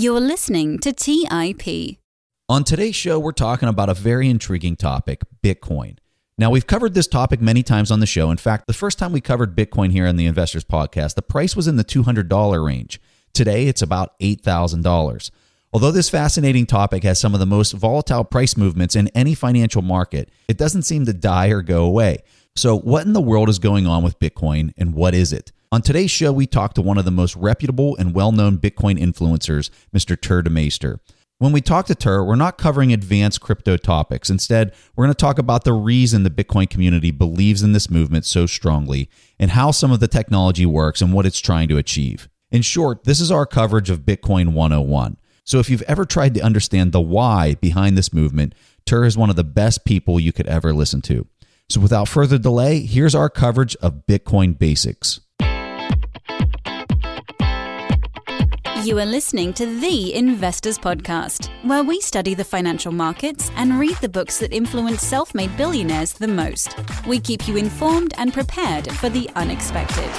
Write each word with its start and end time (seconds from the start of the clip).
You're 0.00 0.18
listening 0.18 0.78
to 0.78 0.94
TIP. 0.94 1.98
On 2.48 2.64
today's 2.64 2.96
show, 2.96 3.18
we're 3.18 3.32
talking 3.32 3.68
about 3.68 3.90
a 3.90 3.94
very 3.94 4.30
intriguing 4.30 4.74
topic 4.74 5.20
Bitcoin. 5.42 5.98
Now, 6.38 6.48
we've 6.48 6.66
covered 6.66 6.94
this 6.94 7.06
topic 7.06 7.42
many 7.42 7.62
times 7.62 7.90
on 7.90 8.00
the 8.00 8.06
show. 8.06 8.30
In 8.30 8.38
fact, 8.38 8.66
the 8.66 8.72
first 8.72 8.98
time 8.98 9.12
we 9.12 9.20
covered 9.20 9.54
Bitcoin 9.54 9.92
here 9.92 10.06
on 10.06 10.16
the 10.16 10.24
Investors 10.24 10.64
Podcast, 10.64 11.16
the 11.16 11.22
price 11.22 11.54
was 11.54 11.68
in 11.68 11.76
the 11.76 11.84
$200 11.84 12.64
range. 12.64 12.98
Today, 13.34 13.66
it's 13.66 13.82
about 13.82 14.18
$8,000. 14.20 15.30
Although 15.70 15.92
this 15.92 16.08
fascinating 16.08 16.64
topic 16.64 17.02
has 17.02 17.20
some 17.20 17.34
of 17.34 17.40
the 17.40 17.44
most 17.44 17.72
volatile 17.72 18.24
price 18.24 18.56
movements 18.56 18.96
in 18.96 19.08
any 19.08 19.34
financial 19.34 19.82
market, 19.82 20.30
it 20.48 20.56
doesn't 20.56 20.84
seem 20.84 21.04
to 21.04 21.12
die 21.12 21.48
or 21.48 21.60
go 21.60 21.84
away. 21.84 22.22
So, 22.56 22.74
what 22.74 23.04
in 23.04 23.12
the 23.12 23.20
world 23.20 23.50
is 23.50 23.58
going 23.58 23.86
on 23.86 24.02
with 24.02 24.18
Bitcoin 24.18 24.72
and 24.78 24.94
what 24.94 25.14
is 25.14 25.30
it? 25.30 25.52
On 25.72 25.82
today's 25.82 26.10
show, 26.10 26.32
we 26.32 26.48
talk 26.48 26.74
to 26.74 26.82
one 26.82 26.98
of 26.98 27.04
the 27.04 27.12
most 27.12 27.36
reputable 27.36 27.94
and 27.96 28.12
well 28.12 28.32
known 28.32 28.58
Bitcoin 28.58 28.98
influencers, 28.98 29.70
Mr. 29.94 30.16
Tuur 30.16 30.42
Demeester. 30.42 30.98
When 31.38 31.52
we 31.52 31.60
talk 31.60 31.86
to 31.86 31.94
Tuur, 31.94 32.26
we're 32.26 32.34
not 32.34 32.58
covering 32.58 32.92
advanced 32.92 33.40
crypto 33.40 33.76
topics. 33.76 34.28
Instead, 34.28 34.74
we're 34.96 35.04
going 35.04 35.14
to 35.14 35.16
talk 35.16 35.38
about 35.38 35.62
the 35.62 35.72
reason 35.72 36.24
the 36.24 36.28
Bitcoin 36.28 36.68
community 36.68 37.12
believes 37.12 37.62
in 37.62 37.70
this 37.70 37.88
movement 37.88 38.24
so 38.24 38.46
strongly 38.46 39.08
and 39.38 39.52
how 39.52 39.70
some 39.70 39.92
of 39.92 40.00
the 40.00 40.08
technology 40.08 40.66
works 40.66 41.00
and 41.00 41.12
what 41.12 41.24
it's 41.24 41.38
trying 41.38 41.68
to 41.68 41.78
achieve. 41.78 42.28
In 42.50 42.62
short, 42.62 43.04
this 43.04 43.20
is 43.20 43.30
our 43.30 43.46
coverage 43.46 43.90
of 43.90 44.00
Bitcoin 44.00 44.54
101. 44.54 45.18
So 45.44 45.60
if 45.60 45.70
you've 45.70 45.82
ever 45.82 46.04
tried 46.04 46.34
to 46.34 46.40
understand 46.40 46.90
the 46.90 47.00
why 47.00 47.54
behind 47.60 47.96
this 47.96 48.12
movement, 48.12 48.56
Tuur 48.86 49.06
is 49.06 49.16
one 49.16 49.30
of 49.30 49.36
the 49.36 49.44
best 49.44 49.84
people 49.84 50.18
you 50.18 50.32
could 50.32 50.48
ever 50.48 50.72
listen 50.72 51.00
to. 51.02 51.28
So 51.68 51.80
without 51.80 52.08
further 52.08 52.38
delay, 52.38 52.80
here's 52.80 53.14
our 53.14 53.30
coverage 53.30 53.76
of 53.76 54.08
Bitcoin 54.08 54.58
basics. 54.58 55.20
You 58.82 58.98
are 58.98 59.04
listening 59.04 59.52
to 59.54 59.66
The 59.66 60.14
Investors 60.14 60.78
Podcast, 60.78 61.50
where 61.64 61.84
we 61.84 62.00
study 62.00 62.32
the 62.32 62.44
financial 62.44 62.92
markets 62.92 63.50
and 63.56 63.78
read 63.78 63.96
the 63.96 64.08
books 64.08 64.38
that 64.38 64.54
influence 64.54 65.02
self 65.02 65.34
made 65.34 65.54
billionaires 65.58 66.14
the 66.14 66.26
most. 66.26 66.74
We 67.06 67.20
keep 67.20 67.46
you 67.46 67.58
informed 67.58 68.14
and 68.16 68.32
prepared 68.32 68.90
for 68.92 69.10
the 69.10 69.28
unexpected. 69.36 70.10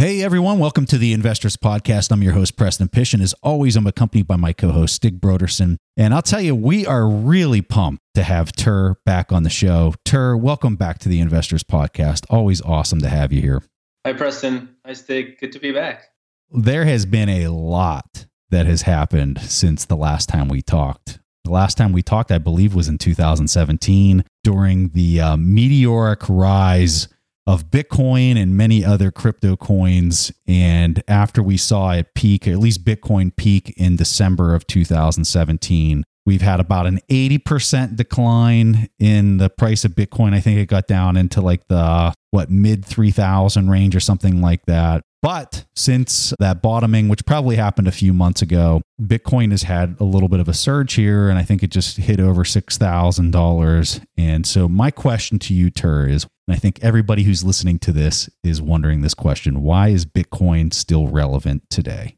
Hey 0.00 0.22
everyone, 0.22 0.58
welcome 0.58 0.86
to 0.86 0.96
the 0.96 1.12
Investors 1.12 1.58
Podcast. 1.58 2.10
I'm 2.10 2.22
your 2.22 2.32
host, 2.32 2.56
Preston 2.56 2.88
Pysh, 2.88 3.12
and 3.12 3.22
as 3.22 3.34
always, 3.42 3.76
I'm 3.76 3.86
accompanied 3.86 4.26
by 4.26 4.36
my 4.36 4.54
co 4.54 4.70
host, 4.70 4.94
Stig 4.94 5.20
Brodersen. 5.20 5.76
And 5.94 6.14
I'll 6.14 6.22
tell 6.22 6.40
you, 6.40 6.54
we 6.54 6.86
are 6.86 7.06
really 7.06 7.60
pumped 7.60 8.02
to 8.14 8.22
have 8.22 8.50
Tuur 8.50 8.94
back 9.04 9.30
on 9.30 9.42
the 9.42 9.50
show. 9.50 9.92
Tuur, 10.06 10.40
welcome 10.40 10.76
back 10.76 11.00
to 11.00 11.10
the 11.10 11.20
Investors 11.20 11.62
Podcast. 11.62 12.24
Always 12.30 12.62
awesome 12.62 13.02
to 13.02 13.10
have 13.10 13.30
you 13.30 13.42
here. 13.42 13.62
Hi, 14.06 14.14
Preston. 14.14 14.74
Hi, 14.86 14.94
Stig. 14.94 15.38
Good 15.38 15.52
to 15.52 15.58
be 15.58 15.70
back. 15.70 16.04
There 16.50 16.86
has 16.86 17.04
been 17.04 17.28
a 17.28 17.48
lot 17.48 18.24
that 18.48 18.64
has 18.64 18.80
happened 18.80 19.42
since 19.42 19.84
the 19.84 19.96
last 19.96 20.30
time 20.30 20.48
we 20.48 20.62
talked. 20.62 21.18
The 21.44 21.50
last 21.50 21.76
time 21.76 21.92
we 21.92 22.00
talked, 22.00 22.32
I 22.32 22.38
believe, 22.38 22.74
was 22.74 22.88
in 22.88 22.96
2017 22.96 24.24
during 24.44 24.88
the 24.88 25.20
uh, 25.20 25.36
meteoric 25.36 26.20
rise 26.26 27.08
of 27.46 27.70
Bitcoin 27.70 28.36
and 28.36 28.56
many 28.56 28.84
other 28.84 29.10
crypto 29.10 29.56
coins. 29.56 30.32
And 30.46 31.02
after 31.08 31.42
we 31.42 31.56
saw 31.56 31.92
it 31.92 32.14
peak, 32.14 32.46
at 32.46 32.58
least 32.58 32.84
Bitcoin 32.84 33.34
peak 33.34 33.74
in 33.76 33.96
December 33.96 34.54
of 34.54 34.66
2017, 34.66 36.04
we've 36.26 36.42
had 36.42 36.60
about 36.60 36.86
an 36.86 37.00
80% 37.10 37.96
decline 37.96 38.88
in 38.98 39.38
the 39.38 39.50
price 39.50 39.84
of 39.84 39.92
Bitcoin. 39.92 40.34
I 40.34 40.40
think 40.40 40.58
it 40.58 40.66
got 40.66 40.86
down 40.86 41.16
into 41.16 41.40
like 41.40 41.66
the 41.68 42.14
what 42.30 42.50
mid 42.50 42.84
3000 42.84 43.68
range 43.68 43.96
or 43.96 44.00
something 44.00 44.40
like 44.40 44.64
that. 44.66 45.02
But 45.22 45.66
since 45.76 46.32
that 46.38 46.62
bottoming, 46.62 47.08
which 47.08 47.26
probably 47.26 47.56
happened 47.56 47.88
a 47.88 47.92
few 47.92 48.14
months 48.14 48.40
ago, 48.40 48.80
Bitcoin 49.02 49.50
has 49.50 49.64
had 49.64 49.96
a 50.00 50.04
little 50.04 50.28
bit 50.30 50.40
of 50.40 50.48
a 50.48 50.54
surge 50.54 50.94
here, 50.94 51.28
and 51.28 51.38
I 51.38 51.42
think 51.42 51.62
it 51.62 51.70
just 51.70 51.98
hit 51.98 52.20
over 52.20 52.42
$6,000. 52.42 54.04
And 54.16 54.46
so, 54.46 54.66
my 54.66 54.90
question 54.90 55.38
to 55.40 55.54
you, 55.54 55.70
Tuur, 55.70 56.08
is 56.08 56.26
and 56.50 56.56
I 56.56 56.58
think 56.58 56.80
everybody 56.82 57.22
who's 57.22 57.44
listening 57.44 57.78
to 57.78 57.92
this 57.92 58.28
is 58.42 58.60
wondering 58.60 59.02
this 59.02 59.14
question 59.14 59.62
why 59.62 59.90
is 59.90 60.04
Bitcoin 60.04 60.74
still 60.74 61.06
relevant 61.06 61.62
today? 61.70 62.16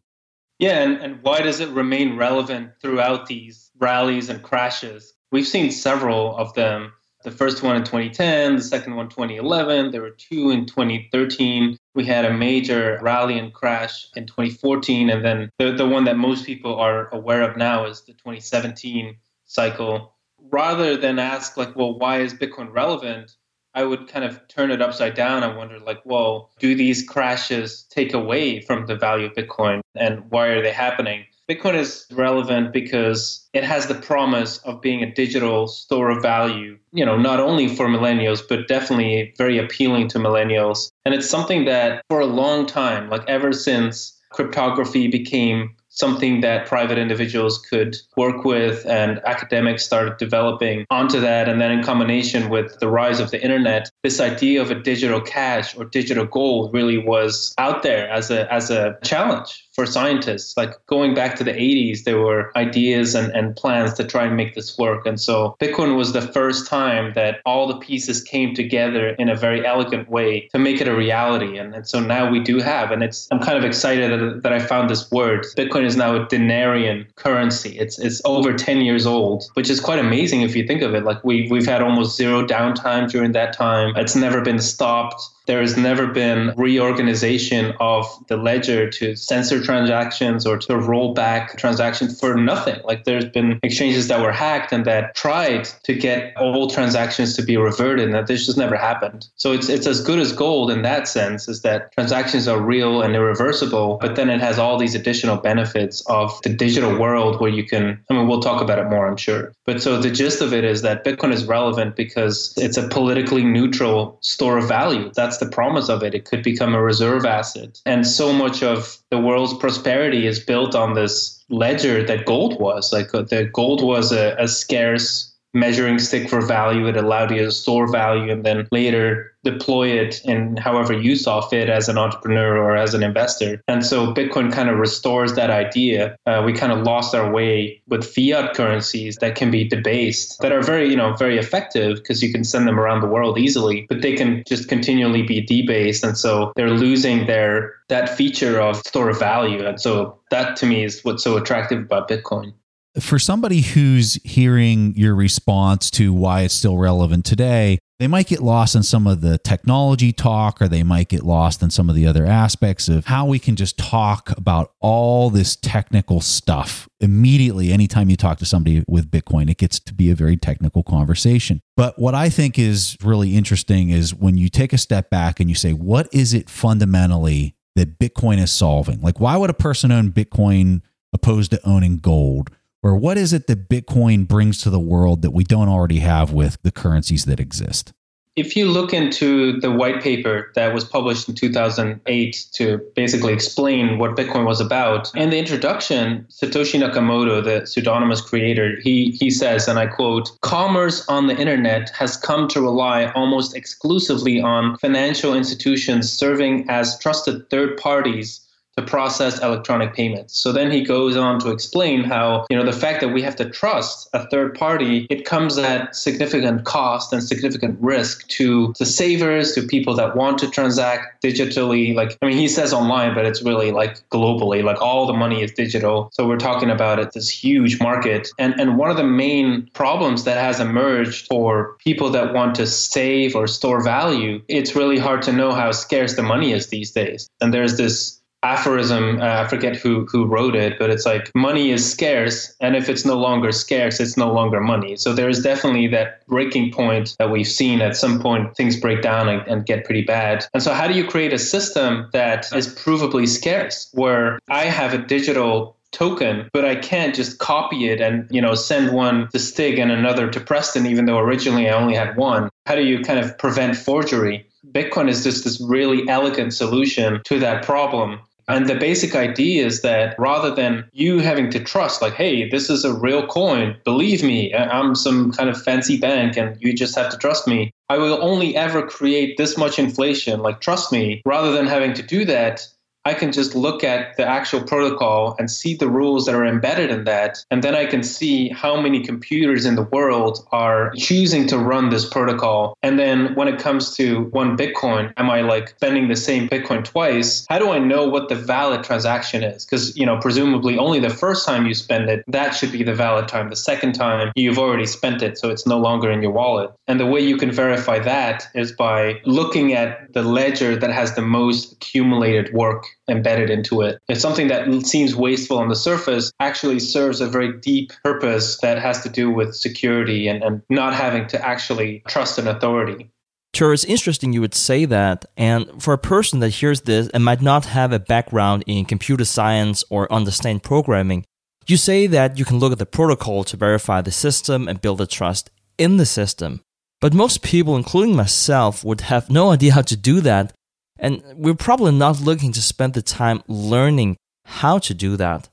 Yeah, 0.58 0.82
and, 0.82 0.96
and 1.02 1.22
why 1.22 1.42
does 1.42 1.60
it 1.60 1.68
remain 1.68 2.16
relevant 2.16 2.70
throughout 2.80 3.26
these 3.26 3.70
rallies 3.78 4.30
and 4.30 4.42
crashes? 4.42 5.12
We've 5.32 5.46
seen 5.46 5.70
several 5.70 6.34
of 6.34 6.54
them 6.54 6.94
the 7.24 7.30
first 7.30 7.62
one 7.62 7.76
in 7.76 7.84
2010, 7.84 8.56
the 8.56 8.62
second 8.62 8.96
one 8.96 9.10
2011. 9.10 9.90
There 9.90 10.00
were 10.00 10.16
two 10.16 10.50
in 10.50 10.64
2013. 10.64 11.76
We 11.94 12.06
had 12.06 12.24
a 12.24 12.32
major 12.32 12.98
rally 13.02 13.38
and 13.38 13.52
crash 13.52 14.08
in 14.16 14.26
2014, 14.26 15.10
and 15.10 15.22
then 15.22 15.50
the 15.58 15.72
the 15.72 15.86
one 15.86 16.04
that 16.04 16.16
most 16.16 16.46
people 16.46 16.74
are 16.76 17.10
aware 17.14 17.42
of 17.42 17.58
now 17.58 17.84
is 17.84 18.00
the 18.00 18.14
2017 18.14 19.14
cycle. 19.44 20.16
Rather 20.50 20.96
than 20.96 21.18
ask 21.18 21.58
like, 21.58 21.76
well, 21.76 21.98
why 21.98 22.20
is 22.20 22.32
Bitcoin 22.32 22.72
relevant? 22.72 23.36
I 23.74 23.84
would 23.84 24.08
kind 24.08 24.24
of 24.24 24.46
turn 24.48 24.70
it 24.70 24.82
upside 24.82 25.14
down 25.14 25.42
and 25.42 25.56
wonder, 25.56 25.78
like, 25.78 26.00
well, 26.04 26.50
do 26.58 26.74
these 26.74 27.06
crashes 27.08 27.84
take 27.90 28.12
away 28.12 28.60
from 28.60 28.86
the 28.86 28.96
value 28.96 29.26
of 29.26 29.32
Bitcoin 29.32 29.80
and 29.94 30.30
why 30.30 30.48
are 30.48 30.62
they 30.62 30.72
happening? 30.72 31.24
Bitcoin 31.48 31.74
is 31.74 32.06
relevant 32.12 32.72
because 32.72 33.48
it 33.52 33.64
has 33.64 33.86
the 33.86 33.94
promise 33.94 34.58
of 34.58 34.80
being 34.80 35.02
a 35.02 35.12
digital 35.12 35.66
store 35.66 36.10
of 36.10 36.22
value, 36.22 36.78
you 36.92 37.04
know, 37.04 37.16
not 37.16 37.40
only 37.40 37.68
for 37.68 37.86
millennials, 37.86 38.40
but 38.48 38.68
definitely 38.68 39.34
very 39.36 39.58
appealing 39.58 40.08
to 40.08 40.18
millennials. 40.18 40.90
And 41.04 41.14
it's 41.14 41.28
something 41.28 41.64
that 41.64 42.04
for 42.08 42.20
a 42.20 42.26
long 42.26 42.66
time, 42.66 43.10
like 43.10 43.28
ever 43.28 43.52
since 43.52 44.18
cryptography 44.30 45.08
became 45.08 45.76
something 45.92 46.40
that 46.40 46.66
private 46.66 46.98
individuals 46.98 47.58
could 47.58 47.96
work 48.16 48.44
with 48.44 48.86
and 48.86 49.20
academics 49.26 49.84
started 49.84 50.16
developing 50.16 50.86
onto 50.90 51.20
that. 51.20 51.48
And 51.48 51.60
then 51.60 51.70
in 51.70 51.84
combination 51.84 52.48
with 52.48 52.78
the 52.80 52.88
rise 52.88 53.20
of 53.20 53.30
the 53.30 53.42
internet, 53.42 53.90
this 54.02 54.18
idea 54.18 54.62
of 54.62 54.70
a 54.70 54.74
digital 54.74 55.20
cash 55.20 55.76
or 55.76 55.84
digital 55.84 56.24
gold 56.24 56.72
really 56.72 56.98
was 56.98 57.54
out 57.58 57.82
there 57.82 58.08
as 58.08 58.30
a, 58.30 58.52
as 58.52 58.70
a 58.70 58.98
challenge 59.04 59.68
for 59.72 59.86
scientists. 59.86 60.56
Like 60.56 60.74
going 60.86 61.14
back 61.14 61.36
to 61.36 61.44
the 61.44 61.52
80s, 61.52 62.04
there 62.04 62.18
were 62.18 62.56
ideas 62.56 63.14
and, 63.14 63.32
and 63.32 63.54
plans 63.54 63.94
to 63.94 64.04
try 64.04 64.24
and 64.24 64.36
make 64.36 64.54
this 64.54 64.78
work. 64.78 65.06
And 65.06 65.20
so 65.20 65.56
Bitcoin 65.60 65.96
was 65.96 66.12
the 66.12 66.22
first 66.22 66.66
time 66.66 67.12
that 67.14 67.40
all 67.44 67.66
the 67.66 67.76
pieces 67.76 68.22
came 68.22 68.54
together 68.54 69.10
in 69.18 69.28
a 69.28 69.36
very 69.36 69.66
elegant 69.66 70.08
way 70.08 70.48
to 70.52 70.58
make 70.58 70.80
it 70.80 70.88
a 70.88 70.94
reality. 70.94 71.58
And, 71.58 71.74
and 71.74 71.86
so 71.86 72.00
now 72.00 72.30
we 72.30 72.40
do 72.40 72.58
have, 72.58 72.90
and 72.90 73.02
it's 73.02 73.28
I'm 73.30 73.40
kind 73.40 73.58
of 73.58 73.64
excited 73.64 74.10
that, 74.10 74.42
that 74.42 74.52
I 74.52 74.58
found 74.58 74.88
this 74.88 75.10
word. 75.10 75.46
Bitcoin 75.56 75.81
is 75.84 75.96
now 75.96 76.16
a 76.16 76.26
denarian 76.26 77.06
currency. 77.16 77.78
It's 77.78 77.98
it's 77.98 78.20
over 78.24 78.52
10 78.52 78.80
years 78.82 79.06
old, 79.06 79.44
which 79.54 79.70
is 79.70 79.80
quite 79.80 79.98
amazing 79.98 80.42
if 80.42 80.56
you 80.56 80.66
think 80.66 80.82
of 80.82 80.94
it. 80.94 81.04
Like 81.04 81.22
we 81.24 81.48
we've 81.50 81.66
had 81.66 81.82
almost 81.82 82.16
zero 82.16 82.44
downtime 82.46 83.10
during 83.10 83.32
that 83.32 83.52
time. 83.52 83.94
It's 83.96 84.16
never 84.16 84.40
been 84.40 84.58
stopped 84.58 85.22
there 85.46 85.60
has 85.60 85.76
never 85.76 86.06
been 86.06 86.52
reorganization 86.56 87.72
of 87.80 88.06
the 88.28 88.36
ledger 88.36 88.88
to 88.90 89.16
censor 89.16 89.62
transactions 89.62 90.46
or 90.46 90.58
to 90.58 90.76
roll 90.76 91.14
back 91.14 91.56
transactions 91.58 92.18
for 92.18 92.34
nothing. 92.36 92.80
Like 92.84 93.04
there's 93.04 93.24
been 93.24 93.58
exchanges 93.62 94.08
that 94.08 94.20
were 94.20 94.32
hacked 94.32 94.72
and 94.72 94.84
that 94.84 95.14
tried 95.14 95.64
to 95.84 95.94
get 95.94 96.36
all 96.36 96.68
transactions 96.68 97.36
to 97.36 97.42
be 97.42 97.56
reverted, 97.56 98.06
and 98.06 98.14
that 98.14 98.26
this 98.26 98.46
just 98.46 98.58
never 98.58 98.76
happened. 98.76 99.26
So 99.36 99.52
it's 99.52 99.68
it's 99.68 99.86
as 99.86 100.00
good 100.00 100.18
as 100.18 100.32
gold 100.32 100.70
in 100.70 100.82
that 100.82 101.08
sense, 101.08 101.48
is 101.48 101.62
that 101.62 101.92
transactions 101.92 102.48
are 102.48 102.60
real 102.60 103.02
and 103.02 103.14
irreversible, 103.14 103.98
but 104.00 104.16
then 104.16 104.30
it 104.30 104.40
has 104.40 104.58
all 104.58 104.78
these 104.78 104.94
additional 104.94 105.36
benefits 105.36 106.02
of 106.06 106.40
the 106.42 106.50
digital 106.50 106.98
world 106.98 107.40
where 107.40 107.50
you 107.50 107.64
can 107.64 107.98
I 108.10 108.14
mean 108.14 108.28
we'll 108.28 108.40
talk 108.40 108.62
about 108.62 108.78
it 108.78 108.88
more, 108.88 109.06
I'm 109.06 109.16
sure. 109.16 109.52
But 109.64 109.82
so 109.82 110.00
the 110.00 110.10
gist 110.10 110.40
of 110.40 110.52
it 110.52 110.64
is 110.64 110.82
that 110.82 111.04
Bitcoin 111.04 111.32
is 111.32 111.44
relevant 111.44 111.96
because 111.96 112.54
it's 112.56 112.76
a 112.76 112.88
politically 112.88 113.44
neutral 113.44 114.18
store 114.20 114.58
of 114.58 114.68
value. 114.68 115.10
That's 115.14 115.31
that's 115.32 115.42
the 115.42 115.50
promise 115.50 115.88
of 115.88 116.02
it. 116.02 116.14
It 116.14 116.26
could 116.26 116.42
become 116.42 116.74
a 116.74 116.82
reserve 116.82 117.24
asset. 117.24 117.80
And 117.86 118.06
so 118.06 118.34
much 118.34 118.62
of 118.62 118.98
the 119.10 119.18
world's 119.18 119.54
prosperity 119.54 120.26
is 120.26 120.38
built 120.38 120.74
on 120.74 120.92
this 120.92 121.42
ledger 121.48 122.04
that 122.06 122.26
gold 122.26 122.60
was. 122.60 122.92
Like 122.92 123.14
uh, 123.14 123.22
the 123.22 123.44
gold 123.44 123.82
was 123.82 124.12
a, 124.12 124.36
a 124.38 124.46
scarce 124.46 125.31
measuring 125.54 125.98
stick 125.98 126.28
for 126.28 126.40
value. 126.40 126.86
It 126.86 126.96
allowed 126.96 127.30
you 127.30 127.44
to 127.44 127.50
store 127.50 127.90
value 127.90 128.32
and 128.32 128.44
then 128.44 128.68
later 128.70 129.32
deploy 129.44 129.88
it 129.88 130.20
in 130.24 130.56
however 130.56 130.92
you 130.92 131.16
saw 131.16 131.40
fit 131.40 131.68
as 131.68 131.88
an 131.88 131.98
entrepreneur 131.98 132.56
or 132.56 132.76
as 132.76 132.94
an 132.94 133.02
investor. 133.02 133.60
And 133.66 133.84
so 133.84 134.14
Bitcoin 134.14 134.52
kind 134.52 134.68
of 134.68 134.78
restores 134.78 135.34
that 135.34 135.50
idea. 135.50 136.16
Uh, 136.26 136.42
we 136.44 136.52
kind 136.52 136.72
of 136.72 136.82
lost 136.82 137.14
our 137.14 137.30
way 137.30 137.82
with 137.88 138.04
fiat 138.04 138.54
currencies 138.54 139.16
that 139.16 139.34
can 139.34 139.50
be 139.50 139.64
debased, 139.64 140.38
that 140.40 140.52
are 140.52 140.62
very, 140.62 140.88
you 140.88 140.96
know, 140.96 141.14
very 141.14 141.38
effective 141.38 141.96
because 141.96 142.22
you 142.22 142.32
can 142.32 142.44
send 142.44 142.68
them 142.68 142.78
around 142.78 143.00
the 143.00 143.08
world 143.08 143.38
easily, 143.38 143.86
but 143.88 144.02
they 144.02 144.14
can 144.14 144.44
just 144.46 144.68
continually 144.68 145.22
be 145.22 145.40
debased. 145.40 146.04
And 146.04 146.16
so 146.16 146.52
they're 146.56 146.70
losing 146.70 147.26
their 147.26 147.74
that 147.88 148.08
feature 148.08 148.60
of 148.60 148.76
store 148.76 149.10
of 149.10 149.18
value. 149.18 149.66
And 149.66 149.80
so 149.80 150.18
that 150.30 150.56
to 150.56 150.66
me 150.66 150.84
is 150.84 151.02
what's 151.02 151.24
so 151.24 151.36
attractive 151.36 151.80
about 151.80 152.08
Bitcoin 152.08 152.54
for 153.00 153.18
somebody 153.18 153.60
who's 153.60 154.14
hearing 154.24 154.94
your 154.96 155.14
response 155.14 155.90
to 155.92 156.12
why 156.12 156.42
it's 156.42 156.54
still 156.54 156.76
relevant 156.76 157.24
today, 157.24 157.78
they 157.98 158.08
might 158.08 158.26
get 158.26 158.42
lost 158.42 158.74
in 158.74 158.82
some 158.82 159.06
of 159.06 159.20
the 159.20 159.38
technology 159.38 160.12
talk 160.12 160.60
or 160.60 160.66
they 160.66 160.82
might 160.82 161.08
get 161.08 161.22
lost 161.22 161.62
in 161.62 161.70
some 161.70 161.88
of 161.88 161.94
the 161.94 162.06
other 162.06 162.26
aspects 162.26 162.88
of 162.88 163.06
how 163.06 163.26
we 163.26 163.38
can 163.38 163.54
just 163.54 163.78
talk 163.78 164.36
about 164.36 164.72
all 164.80 165.30
this 165.30 165.54
technical 165.54 166.20
stuff 166.20 166.88
immediately. 167.00 167.72
Anytime 167.72 168.10
you 168.10 168.16
talk 168.16 168.38
to 168.38 168.44
somebody 168.44 168.82
with 168.88 169.10
bitcoin 169.10 169.48
it 169.48 169.56
gets 169.56 169.78
to 169.78 169.94
be 169.94 170.10
a 170.10 170.16
very 170.16 170.36
technical 170.36 170.82
conversation. 170.82 171.60
But 171.76 171.96
what 171.96 172.14
i 172.14 172.28
think 172.28 172.58
is 172.58 172.96
really 173.04 173.36
interesting 173.36 173.90
is 173.90 174.12
when 174.12 174.36
you 174.36 174.48
take 174.48 174.72
a 174.72 174.78
step 174.78 175.08
back 175.08 175.38
and 175.38 175.48
you 175.48 175.54
say 175.54 175.72
what 175.72 176.12
is 176.12 176.34
it 176.34 176.50
fundamentally 176.50 177.54
that 177.76 178.00
bitcoin 178.00 178.38
is 178.38 178.52
solving? 178.52 179.00
Like 179.00 179.20
why 179.20 179.36
would 179.36 179.50
a 179.50 179.54
person 179.54 179.92
own 179.92 180.10
bitcoin 180.10 180.82
opposed 181.12 181.52
to 181.52 181.64
owning 181.64 181.98
gold 181.98 182.50
or 182.82 182.96
what 182.96 183.16
is 183.16 183.32
it 183.32 183.46
that 183.46 183.68
Bitcoin 183.68 184.26
brings 184.26 184.60
to 184.62 184.70
the 184.70 184.80
world 184.80 185.22
that 185.22 185.30
we 185.30 185.44
don't 185.44 185.68
already 185.68 186.00
have 186.00 186.32
with 186.32 186.58
the 186.62 186.72
currencies 186.72 187.24
that 187.26 187.38
exist? 187.38 187.92
If 188.34 188.56
you 188.56 188.66
look 188.66 188.94
into 188.94 189.60
the 189.60 189.70
white 189.70 190.02
paper 190.02 190.50
that 190.54 190.72
was 190.72 190.84
published 190.84 191.28
in 191.28 191.34
2008 191.34 192.46
to 192.52 192.80
basically 192.96 193.34
explain 193.34 193.98
what 193.98 194.16
Bitcoin 194.16 194.46
was 194.46 194.58
about, 194.58 195.14
in 195.14 195.28
the 195.28 195.38
introduction, 195.38 196.26
Satoshi 196.30 196.80
Nakamoto, 196.80 197.44
the 197.44 197.66
pseudonymous 197.66 198.22
creator, 198.22 198.78
he, 198.82 199.10
he 199.10 199.30
says, 199.30 199.68
and 199.68 199.78
I 199.78 199.86
quote, 199.86 200.30
commerce 200.40 201.06
on 201.08 201.26
the 201.26 201.36
internet 201.36 201.90
has 201.90 202.16
come 202.16 202.48
to 202.48 202.62
rely 202.62 203.12
almost 203.12 203.54
exclusively 203.54 204.40
on 204.40 204.78
financial 204.78 205.34
institutions 205.34 206.10
serving 206.10 206.64
as 206.70 206.98
trusted 207.00 207.50
third 207.50 207.76
parties 207.76 208.41
to 208.76 208.82
process 208.82 209.40
electronic 209.42 209.94
payments. 209.94 210.38
So 210.38 210.52
then 210.52 210.70
he 210.70 210.82
goes 210.82 211.16
on 211.16 211.38
to 211.40 211.50
explain 211.50 212.04
how, 212.04 212.46
you 212.48 212.56
know, 212.56 212.64
the 212.64 212.72
fact 212.72 213.00
that 213.00 213.08
we 213.08 213.22
have 213.22 213.36
to 213.36 213.48
trust 213.48 214.08
a 214.12 214.26
third 214.28 214.54
party, 214.54 215.06
it 215.10 215.24
comes 215.24 215.58
at 215.58 215.94
significant 215.94 216.64
cost 216.64 217.12
and 217.12 217.22
significant 217.22 217.78
risk 217.80 218.26
to 218.28 218.72
the 218.78 218.86
savers, 218.86 219.52
to 219.54 219.62
people 219.62 219.94
that 219.96 220.16
want 220.16 220.38
to 220.38 220.50
transact 220.50 221.22
digitally. 221.22 221.94
Like, 221.94 222.16
I 222.22 222.26
mean, 222.26 222.38
he 222.38 222.48
says 222.48 222.72
online, 222.72 223.14
but 223.14 223.26
it's 223.26 223.42
really 223.42 223.72
like 223.72 224.08
globally, 224.10 224.62
like 224.62 224.80
all 224.80 225.06
the 225.06 225.12
money 225.12 225.42
is 225.42 225.52
digital. 225.52 226.10
So 226.12 226.26
we're 226.26 226.38
talking 226.38 226.70
about 226.70 226.98
it, 226.98 227.12
this 227.12 227.28
huge 227.28 227.80
market. 227.80 228.28
And, 228.38 228.58
and 228.58 228.78
one 228.78 228.90
of 228.90 228.96
the 228.96 229.04
main 229.04 229.68
problems 229.74 230.24
that 230.24 230.38
has 230.38 230.60
emerged 230.60 231.26
for 231.26 231.76
people 231.78 232.10
that 232.10 232.32
want 232.32 232.54
to 232.56 232.66
save 232.66 233.36
or 233.36 233.46
store 233.46 233.82
value, 233.82 234.40
it's 234.48 234.74
really 234.74 234.98
hard 234.98 235.22
to 235.22 235.32
know 235.32 235.52
how 235.52 235.72
scarce 235.72 236.16
the 236.16 236.22
money 236.22 236.52
is 236.52 236.68
these 236.68 236.90
days. 236.90 237.28
And 237.40 237.52
there's 237.52 237.76
this 237.76 238.21
aphorism 238.42 239.20
uh, 239.20 239.42
i 239.42 239.48
forget 239.48 239.76
who 239.76 240.06
who 240.06 240.26
wrote 240.26 240.54
it 240.54 240.78
but 240.78 240.90
it's 240.90 241.06
like 241.06 241.30
money 241.34 241.70
is 241.70 241.88
scarce 241.88 242.54
and 242.60 242.76
if 242.76 242.88
it's 242.88 243.04
no 243.04 243.14
longer 243.14 243.52
scarce 243.52 244.00
it's 244.00 244.16
no 244.16 244.32
longer 244.32 244.60
money 244.60 244.96
so 244.96 245.12
there's 245.12 245.42
definitely 245.42 245.86
that 245.86 246.26
breaking 246.26 246.72
point 246.72 247.14
that 247.18 247.30
we've 247.30 247.46
seen 247.46 247.80
at 247.80 247.96
some 247.96 248.20
point 248.20 248.56
things 248.56 248.78
break 248.78 249.02
down 249.02 249.28
and, 249.28 249.46
and 249.46 249.66
get 249.66 249.84
pretty 249.84 250.02
bad 250.02 250.44
and 250.54 250.62
so 250.62 250.72
how 250.72 250.86
do 250.86 250.94
you 250.94 251.06
create 251.06 251.32
a 251.32 251.38
system 251.38 252.08
that 252.12 252.52
is 252.54 252.68
provably 252.74 253.28
scarce 253.28 253.88
where 253.92 254.38
i 254.48 254.64
have 254.64 254.92
a 254.92 254.98
digital 254.98 255.76
token, 255.92 256.48
but 256.52 256.64
I 256.64 256.74
can't 256.74 257.14
just 257.14 257.38
copy 257.38 257.88
it 257.88 258.00
and, 258.00 258.26
you 258.30 258.40
know, 258.40 258.54
send 258.54 258.92
one 258.92 259.28
to 259.28 259.38
Stig 259.38 259.78
and 259.78 259.92
another 259.92 260.28
to 260.30 260.40
Preston, 260.40 260.86
even 260.86 261.04
though 261.04 261.18
originally 261.18 261.68
I 261.68 261.74
only 261.74 261.94
had 261.94 262.16
one. 262.16 262.50
How 262.66 262.74
do 262.74 262.82
you 262.82 263.00
kind 263.02 263.20
of 263.20 263.38
prevent 263.38 263.76
forgery? 263.76 264.46
Bitcoin 264.72 265.08
is 265.08 265.22
just 265.22 265.44
this 265.44 265.60
really 265.60 266.08
elegant 266.08 266.54
solution 266.54 267.20
to 267.24 267.38
that 267.40 267.64
problem. 267.64 268.20
And 268.48 268.68
the 268.68 268.74
basic 268.74 269.14
idea 269.14 269.64
is 269.64 269.82
that 269.82 270.18
rather 270.18 270.54
than 270.54 270.88
you 270.92 271.20
having 271.20 271.50
to 271.50 271.60
trust, 271.60 272.02
like, 272.02 272.14
hey, 272.14 272.48
this 272.48 272.68
is 272.68 272.84
a 272.84 272.94
real 272.94 273.26
coin, 273.26 273.76
believe 273.84 274.22
me, 274.22 274.54
I'm 274.54 274.94
some 274.94 275.32
kind 275.32 275.48
of 275.48 275.62
fancy 275.62 275.96
bank 275.96 276.36
and 276.36 276.56
you 276.60 276.72
just 276.72 276.96
have 276.96 277.10
to 277.10 277.16
trust 277.16 277.46
me. 277.46 277.72
I 277.88 277.98
will 277.98 278.22
only 278.22 278.56
ever 278.56 278.86
create 278.86 279.36
this 279.36 279.58
much 279.58 279.78
inflation, 279.78 280.40
like, 280.40 280.60
trust 280.60 280.92
me. 280.92 281.22
Rather 281.26 281.52
than 281.52 281.66
having 281.66 281.92
to 281.94 282.02
do 282.02 282.24
that, 282.24 282.66
I 283.04 283.14
can 283.14 283.32
just 283.32 283.56
look 283.56 283.82
at 283.82 284.16
the 284.16 284.24
actual 284.24 284.62
protocol 284.62 285.34
and 285.38 285.50
see 285.50 285.74
the 285.74 285.88
rules 285.88 286.26
that 286.26 286.36
are 286.36 286.46
embedded 286.46 286.90
in 286.90 287.04
that. 287.04 287.44
And 287.50 287.64
then 287.64 287.74
I 287.74 287.84
can 287.84 288.04
see 288.04 288.48
how 288.50 288.80
many 288.80 289.02
computers 289.04 289.66
in 289.66 289.74
the 289.74 289.82
world 289.82 290.46
are 290.52 290.92
choosing 290.96 291.48
to 291.48 291.58
run 291.58 291.90
this 291.90 292.08
protocol. 292.08 292.78
And 292.82 293.00
then 293.00 293.34
when 293.34 293.48
it 293.48 293.58
comes 293.58 293.96
to 293.96 294.24
one 294.26 294.56
Bitcoin, 294.56 295.12
am 295.16 295.30
I 295.30 295.40
like 295.40 295.70
spending 295.70 296.06
the 296.06 296.16
same 296.16 296.48
Bitcoin 296.48 296.84
twice? 296.84 297.44
How 297.48 297.58
do 297.58 297.70
I 297.70 297.80
know 297.80 298.06
what 298.08 298.28
the 298.28 298.36
valid 298.36 298.84
transaction 298.84 299.42
is? 299.42 299.64
Because, 299.64 299.96
you 299.96 300.06
know, 300.06 300.18
presumably 300.18 300.78
only 300.78 301.00
the 301.00 301.10
first 301.10 301.44
time 301.44 301.66
you 301.66 301.74
spend 301.74 302.08
it, 302.08 302.24
that 302.28 302.50
should 302.52 302.70
be 302.70 302.84
the 302.84 302.94
valid 302.94 303.26
time. 303.26 303.50
The 303.50 303.56
second 303.56 303.94
time, 303.94 304.30
you've 304.36 304.58
already 304.58 304.86
spent 304.86 305.22
it, 305.22 305.38
so 305.38 305.50
it's 305.50 305.66
no 305.66 305.78
longer 305.78 306.08
in 306.10 306.22
your 306.22 306.32
wallet. 306.32 306.70
And 306.86 307.00
the 307.00 307.06
way 307.06 307.20
you 307.20 307.36
can 307.36 307.50
verify 307.50 307.98
that 307.98 308.46
is 308.54 308.70
by 308.70 309.20
looking 309.24 309.72
at 309.72 310.12
the 310.12 310.22
ledger 310.22 310.76
that 310.76 310.90
has 310.90 311.16
the 311.16 311.22
most 311.22 311.72
accumulated 311.72 312.52
work 312.52 312.86
embedded 313.08 313.50
into 313.50 313.82
it. 313.82 313.98
It's 314.08 314.20
something 314.20 314.48
that 314.48 314.68
seems 314.86 315.14
wasteful 315.14 315.58
on 315.58 315.68
the 315.68 315.76
surface 315.76 316.32
actually 316.40 316.80
serves 316.80 317.20
a 317.20 317.26
very 317.26 317.52
deep 317.60 317.92
purpose 318.04 318.58
that 318.60 318.78
has 318.78 319.02
to 319.02 319.08
do 319.08 319.30
with 319.30 319.54
security 319.54 320.28
and, 320.28 320.42
and 320.42 320.62
not 320.70 320.94
having 320.94 321.26
to 321.28 321.46
actually 321.46 322.02
trust 322.08 322.38
an 322.38 322.48
authority. 322.48 323.10
Sure, 323.54 323.74
it's 323.74 323.84
interesting 323.84 324.32
you 324.32 324.40
would 324.40 324.54
say 324.54 324.86
that. 324.86 325.26
And 325.36 325.82
for 325.82 325.92
a 325.92 325.98
person 325.98 326.40
that 326.40 326.50
hears 326.50 326.82
this 326.82 327.08
and 327.08 327.24
might 327.24 327.42
not 327.42 327.66
have 327.66 327.92
a 327.92 327.98
background 327.98 328.64
in 328.66 328.86
computer 328.86 329.26
science 329.26 329.84
or 329.90 330.10
understand 330.10 330.62
programming, 330.62 331.26
you 331.66 331.76
say 331.76 332.06
that 332.06 332.38
you 332.38 332.44
can 332.44 332.58
look 332.58 332.72
at 332.72 332.78
the 332.78 332.86
protocol 332.86 333.44
to 333.44 333.56
verify 333.56 334.00
the 334.00 334.10
system 334.10 334.68
and 334.68 334.80
build 334.80 335.00
a 335.00 335.06
trust 335.06 335.50
in 335.76 335.98
the 335.98 336.06
system. 336.06 336.62
But 337.00 337.12
most 337.12 337.42
people, 337.42 337.76
including 337.76 338.16
myself, 338.16 338.84
would 338.84 339.02
have 339.02 339.28
no 339.28 339.50
idea 339.50 339.72
how 339.72 339.82
to 339.82 339.96
do 339.96 340.20
that 340.20 340.52
and 341.02 341.22
we're 341.34 341.54
probably 341.54 341.92
not 341.92 342.20
looking 342.20 342.52
to 342.52 342.62
spend 342.62 342.94
the 342.94 343.02
time 343.02 343.42
learning 343.48 344.16
how 344.46 344.78
to 344.78 344.94
do 344.94 345.16
that. 345.16 345.50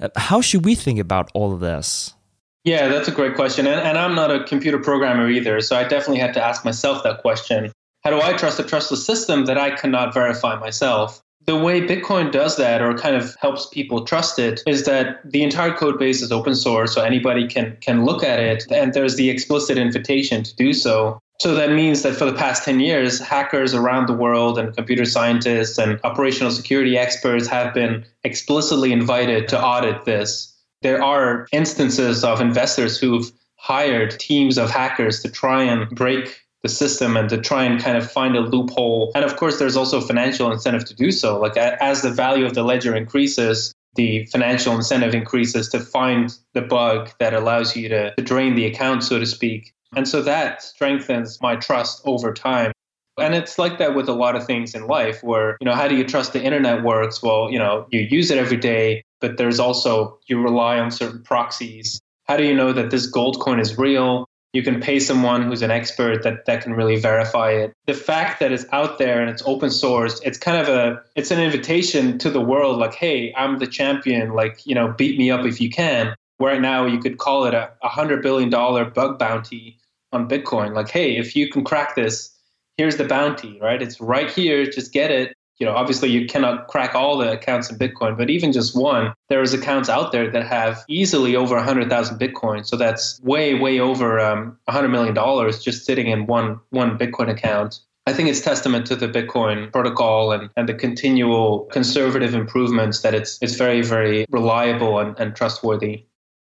Uh, 0.00 0.08
how 0.16 0.40
should 0.40 0.64
we 0.64 0.74
think 0.74 0.98
about 0.98 1.30
all 1.34 1.52
of 1.52 1.60
this? 1.60 2.14
Yeah, 2.64 2.88
that's 2.88 3.08
a 3.08 3.12
great 3.12 3.34
question. 3.34 3.66
And, 3.66 3.80
and 3.80 3.98
I'm 3.98 4.14
not 4.14 4.30
a 4.30 4.44
computer 4.44 4.78
programmer 4.78 5.28
either. 5.28 5.60
So 5.60 5.76
I 5.76 5.82
definitely 5.82 6.20
had 6.20 6.32
to 6.34 6.42
ask 6.42 6.64
myself 6.64 7.02
that 7.02 7.20
question. 7.20 7.72
How 8.04 8.10
do 8.10 8.22
I 8.22 8.32
trust 8.32 8.60
a 8.60 8.64
trustless 8.64 9.04
system 9.04 9.46
that 9.46 9.58
I 9.58 9.74
cannot 9.74 10.14
verify 10.14 10.58
myself? 10.58 11.20
The 11.44 11.56
way 11.56 11.80
Bitcoin 11.80 12.30
does 12.30 12.56
that 12.56 12.80
or 12.80 12.96
kind 12.96 13.16
of 13.16 13.34
helps 13.40 13.66
people 13.66 14.04
trust 14.04 14.38
it 14.38 14.62
is 14.64 14.84
that 14.84 15.28
the 15.28 15.42
entire 15.42 15.72
code 15.72 15.98
base 15.98 16.22
is 16.22 16.30
open 16.30 16.54
source, 16.54 16.94
so 16.94 17.02
anybody 17.02 17.48
can 17.48 17.76
can 17.80 18.04
look 18.04 18.22
at 18.22 18.38
it 18.38 18.64
and 18.70 18.94
there's 18.94 19.16
the 19.16 19.28
explicit 19.28 19.76
invitation 19.76 20.44
to 20.44 20.54
do 20.54 20.72
so. 20.72 21.18
So 21.42 21.56
that 21.56 21.72
means 21.72 22.02
that 22.02 22.14
for 22.14 22.24
the 22.24 22.34
past 22.34 22.62
10 22.62 22.78
years, 22.78 23.18
hackers 23.18 23.74
around 23.74 24.06
the 24.06 24.12
world 24.12 24.60
and 24.60 24.72
computer 24.76 25.04
scientists 25.04 25.76
and 25.76 25.98
operational 26.04 26.52
security 26.52 26.96
experts 26.96 27.48
have 27.48 27.74
been 27.74 28.04
explicitly 28.22 28.92
invited 28.92 29.48
to 29.48 29.60
audit 29.60 30.04
this. 30.04 30.56
There 30.82 31.02
are 31.02 31.48
instances 31.50 32.22
of 32.22 32.40
investors 32.40 32.96
who've 32.96 33.32
hired 33.56 34.20
teams 34.20 34.56
of 34.56 34.70
hackers 34.70 35.20
to 35.22 35.28
try 35.28 35.64
and 35.64 35.90
break 35.90 36.40
the 36.62 36.68
system 36.68 37.16
and 37.16 37.28
to 37.30 37.38
try 37.38 37.64
and 37.64 37.82
kind 37.82 37.96
of 37.96 38.08
find 38.08 38.36
a 38.36 38.40
loophole. 38.42 39.10
And 39.16 39.24
of 39.24 39.34
course, 39.34 39.58
there's 39.58 39.76
also 39.76 40.00
financial 40.00 40.52
incentive 40.52 40.84
to 40.84 40.94
do 40.94 41.10
so. 41.10 41.40
Like 41.40 41.56
as 41.56 42.02
the 42.02 42.12
value 42.12 42.46
of 42.46 42.54
the 42.54 42.62
ledger 42.62 42.94
increases, 42.94 43.74
the 43.96 44.26
financial 44.26 44.76
incentive 44.76 45.12
increases 45.12 45.68
to 45.70 45.80
find 45.80 46.38
the 46.52 46.62
bug 46.62 47.10
that 47.18 47.34
allows 47.34 47.74
you 47.74 47.88
to, 47.88 48.14
to 48.14 48.22
drain 48.22 48.54
the 48.54 48.66
account, 48.66 49.02
so 49.02 49.18
to 49.18 49.26
speak. 49.26 49.74
And 49.94 50.08
so 50.08 50.22
that 50.22 50.62
strengthens 50.62 51.40
my 51.40 51.56
trust 51.56 52.02
over 52.04 52.32
time. 52.32 52.72
And 53.18 53.34
it's 53.34 53.58
like 53.58 53.78
that 53.78 53.94
with 53.94 54.08
a 54.08 54.14
lot 54.14 54.36
of 54.36 54.46
things 54.46 54.74
in 54.74 54.86
life 54.86 55.22
where, 55.22 55.58
you 55.60 55.66
know, 55.66 55.74
how 55.74 55.86
do 55.86 55.96
you 55.96 56.04
trust 56.04 56.32
the 56.32 56.42
internet 56.42 56.82
works? 56.82 57.22
Well, 57.22 57.50
you 57.50 57.58
know, 57.58 57.86
you 57.90 58.00
use 58.00 58.30
it 58.30 58.38
every 58.38 58.56
day, 58.56 59.04
but 59.20 59.36
there's 59.36 59.60
also, 59.60 60.18
you 60.26 60.40
rely 60.40 60.78
on 60.78 60.90
certain 60.90 61.22
proxies. 61.22 62.00
How 62.24 62.38
do 62.38 62.44
you 62.44 62.54
know 62.54 62.72
that 62.72 62.90
this 62.90 63.06
gold 63.06 63.38
coin 63.40 63.60
is 63.60 63.76
real? 63.76 64.26
You 64.54 64.62
can 64.62 64.80
pay 64.80 64.98
someone 64.98 65.42
who's 65.42 65.62
an 65.62 65.70
expert 65.70 66.22
that, 66.22 66.46
that 66.46 66.62
can 66.62 66.72
really 66.72 66.96
verify 66.96 67.50
it. 67.50 67.72
The 67.86 67.94
fact 67.94 68.40
that 68.40 68.52
it's 68.52 68.66
out 68.72 68.98
there 68.98 69.20
and 69.20 69.28
it's 69.28 69.42
open 69.44 69.70
source, 69.70 70.20
it's 70.24 70.38
kind 70.38 70.58
of 70.58 70.68
a, 70.68 71.02
it's 71.14 71.30
an 71.30 71.40
invitation 71.40 72.18
to 72.18 72.30
the 72.30 72.40
world 72.40 72.78
like, 72.78 72.94
hey, 72.94 73.34
I'm 73.36 73.58
the 73.58 73.66
champion. 73.66 74.32
Like, 74.34 74.66
you 74.66 74.74
know, 74.74 74.88
beat 74.88 75.18
me 75.18 75.30
up 75.30 75.44
if 75.44 75.60
you 75.60 75.70
can. 75.70 76.14
Right 76.38 76.60
now, 76.60 76.86
you 76.86 76.98
could 76.98 77.18
call 77.18 77.44
it 77.44 77.54
a 77.54 77.70
$100 77.84 78.22
billion 78.22 78.50
bug 78.50 79.18
bounty 79.18 79.78
on 80.12 80.28
Bitcoin. 80.28 80.74
Like, 80.74 80.90
hey, 80.90 81.16
if 81.16 81.34
you 81.34 81.48
can 81.48 81.64
crack 81.64 81.94
this, 81.94 82.30
here's 82.76 82.96
the 82.96 83.04
bounty, 83.04 83.58
right? 83.60 83.80
It's 83.80 84.00
right 84.00 84.30
here. 84.30 84.64
Just 84.66 84.92
get 84.92 85.10
it. 85.10 85.34
You 85.58 85.66
know, 85.66 85.74
obviously 85.74 86.10
you 86.10 86.26
cannot 86.26 86.66
crack 86.66 86.94
all 86.94 87.18
the 87.18 87.30
accounts 87.32 87.70
in 87.70 87.78
Bitcoin, 87.78 88.16
but 88.16 88.30
even 88.30 88.52
just 88.52 88.76
one, 88.76 89.12
there's 89.28 89.52
accounts 89.52 89.88
out 89.88 90.10
there 90.10 90.28
that 90.28 90.44
have 90.46 90.82
easily 90.88 91.36
over 91.36 91.54
100,000 91.54 92.18
Bitcoin. 92.18 92.66
So 92.66 92.76
that's 92.76 93.20
way, 93.22 93.54
way 93.54 93.78
over 93.78 94.18
um, 94.18 94.58
$100 94.68 94.90
million 94.90 95.14
just 95.60 95.84
sitting 95.84 96.08
in 96.08 96.26
one 96.26 96.58
one 96.70 96.98
Bitcoin 96.98 97.30
account. 97.30 97.78
I 98.06 98.12
think 98.12 98.28
it's 98.28 98.40
testament 98.40 98.86
to 98.86 98.96
the 98.96 99.06
Bitcoin 99.06 99.70
protocol 99.70 100.32
and, 100.32 100.50
and 100.56 100.68
the 100.68 100.74
continual 100.74 101.66
conservative 101.66 102.34
improvements 102.34 103.02
that 103.02 103.14
it's 103.14 103.38
it's 103.40 103.54
very, 103.54 103.82
very 103.82 104.26
reliable 104.30 104.98
and, 104.98 105.16
and 105.20 105.36
trustworthy. 105.36 106.06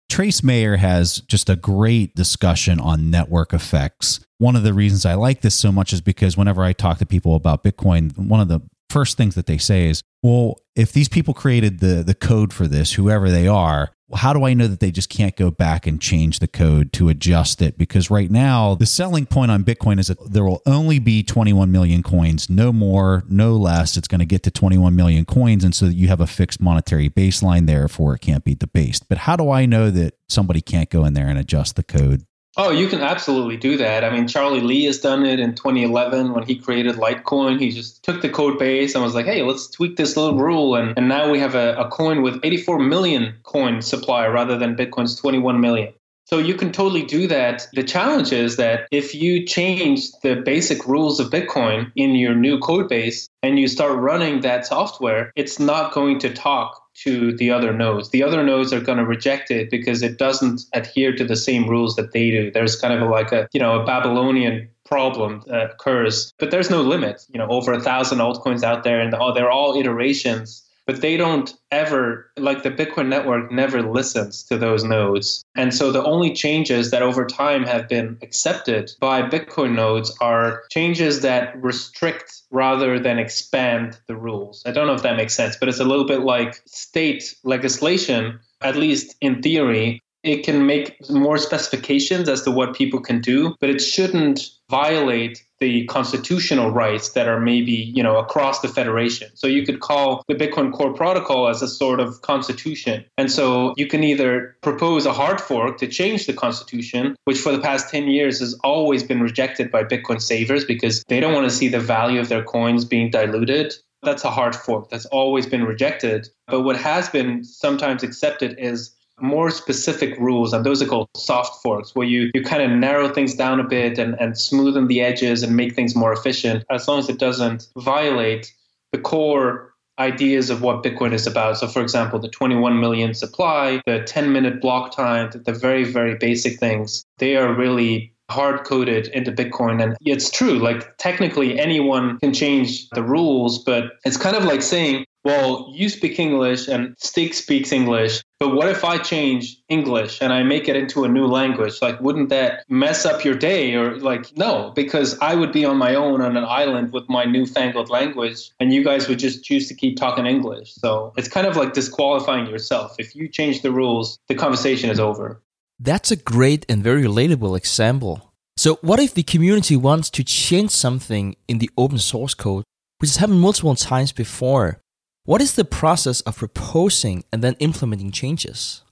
Trace 0.09 0.43
Mayer 0.43 0.77
has 0.77 1.17
just 1.21 1.49
a 1.49 1.55
great 1.55 2.15
discussion 2.15 2.79
on 2.79 3.09
network 3.09 3.53
effects. 3.53 4.19
One 4.37 4.55
of 4.55 4.63
the 4.63 4.73
reasons 4.73 5.05
I 5.05 5.15
like 5.15 5.41
this 5.41 5.55
so 5.55 5.71
much 5.71 5.93
is 5.93 6.01
because 6.01 6.37
whenever 6.37 6.63
I 6.63 6.73
talk 6.73 6.99
to 6.99 7.05
people 7.05 7.35
about 7.35 7.63
Bitcoin, 7.63 8.17
one 8.17 8.39
of 8.39 8.47
the 8.47 8.61
first 8.89 9.17
things 9.17 9.35
that 9.35 9.45
they 9.45 9.57
say 9.57 9.87
is, 9.87 10.01
well, 10.23 10.55
if 10.75 10.91
these 10.91 11.09
people 11.09 11.33
created 11.33 11.79
the 11.79 12.03
the 12.03 12.15
code 12.15 12.53
for 12.53 12.67
this, 12.67 12.93
whoever 12.93 13.29
they 13.29 13.47
are, 13.47 13.91
how 14.13 14.33
do 14.33 14.45
I 14.45 14.53
know 14.53 14.67
that 14.67 14.79
they 14.79 14.91
just 14.91 15.09
can't 15.09 15.35
go 15.35 15.49
back 15.49 15.87
and 15.87 15.99
change 15.99 16.39
the 16.39 16.47
code 16.47 16.93
to 16.93 17.09
adjust 17.09 17.61
it? 17.61 17.77
Because 17.77 18.11
right 18.11 18.29
now, 18.29 18.75
the 18.75 18.85
selling 18.85 19.25
point 19.25 19.49
on 19.49 19.63
Bitcoin 19.63 19.99
is 19.99 20.07
that 20.07 20.31
there 20.31 20.43
will 20.43 20.61
only 20.65 20.99
be 20.99 21.23
21 21.23 21.71
million 21.71 22.03
coins, 22.03 22.49
no 22.49 22.71
more, 22.71 23.23
no 23.27 23.55
less. 23.55 23.97
It's 23.97 24.07
going 24.07 24.19
to 24.19 24.25
get 24.25 24.43
to 24.43 24.51
21 24.51 24.95
million 24.95 25.25
coins. 25.25 25.63
And 25.63 25.73
so 25.73 25.87
you 25.87 26.07
have 26.07 26.21
a 26.21 26.27
fixed 26.27 26.61
monetary 26.61 27.09
baseline, 27.09 27.65
therefore 27.65 28.15
it 28.15 28.21
can't 28.21 28.43
be 28.43 28.53
debased. 28.53 29.09
But 29.09 29.19
how 29.19 29.35
do 29.35 29.49
I 29.49 29.65
know 29.65 29.89
that 29.89 30.13
somebody 30.29 30.61
can't 30.61 30.89
go 30.89 31.03
in 31.05 31.13
there 31.13 31.27
and 31.27 31.39
adjust 31.39 31.75
the 31.75 31.83
code? 31.83 32.25
Oh, 32.57 32.71
you 32.71 32.87
can 32.87 33.01
absolutely 33.01 33.57
do 33.57 33.75
that. 33.77 34.05
I 34.05 34.09
mean, 34.09 34.29
Charlie 34.29 34.61
Lee 34.61 34.85
has 34.85 34.99
done 34.99 35.25
it 35.25 35.41
in 35.41 35.55
2011 35.55 36.31
when 36.33 36.43
he 36.43 36.55
created 36.55 36.95
Litecoin. 36.95 37.59
He 37.59 37.71
just 37.71 38.01
took 38.01 38.21
the 38.21 38.29
code 38.29 38.57
base 38.57 38.95
and 38.95 39.03
was 39.03 39.13
like, 39.13 39.25
hey, 39.25 39.41
let's 39.41 39.67
tweak 39.67 39.97
this 39.97 40.15
little 40.15 40.39
rule. 40.39 40.75
And, 40.75 40.97
and 40.97 41.09
now 41.09 41.29
we 41.29 41.39
have 41.39 41.53
a, 41.53 41.75
a 41.75 41.89
coin 41.89 42.21
with 42.21 42.39
84 42.43 42.79
million 42.79 43.35
coin 43.43 43.81
supply 43.81 44.25
rather 44.27 44.57
than 44.57 44.77
Bitcoin's 44.77 45.17
21 45.17 45.59
million. 45.59 45.93
So 46.27 46.39
you 46.39 46.55
can 46.55 46.71
totally 46.71 47.03
do 47.03 47.27
that. 47.27 47.67
The 47.73 47.83
challenge 47.83 48.31
is 48.31 48.55
that 48.55 48.87
if 48.89 49.13
you 49.13 49.45
change 49.45 50.11
the 50.23 50.37
basic 50.37 50.87
rules 50.87 51.19
of 51.19 51.29
Bitcoin 51.29 51.91
in 51.95 52.15
your 52.15 52.33
new 52.33 52.57
code 52.59 52.87
base 52.87 53.27
and 53.43 53.59
you 53.59 53.67
start 53.67 53.99
running 53.99 54.41
that 54.41 54.65
software, 54.65 55.31
it's 55.35 55.59
not 55.59 55.93
going 55.93 56.19
to 56.19 56.33
talk 56.33 56.81
to 56.95 57.35
the 57.35 57.51
other 57.51 57.73
nodes. 57.73 58.09
The 58.09 58.23
other 58.23 58.43
nodes 58.43 58.73
are 58.73 58.79
going 58.79 58.97
to 58.97 59.05
reject 59.05 59.51
it 59.51 59.69
because 59.69 60.01
it 60.01 60.17
doesn't 60.17 60.61
adhere 60.73 61.15
to 61.15 61.25
the 61.25 61.35
same 61.35 61.69
rules 61.69 61.95
that 61.95 62.13
they 62.13 62.31
do. 62.31 62.51
There's 62.51 62.75
kind 62.75 62.93
of 62.93 63.01
a, 63.01 63.11
like 63.11 63.31
a, 63.31 63.47
you 63.53 63.59
know, 63.59 63.79
a 63.79 63.85
Babylonian 63.85 64.69
problem 64.85 65.43
that 65.47 65.71
occurs, 65.71 66.33
but 66.39 66.51
there's 66.51 66.69
no 66.69 66.81
limit. 66.81 67.25
You 67.29 67.39
know, 67.39 67.47
over 67.47 67.73
a 67.73 67.81
thousand 67.81 68.19
altcoins 68.19 68.63
out 68.63 68.83
there 68.83 68.99
and 68.99 69.13
oh, 69.13 69.33
they're 69.33 69.51
all 69.51 69.77
iterations 69.77 70.64
but 70.85 71.01
they 71.01 71.17
don't 71.17 71.53
ever 71.71 72.31
like 72.37 72.63
the 72.63 72.71
bitcoin 72.71 73.07
network 73.07 73.51
never 73.51 73.81
listens 73.81 74.43
to 74.43 74.57
those 74.57 74.83
nodes. 74.83 75.43
And 75.55 75.73
so 75.73 75.91
the 75.91 76.03
only 76.03 76.33
changes 76.33 76.91
that 76.91 77.01
over 77.01 77.25
time 77.25 77.63
have 77.63 77.87
been 77.87 78.17
accepted 78.21 78.91
by 78.99 79.21
bitcoin 79.23 79.75
nodes 79.75 80.15
are 80.21 80.63
changes 80.71 81.21
that 81.21 81.61
restrict 81.61 82.41
rather 82.51 82.99
than 82.99 83.19
expand 83.19 83.99
the 84.07 84.15
rules. 84.15 84.63
I 84.65 84.71
don't 84.71 84.87
know 84.87 84.93
if 84.93 85.03
that 85.03 85.17
makes 85.17 85.33
sense 85.35 85.55
but 85.57 85.69
it's 85.69 85.79
a 85.79 85.85
little 85.85 86.05
bit 86.05 86.21
like 86.21 86.61
state 86.65 87.35
legislation 87.43 88.39
at 88.61 88.75
least 88.75 89.15
in 89.21 89.41
theory 89.41 90.01
it 90.25 90.43
can 90.43 90.65
make 90.65 90.97
more 91.09 91.37
specifications 91.37 92.27
as 92.27 92.41
to 92.41 92.51
what 92.51 92.75
people 92.75 92.99
can 92.99 93.21
do, 93.21 93.55
but 93.61 93.69
it 93.69 93.79
shouldn't 93.79 94.49
violate 94.69 95.45
the 95.59 95.85
constitutional 95.85 96.71
rights 96.71 97.11
that 97.11 97.27
are 97.27 97.39
maybe 97.39 97.71
you 97.71 98.03
know 98.03 98.17
across 98.17 98.59
the 98.61 98.67
federation. 98.67 99.29
So 99.35 99.47
you 99.47 99.65
could 99.65 99.79
call 99.79 100.23
the 100.27 100.33
bitcoin 100.33 100.73
core 100.73 100.93
protocol 100.93 101.47
as 101.47 101.61
a 101.61 101.67
sort 101.67 101.99
of 101.99 102.21
constitution. 102.23 103.05
And 103.17 103.31
so 103.31 103.73
you 103.77 103.87
can 103.87 104.03
either 104.03 104.57
propose 104.61 105.05
a 105.05 105.13
hard 105.13 105.39
fork 105.39 105.77
to 105.77 105.87
change 105.87 106.25
the 106.25 106.33
constitution 106.33 107.15
which 107.25 107.39
for 107.39 107.51
the 107.51 107.59
past 107.59 107.89
10 107.89 108.07
years 108.07 108.39
has 108.39 108.53
always 108.63 109.03
been 109.03 109.21
rejected 109.21 109.71
by 109.71 109.83
bitcoin 109.83 110.21
savers 110.21 110.65
because 110.65 111.03
they 111.07 111.19
don't 111.19 111.33
want 111.33 111.49
to 111.49 111.55
see 111.55 111.67
the 111.67 111.79
value 111.79 112.19
of 112.19 112.29
their 112.29 112.43
coins 112.43 112.83
being 112.83 113.09
diluted. 113.09 113.73
That's 114.03 114.23
a 114.23 114.29
hard 114.29 114.55
fork. 114.55 114.89
That's 114.89 115.05
always 115.07 115.45
been 115.45 115.63
rejected. 115.63 116.27
But 116.47 116.61
what 116.61 116.77
has 116.77 117.09
been 117.09 117.43
sometimes 117.43 118.03
accepted 118.03 118.55
is 118.59 118.94
more 119.21 119.49
specific 119.49 120.17
rules, 120.19 120.53
and 120.53 120.65
those 120.65 120.81
are 120.81 120.87
called 120.87 121.09
soft 121.15 121.61
forks, 121.61 121.95
where 121.95 122.07
you, 122.07 122.31
you 122.33 122.43
kind 122.43 122.61
of 122.61 122.71
narrow 122.71 123.07
things 123.09 123.33
down 123.33 123.59
a 123.59 123.63
bit 123.63 123.97
and, 123.97 124.15
and 124.19 124.33
smoothen 124.33 124.87
the 124.87 125.01
edges 125.01 125.43
and 125.43 125.55
make 125.55 125.73
things 125.75 125.95
more 125.95 126.13
efficient, 126.13 126.63
as 126.69 126.87
long 126.87 126.99
as 126.99 127.09
it 127.09 127.19
doesn't 127.19 127.67
violate 127.77 128.53
the 128.91 128.97
core 128.97 129.73
ideas 129.99 130.49
of 130.49 130.61
what 130.61 130.83
Bitcoin 130.83 131.13
is 131.13 131.25
about. 131.25 131.57
So, 131.57 131.67
for 131.67 131.81
example, 131.81 132.19
the 132.19 132.27
21 132.27 132.79
million 132.79 133.13
supply, 133.13 133.81
the 133.85 134.03
10 134.03 134.31
minute 134.31 134.61
block 134.61 134.95
time, 134.95 135.31
the 135.45 135.53
very, 135.53 135.83
very 135.83 136.15
basic 136.15 136.59
things, 136.59 137.05
they 137.17 137.37
are 137.37 137.53
really 137.53 138.13
hard 138.29 138.65
coded 138.65 139.07
into 139.09 139.31
Bitcoin. 139.31 139.81
And 139.81 139.95
it's 140.01 140.29
true, 140.29 140.59
like 140.59 140.97
technically 140.97 141.59
anyone 141.59 142.19
can 142.19 142.33
change 142.33 142.89
the 142.89 143.03
rules, 143.03 143.63
but 143.63 143.93
it's 144.03 144.17
kind 144.17 144.35
of 144.35 144.43
like 144.43 144.61
saying, 144.61 145.05
well, 145.25 145.67
you 145.73 145.89
speak 145.89 146.19
English 146.19 146.67
and 146.67 146.95
Stig 146.99 147.33
speaks 147.33 147.71
English, 147.71 148.21
but 148.39 148.53
what 148.53 148.69
if 148.69 148.85
I 148.85 148.99
change 148.99 149.57
English 149.69 150.21
and 150.21 150.31
I 150.31 150.43
make 150.43 150.69
it 150.69 150.75
into 150.75 151.03
a 151.03 151.09
new 151.09 151.25
language? 151.25 151.81
Like, 151.81 151.99
wouldn't 151.99 152.29
that 152.29 152.63
mess 152.69 153.07
up 153.07 153.25
your 153.25 153.33
day? 153.33 153.73
Or, 153.73 153.97
like, 153.99 154.37
no, 154.37 154.71
because 154.75 155.17
I 155.19 155.33
would 155.33 155.51
be 155.51 155.65
on 155.65 155.77
my 155.77 155.95
own 155.95 156.21
on 156.21 156.37
an 156.37 156.45
island 156.45 156.93
with 156.93 157.09
my 157.09 157.25
newfangled 157.25 157.89
language, 157.89 158.51
and 158.59 158.71
you 158.71 158.83
guys 158.83 159.07
would 159.07 159.17
just 159.17 159.43
choose 159.43 159.67
to 159.67 159.73
keep 159.73 159.97
talking 159.97 160.27
English. 160.27 160.75
So 160.75 161.11
it's 161.17 161.27
kind 161.27 161.47
of 161.47 161.57
like 161.57 161.73
disqualifying 161.73 162.45
yourself. 162.45 162.95
If 162.99 163.15
you 163.15 163.27
change 163.27 163.63
the 163.63 163.71
rules, 163.71 164.19
the 164.27 164.35
conversation 164.35 164.91
is 164.91 164.99
over. 164.99 165.41
That's 165.79 166.11
a 166.11 166.15
great 166.15 166.67
and 166.69 166.83
very 166.83 167.01
relatable 167.01 167.57
example. 167.57 168.31
So, 168.57 168.75
what 168.81 168.99
if 168.99 169.15
the 169.15 169.23
community 169.23 169.75
wants 169.75 170.11
to 170.11 170.23
change 170.23 170.69
something 170.69 171.35
in 171.47 171.57
the 171.57 171.69
open 171.77 171.97
source 171.97 172.35
code, 172.35 172.63
which 172.99 173.09
has 173.09 173.17
happened 173.17 173.41
multiple 173.41 173.75
times 173.75 174.11
before? 174.11 174.79
What 175.25 175.41
is 175.41 175.55
the 175.55 175.65
process 175.65 176.21
of 176.21 176.37
proposing 176.37 177.23
and 177.33 177.43
then 177.43 177.55
implementing 177.57 178.11
changes? 178.11 178.83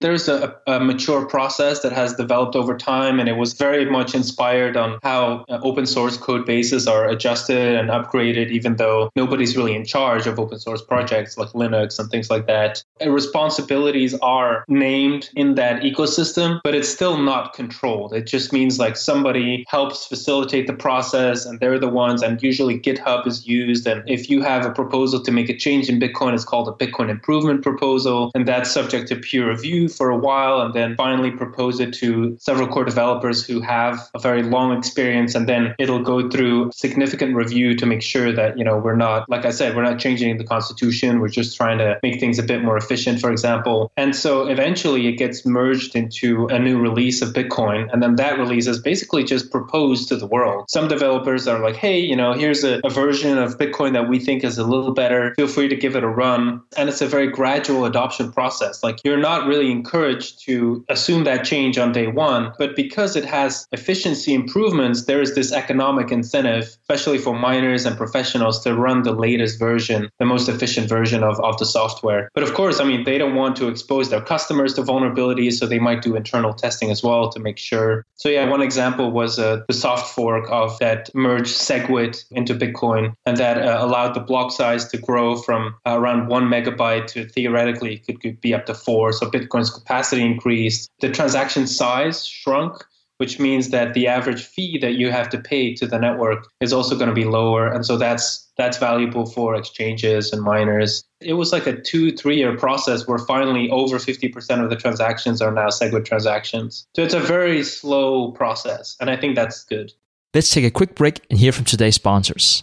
There's 0.00 0.28
a, 0.28 0.56
a, 0.66 0.80
mature 0.80 1.26
process 1.26 1.82
that 1.82 1.92
has 1.92 2.14
developed 2.14 2.56
over 2.56 2.74
time, 2.74 3.20
and 3.20 3.28
it 3.28 3.36
was 3.36 3.52
very 3.52 3.84
much 3.84 4.14
inspired 4.14 4.74
on 4.74 4.98
how 5.02 5.44
uh, 5.50 5.60
open 5.62 5.84
source 5.84 6.16
code 6.16 6.46
bases 6.46 6.88
are 6.88 7.06
adjusted 7.06 7.76
and 7.76 7.90
upgraded, 7.90 8.50
even 8.50 8.76
though 8.76 9.10
nobody's 9.14 9.58
really 9.58 9.74
in 9.74 9.84
charge 9.84 10.26
of 10.26 10.38
open 10.38 10.58
source 10.58 10.80
projects 10.80 11.36
like 11.36 11.50
Linux 11.50 11.98
and 11.98 12.10
things 12.10 12.30
like 12.30 12.46
that. 12.46 12.82
Responsibilities 13.04 14.14
are 14.22 14.64
named 14.68 15.28
in 15.36 15.56
that 15.56 15.82
ecosystem, 15.82 16.60
but 16.64 16.74
it's 16.74 16.88
still 16.88 17.18
not 17.18 17.52
controlled. 17.52 18.14
It 18.14 18.26
just 18.26 18.54
means 18.54 18.78
like 18.78 18.96
somebody 18.96 19.66
helps 19.68 20.06
facilitate 20.06 20.66
the 20.66 20.72
process, 20.72 21.44
and 21.44 21.60
they're 21.60 21.78
the 21.78 21.90
ones, 21.90 22.22
and 22.22 22.42
usually 22.42 22.80
GitHub 22.80 23.26
is 23.26 23.46
used. 23.46 23.86
And 23.86 24.02
if 24.08 24.30
you 24.30 24.40
have 24.40 24.64
a 24.64 24.72
proposal 24.72 25.22
to 25.22 25.30
make 25.30 25.50
a 25.50 25.56
change 25.56 25.90
in 25.90 26.00
Bitcoin, 26.00 26.32
it's 26.32 26.44
called 26.44 26.68
a 26.68 26.72
Bitcoin 26.72 27.10
improvement 27.10 27.62
proposal, 27.62 28.30
and 28.34 28.48
that's 28.48 28.70
subject 28.70 29.06
to 29.08 29.16
peer 29.16 29.50
review 29.50 29.89
for 29.96 30.10
a 30.10 30.16
while 30.16 30.60
and 30.60 30.74
then 30.74 30.96
finally 30.96 31.30
propose 31.30 31.80
it 31.80 31.92
to 31.94 32.36
several 32.40 32.68
core 32.68 32.84
developers 32.84 33.44
who 33.44 33.60
have 33.60 34.10
a 34.14 34.18
very 34.18 34.42
long 34.42 34.76
experience. 34.76 35.34
And 35.34 35.48
then 35.48 35.74
it'll 35.78 36.02
go 36.02 36.28
through 36.28 36.70
significant 36.72 37.34
review 37.34 37.74
to 37.76 37.86
make 37.86 38.02
sure 38.02 38.32
that 38.32 38.58
you 38.58 38.64
know 38.64 38.78
we're 38.78 38.96
not 38.96 39.28
like 39.28 39.44
i 39.44 39.50
said 39.50 39.76
we're 39.76 39.82
not 39.82 39.98
changing 39.98 40.36
the 40.38 40.44
constitution. 40.44 41.20
We're 41.20 41.28
just 41.28 41.56
trying 41.56 41.78
to 41.78 41.98
make 42.02 42.20
things 42.20 42.38
a 42.38 42.42
bit 42.42 42.62
more 42.62 42.76
efficient 42.76 43.20
for 43.20 43.30
example. 43.30 43.92
And 43.96 44.14
so 44.14 44.46
eventually 44.46 45.06
it 45.06 45.12
gets 45.12 45.44
merged 45.44 45.96
into 45.96 46.46
a 46.46 46.58
new 46.58 46.78
release 46.78 47.22
of 47.22 47.30
bitcoin. 47.30 47.88
And 47.92 48.02
then 48.02 48.16
that 48.16 48.38
release 48.38 48.66
is 48.66 48.78
basically 48.80 49.24
just 49.24 49.50
proposed 49.50 50.08
to 50.08 50.16
the 50.16 50.26
world. 50.26 50.70
Some 50.70 50.88
developers 50.88 51.46
are 51.46 51.58
like 51.58 51.76
hey 51.76 51.98
you 51.98 52.16
know 52.16 52.32
here's 52.32 52.64
a, 52.64 52.80
a 52.84 52.90
version 52.90 53.38
of 53.38 53.58
bitcoin 53.58 53.92
that 53.92 54.08
we 54.08 54.18
think 54.18 54.44
is 54.44 54.58
a 54.58 54.64
little 54.64 54.92
better. 54.92 55.34
Feel 55.36 55.48
free 55.48 55.68
to 55.68 55.76
give 55.76 55.96
it 55.96 56.04
a 56.04 56.08
run. 56.08 56.62
And 56.76 56.88
it's 56.88 57.00
a 57.00 57.06
very 57.06 57.28
gradual 57.28 57.84
adoption 57.84 58.32
process. 58.32 58.82
Like 58.82 59.00
you're 59.04 59.16
not 59.16 59.46
really 59.46 59.70
encouraged 59.80 60.32
to 60.46 60.84
assume 60.94 61.22
that 61.24 61.44
change 61.52 61.74
on 61.78 61.92
day 61.92 62.08
one. 62.30 62.52
But 62.58 62.76
because 62.76 63.12
it 63.20 63.26
has 63.38 63.66
efficiency 63.72 64.32
improvements, 64.34 64.98
there 65.08 65.22
is 65.26 65.34
this 65.34 65.50
economic 65.62 66.08
incentive, 66.18 66.64
especially 66.82 67.18
for 67.18 67.34
miners 67.48 67.82
and 67.86 67.96
professionals, 67.96 68.62
to 68.64 68.74
run 68.74 69.02
the 69.02 69.16
latest 69.26 69.58
version, 69.58 70.00
the 70.18 70.30
most 70.34 70.48
efficient 70.48 70.88
version 70.88 71.22
of, 71.22 71.40
of 71.40 71.56
the 71.58 71.66
software. 71.66 72.28
But 72.34 72.42
of 72.42 72.52
course, 72.54 72.80
I 72.80 72.84
mean, 72.84 73.04
they 73.04 73.18
don't 73.18 73.36
want 73.42 73.56
to 73.56 73.68
expose 73.68 74.10
their 74.10 74.20
customers 74.20 74.74
to 74.74 74.82
vulnerabilities, 74.82 75.54
so 75.54 75.66
they 75.66 75.78
might 75.78 76.02
do 76.02 76.16
internal 76.16 76.52
testing 76.52 76.90
as 76.90 77.02
well 77.02 77.30
to 77.30 77.40
make 77.40 77.58
sure. 77.58 78.04
So, 78.16 78.28
yeah, 78.28 78.48
one 78.48 78.62
example 78.62 79.10
was 79.12 79.38
uh, 79.38 79.62
the 79.66 79.74
soft 79.74 80.14
fork 80.14 80.44
of 80.50 80.78
that 80.78 81.10
merged 81.14 81.54
SegWit 81.56 82.24
into 82.30 82.54
Bitcoin, 82.54 83.14
and 83.26 83.36
that 83.38 83.56
uh, 83.58 83.78
allowed 83.80 84.14
the 84.14 84.20
block 84.20 84.52
size 84.52 84.88
to 84.88 84.98
grow 84.98 85.36
from 85.36 85.74
around 85.86 86.28
one 86.28 86.46
megabyte 86.54 87.06
to 87.12 87.26
theoretically 87.26 87.98
could 87.98 88.40
be 88.40 88.52
up 88.54 88.66
to 88.66 88.74
four. 88.74 89.12
So, 89.12 89.30
Bitcoin's 89.30 89.69
capacity 89.72 90.24
increased, 90.24 90.90
the 91.00 91.10
transaction 91.10 91.66
size 91.66 92.26
shrunk, 92.26 92.84
which 93.20 93.38
means 93.38 93.68
that 93.68 93.92
the 93.92 94.06
average 94.06 94.42
fee 94.42 94.78
that 94.78 94.94
you 94.94 95.10
have 95.10 95.28
to 95.28 95.38
pay 95.38 95.74
to 95.74 95.86
the 95.86 95.98
network 95.98 96.48
is 96.60 96.72
also 96.72 96.96
going 96.96 97.08
to 97.08 97.14
be 97.14 97.24
lower. 97.24 97.70
And 97.70 97.84
so 97.84 97.98
that's 97.98 98.50
that's 98.56 98.78
valuable 98.78 99.26
for 99.26 99.54
exchanges 99.54 100.32
and 100.32 100.42
miners. 100.42 101.04
It 101.20 101.34
was 101.34 101.52
like 101.52 101.66
a 101.66 101.78
two, 101.78 102.12
three 102.12 102.38
year 102.38 102.56
process 102.56 103.06
where 103.06 103.18
finally 103.18 103.68
over 103.70 103.98
50% 103.98 104.64
of 104.64 104.70
the 104.70 104.76
transactions 104.76 105.42
are 105.42 105.52
now 105.52 105.68
SegWit 105.68 106.06
transactions. 106.06 106.86
So 106.96 107.02
it's 107.02 107.14
a 107.14 107.20
very 107.20 107.62
slow 107.62 108.32
process. 108.32 108.96
And 109.00 109.10
I 109.10 109.16
think 109.16 109.34
that's 109.34 109.64
good. 109.64 109.92
Let's 110.32 110.50
take 110.50 110.64
a 110.64 110.70
quick 110.70 110.94
break 110.94 111.20
and 111.28 111.38
hear 111.38 111.52
from 111.52 111.64
today's 111.64 111.96
sponsors. 111.96 112.62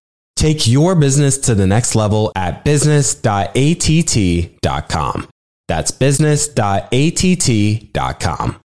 Take 0.41 0.67
your 0.67 0.95
business 0.95 1.37
to 1.37 1.53
the 1.53 1.67
next 1.67 1.93
level 1.93 2.31
at 2.35 2.65
business.att.com. 2.65 5.27
That's 5.67 5.91
business.att.com. 5.91 8.59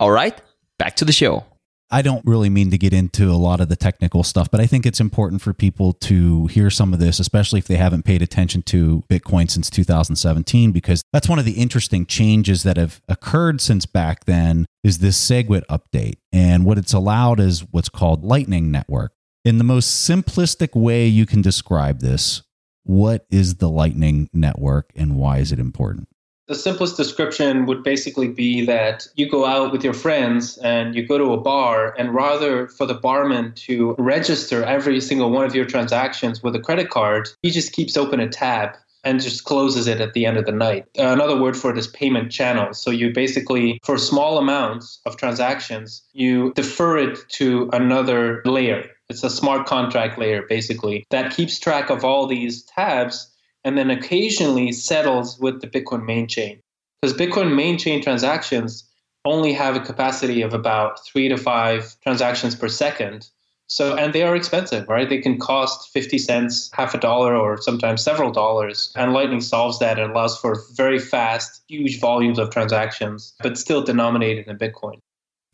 All 0.00 0.10
right, 0.10 0.40
back 0.78 0.96
to 0.96 1.04
the 1.04 1.12
show. 1.12 1.44
I 1.90 2.00
don't 2.00 2.24
really 2.24 2.48
mean 2.48 2.70
to 2.70 2.78
get 2.78 2.94
into 2.94 3.30
a 3.30 3.36
lot 3.36 3.60
of 3.60 3.68
the 3.68 3.76
technical 3.76 4.22
stuff, 4.22 4.50
but 4.50 4.62
I 4.62 4.66
think 4.66 4.86
it's 4.86 4.98
important 4.98 5.42
for 5.42 5.52
people 5.52 5.92
to 5.92 6.46
hear 6.46 6.70
some 6.70 6.94
of 6.94 7.00
this, 7.00 7.20
especially 7.20 7.58
if 7.58 7.66
they 7.66 7.76
haven't 7.76 8.06
paid 8.06 8.22
attention 8.22 8.62
to 8.62 9.04
Bitcoin 9.10 9.50
since 9.50 9.68
2017, 9.68 10.72
because 10.72 11.02
that's 11.12 11.28
one 11.28 11.38
of 11.38 11.44
the 11.44 11.60
interesting 11.60 12.06
changes 12.06 12.62
that 12.62 12.78
have 12.78 13.02
occurred 13.10 13.60
since 13.60 13.84
back 13.84 14.24
then 14.24 14.64
is 14.82 15.00
this 15.00 15.18
SegWit 15.18 15.66
update. 15.66 16.14
And 16.32 16.64
what 16.64 16.78
it's 16.78 16.94
allowed 16.94 17.40
is 17.40 17.60
what's 17.72 17.90
called 17.90 18.24
Lightning 18.24 18.70
Network. 18.70 19.12
In 19.44 19.58
the 19.58 19.64
most 19.64 20.08
simplistic 20.08 20.74
way 20.74 21.06
you 21.06 21.26
can 21.26 21.42
describe 21.42 22.00
this, 22.00 22.40
what 22.82 23.26
is 23.30 23.56
the 23.56 23.68
Lightning 23.68 24.30
Network 24.32 24.90
and 24.96 25.16
why 25.16 25.36
is 25.36 25.52
it 25.52 25.58
important? 25.58 26.08
The 26.48 26.54
simplest 26.54 26.96
description 26.96 27.66
would 27.66 27.82
basically 27.82 28.28
be 28.28 28.64
that 28.64 29.06
you 29.16 29.28
go 29.28 29.44
out 29.44 29.70
with 29.70 29.84
your 29.84 29.92
friends 29.92 30.56
and 30.58 30.94
you 30.94 31.06
go 31.06 31.18
to 31.18 31.34
a 31.34 31.36
bar, 31.36 31.94
and 31.98 32.14
rather 32.14 32.68
for 32.68 32.86
the 32.86 32.94
barman 32.94 33.52
to 33.66 33.94
register 33.98 34.64
every 34.64 34.98
single 34.98 35.30
one 35.30 35.44
of 35.44 35.54
your 35.54 35.66
transactions 35.66 36.42
with 36.42 36.56
a 36.56 36.60
credit 36.60 36.88
card, 36.88 37.28
he 37.42 37.50
just 37.50 37.72
keeps 37.72 37.98
open 37.98 38.20
a 38.20 38.28
tab 38.28 38.70
and 39.04 39.20
just 39.20 39.44
closes 39.44 39.86
it 39.86 40.00
at 40.00 40.14
the 40.14 40.24
end 40.24 40.38
of 40.38 40.46
the 40.46 40.52
night. 40.52 40.86
Uh, 40.98 41.08
another 41.08 41.38
word 41.38 41.56
for 41.56 41.70
it 41.70 41.76
is 41.76 41.86
payment 41.86 42.32
channel. 42.32 42.72
So 42.72 42.90
you 42.90 43.12
basically, 43.12 43.78
for 43.84 43.98
small 43.98 44.38
amounts 44.38 45.00
of 45.04 45.18
transactions, 45.18 46.02
you 46.14 46.54
defer 46.54 46.96
it 46.96 47.18
to 47.32 47.68
another 47.74 48.40
layer. 48.46 48.88
It's 49.08 49.22
a 49.22 49.30
smart 49.30 49.66
contract 49.66 50.18
layer, 50.18 50.42
basically, 50.42 51.04
that 51.10 51.34
keeps 51.34 51.58
track 51.58 51.90
of 51.90 52.04
all 52.04 52.26
these 52.26 52.62
tabs 52.62 53.30
and 53.62 53.76
then 53.76 53.90
occasionally 53.90 54.72
settles 54.72 55.38
with 55.38 55.60
the 55.60 55.66
Bitcoin 55.66 56.04
main 56.04 56.26
chain. 56.26 56.60
Because 57.00 57.16
Bitcoin 57.16 57.54
main 57.54 57.76
chain 57.76 58.02
transactions 58.02 58.88
only 59.24 59.52
have 59.52 59.76
a 59.76 59.80
capacity 59.80 60.42
of 60.42 60.54
about 60.54 61.04
three 61.04 61.28
to 61.28 61.36
five 61.36 61.96
transactions 62.02 62.54
per 62.54 62.68
second. 62.68 63.28
So, 63.66 63.96
and 63.96 64.12
they 64.12 64.22
are 64.22 64.36
expensive, 64.36 64.88
right? 64.88 65.08
They 65.08 65.20
can 65.20 65.38
cost 65.38 65.90
50 65.92 66.18
cents, 66.18 66.70
half 66.74 66.94
a 66.94 66.98
dollar, 66.98 67.34
or 67.34 67.60
sometimes 67.60 68.02
several 68.02 68.30
dollars. 68.30 68.92
And 68.94 69.14
Lightning 69.14 69.40
solves 69.40 69.78
that 69.78 69.98
and 69.98 70.12
allows 70.12 70.38
for 70.38 70.62
very 70.74 70.98
fast, 70.98 71.62
huge 71.68 71.98
volumes 71.98 72.38
of 72.38 72.50
transactions, 72.50 73.34
but 73.42 73.56
still 73.56 73.82
denominated 73.82 74.46
in 74.48 74.58
Bitcoin. 74.58 75.00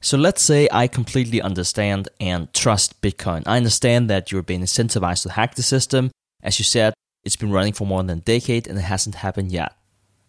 So 0.02 0.16
let's 0.16 0.40
say 0.40 0.66
I 0.72 0.88
completely 0.88 1.42
understand 1.42 2.08
and 2.18 2.52
trust 2.54 3.02
Bitcoin. 3.02 3.42
I 3.46 3.58
understand 3.58 4.08
that 4.08 4.32
you're 4.32 4.42
being 4.42 4.62
incentivized 4.62 5.22
to 5.24 5.32
hack 5.32 5.54
the 5.54 5.62
system. 5.62 6.10
As 6.42 6.58
you 6.58 6.64
said, 6.64 6.94
it's 7.22 7.36
been 7.36 7.52
running 7.52 7.74
for 7.74 7.86
more 7.86 8.02
than 8.02 8.18
a 8.18 8.22
decade 8.22 8.66
and 8.66 8.78
it 8.78 8.82
hasn't 8.82 9.16
happened 9.16 9.52
yet. 9.52 9.76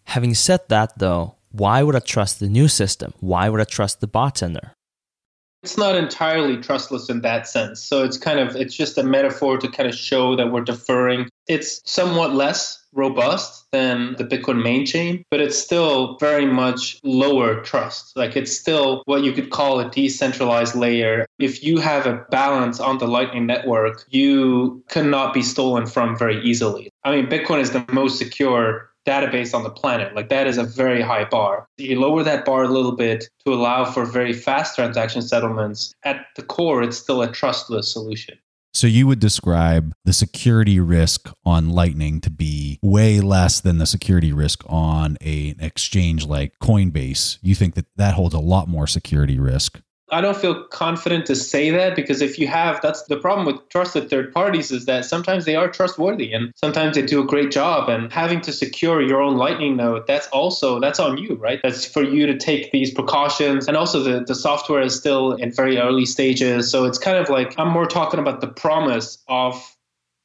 Having 0.04 0.34
said 0.34 0.60
that, 0.68 0.98
though, 0.98 1.36
why 1.50 1.82
would 1.82 1.96
I 1.96 2.00
trust 2.00 2.38
the 2.38 2.48
new 2.48 2.68
system? 2.68 3.14
Why 3.20 3.48
would 3.48 3.60
I 3.60 3.64
trust 3.64 4.00
the 4.00 4.06
bartender? 4.06 4.72
It's 5.62 5.78
not 5.78 5.94
entirely 5.94 6.56
trustless 6.56 7.08
in 7.08 7.20
that 7.20 7.46
sense. 7.46 7.80
So 7.80 8.02
it's 8.02 8.18
kind 8.18 8.40
of 8.40 8.56
it's 8.56 8.74
just 8.74 8.98
a 8.98 9.02
metaphor 9.02 9.58
to 9.58 9.68
kind 9.68 9.88
of 9.88 9.94
show 9.94 10.34
that 10.36 10.50
we're 10.50 10.62
deferring. 10.64 11.28
It's 11.46 11.80
somewhat 11.84 12.34
less 12.34 12.82
robust 12.92 13.64
than 13.72 14.14
the 14.18 14.24
Bitcoin 14.24 14.62
main 14.62 14.84
chain, 14.84 15.24
but 15.30 15.40
it's 15.40 15.58
still 15.58 16.16
very 16.18 16.44
much 16.44 17.00
lower 17.02 17.60
trust. 17.62 18.16
Like 18.16 18.36
it's 18.36 18.56
still 18.56 19.02
what 19.06 19.22
you 19.22 19.32
could 19.32 19.50
call 19.50 19.80
a 19.80 19.90
decentralized 19.90 20.74
layer. 20.74 21.26
If 21.38 21.64
you 21.64 21.78
have 21.78 22.06
a 22.06 22.24
balance 22.30 22.80
on 22.80 22.98
the 22.98 23.08
Lightning 23.08 23.46
Network, 23.46 24.04
you 24.10 24.84
cannot 24.88 25.32
be 25.32 25.42
stolen 25.42 25.86
from 25.86 26.16
very 26.16 26.42
easily. 26.42 26.90
I 27.04 27.16
mean, 27.16 27.26
Bitcoin 27.28 27.60
is 27.60 27.70
the 27.70 27.84
most 27.90 28.18
secure 28.18 28.91
database 29.06 29.54
on 29.54 29.62
the 29.62 29.70
planet. 29.70 30.14
Like 30.14 30.28
that 30.28 30.46
is 30.46 30.58
a 30.58 30.64
very 30.64 31.00
high 31.00 31.24
bar. 31.24 31.66
You 31.76 32.00
lower 32.00 32.22
that 32.22 32.44
bar 32.44 32.64
a 32.64 32.68
little 32.68 32.96
bit 32.96 33.28
to 33.44 33.52
allow 33.52 33.84
for 33.84 34.04
very 34.04 34.32
fast 34.32 34.76
transaction 34.76 35.22
settlements. 35.22 35.94
At 36.04 36.26
the 36.36 36.42
core, 36.42 36.82
it's 36.82 36.96
still 36.96 37.22
a 37.22 37.30
trustless 37.30 37.92
solution. 37.92 38.38
So 38.74 38.86
you 38.86 39.06
would 39.06 39.20
describe 39.20 39.92
the 40.06 40.14
security 40.14 40.80
risk 40.80 41.30
on 41.44 41.70
Lightning 41.70 42.22
to 42.22 42.30
be 42.30 42.78
way 42.82 43.20
less 43.20 43.60
than 43.60 43.76
the 43.76 43.86
security 43.86 44.32
risk 44.32 44.64
on 44.66 45.18
an 45.20 45.56
exchange 45.60 46.24
like 46.26 46.58
Coinbase. 46.58 47.38
You 47.42 47.54
think 47.54 47.74
that 47.74 47.84
that 47.96 48.14
holds 48.14 48.34
a 48.34 48.40
lot 48.40 48.68
more 48.68 48.86
security 48.86 49.38
risk. 49.38 49.82
I 50.12 50.20
don't 50.20 50.36
feel 50.36 50.64
confident 50.64 51.24
to 51.26 51.34
say 51.34 51.70
that 51.70 51.96
because 51.96 52.20
if 52.20 52.38
you 52.38 52.46
have, 52.46 52.82
that's 52.82 53.02
the 53.04 53.16
problem 53.16 53.46
with 53.46 53.66
trusted 53.70 54.10
third 54.10 54.30
parties 54.32 54.70
is 54.70 54.84
that 54.84 55.06
sometimes 55.06 55.46
they 55.46 55.56
are 55.56 55.70
trustworthy 55.70 56.34
and 56.34 56.52
sometimes 56.54 56.96
they 56.96 57.02
do 57.02 57.22
a 57.22 57.26
great 57.26 57.50
job. 57.50 57.88
And 57.88 58.12
having 58.12 58.42
to 58.42 58.52
secure 58.52 59.00
your 59.00 59.22
own 59.22 59.38
Lightning 59.38 59.76
node, 59.76 60.06
that's 60.06 60.28
also 60.28 60.78
that's 60.80 61.00
on 61.00 61.16
you, 61.16 61.36
right? 61.36 61.60
That's 61.62 61.86
for 61.86 62.02
you 62.02 62.26
to 62.26 62.36
take 62.36 62.72
these 62.72 62.92
precautions. 62.92 63.66
And 63.68 63.76
also 63.76 64.02
the 64.02 64.22
the 64.22 64.34
software 64.34 64.82
is 64.82 64.94
still 64.94 65.32
in 65.32 65.50
very 65.50 65.78
early 65.78 66.04
stages, 66.04 66.70
so 66.70 66.84
it's 66.84 66.98
kind 66.98 67.16
of 67.16 67.30
like 67.30 67.58
I'm 67.58 67.68
more 67.68 67.86
talking 67.86 68.20
about 68.20 68.42
the 68.42 68.48
promise 68.48 69.16
of 69.28 69.54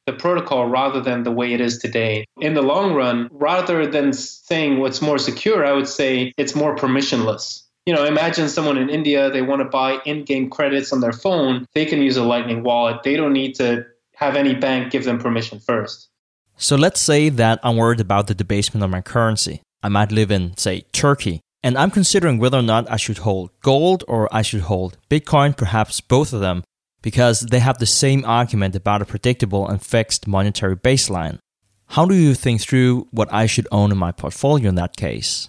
the 0.06 0.12
protocol 0.12 0.66
rather 0.66 1.00
than 1.00 1.22
the 1.22 1.30
way 1.30 1.54
it 1.54 1.60
is 1.60 1.78
today. 1.78 2.26
In 2.40 2.54
the 2.54 2.62
long 2.62 2.94
run, 2.94 3.28
rather 3.30 3.86
than 3.86 4.12
saying 4.12 4.80
what's 4.80 5.00
more 5.00 5.18
secure, 5.18 5.64
I 5.64 5.72
would 5.72 5.88
say 5.88 6.32
it's 6.36 6.54
more 6.54 6.76
permissionless 6.76 7.67
you 7.88 7.94
know, 7.94 8.04
imagine 8.04 8.50
someone 8.50 8.76
in 8.76 8.90
India, 8.90 9.30
they 9.30 9.40
want 9.40 9.62
to 9.62 9.64
buy 9.64 9.98
in 10.04 10.22
game 10.22 10.50
credits 10.50 10.92
on 10.92 11.00
their 11.00 11.14
phone. 11.14 11.64
They 11.72 11.86
can 11.86 12.02
use 12.02 12.18
a 12.18 12.22
Lightning 12.22 12.62
wallet. 12.62 13.02
They 13.02 13.16
don't 13.16 13.32
need 13.32 13.54
to 13.54 13.86
have 14.14 14.36
any 14.36 14.54
bank 14.54 14.92
give 14.92 15.04
them 15.04 15.18
permission 15.18 15.58
first. 15.58 16.10
So 16.58 16.76
let's 16.76 17.00
say 17.00 17.30
that 17.30 17.60
I'm 17.62 17.78
worried 17.78 18.00
about 18.00 18.26
the 18.26 18.34
debasement 18.34 18.84
of 18.84 18.90
my 18.90 19.00
currency. 19.00 19.62
I 19.82 19.88
might 19.88 20.12
live 20.12 20.30
in, 20.30 20.54
say, 20.58 20.82
Turkey, 20.92 21.40
and 21.62 21.78
I'm 21.78 21.90
considering 21.90 22.36
whether 22.36 22.58
or 22.58 22.62
not 22.74 22.90
I 22.90 22.98
should 22.98 23.18
hold 23.18 23.58
gold 23.62 24.04
or 24.06 24.28
I 24.30 24.42
should 24.42 24.64
hold 24.68 24.98
Bitcoin, 25.08 25.56
perhaps 25.56 26.02
both 26.02 26.34
of 26.34 26.40
them, 26.40 26.64
because 27.00 27.40
they 27.40 27.60
have 27.60 27.78
the 27.78 27.86
same 27.86 28.22
argument 28.26 28.76
about 28.76 29.00
a 29.00 29.06
predictable 29.06 29.66
and 29.66 29.80
fixed 29.80 30.28
monetary 30.28 30.76
baseline. 30.76 31.38
How 31.86 32.04
do 32.04 32.14
you 32.14 32.34
think 32.34 32.60
through 32.60 33.08
what 33.12 33.32
I 33.32 33.46
should 33.46 33.66
own 33.72 33.92
in 33.92 33.96
my 33.96 34.12
portfolio 34.12 34.68
in 34.68 34.74
that 34.74 34.94
case? 34.94 35.48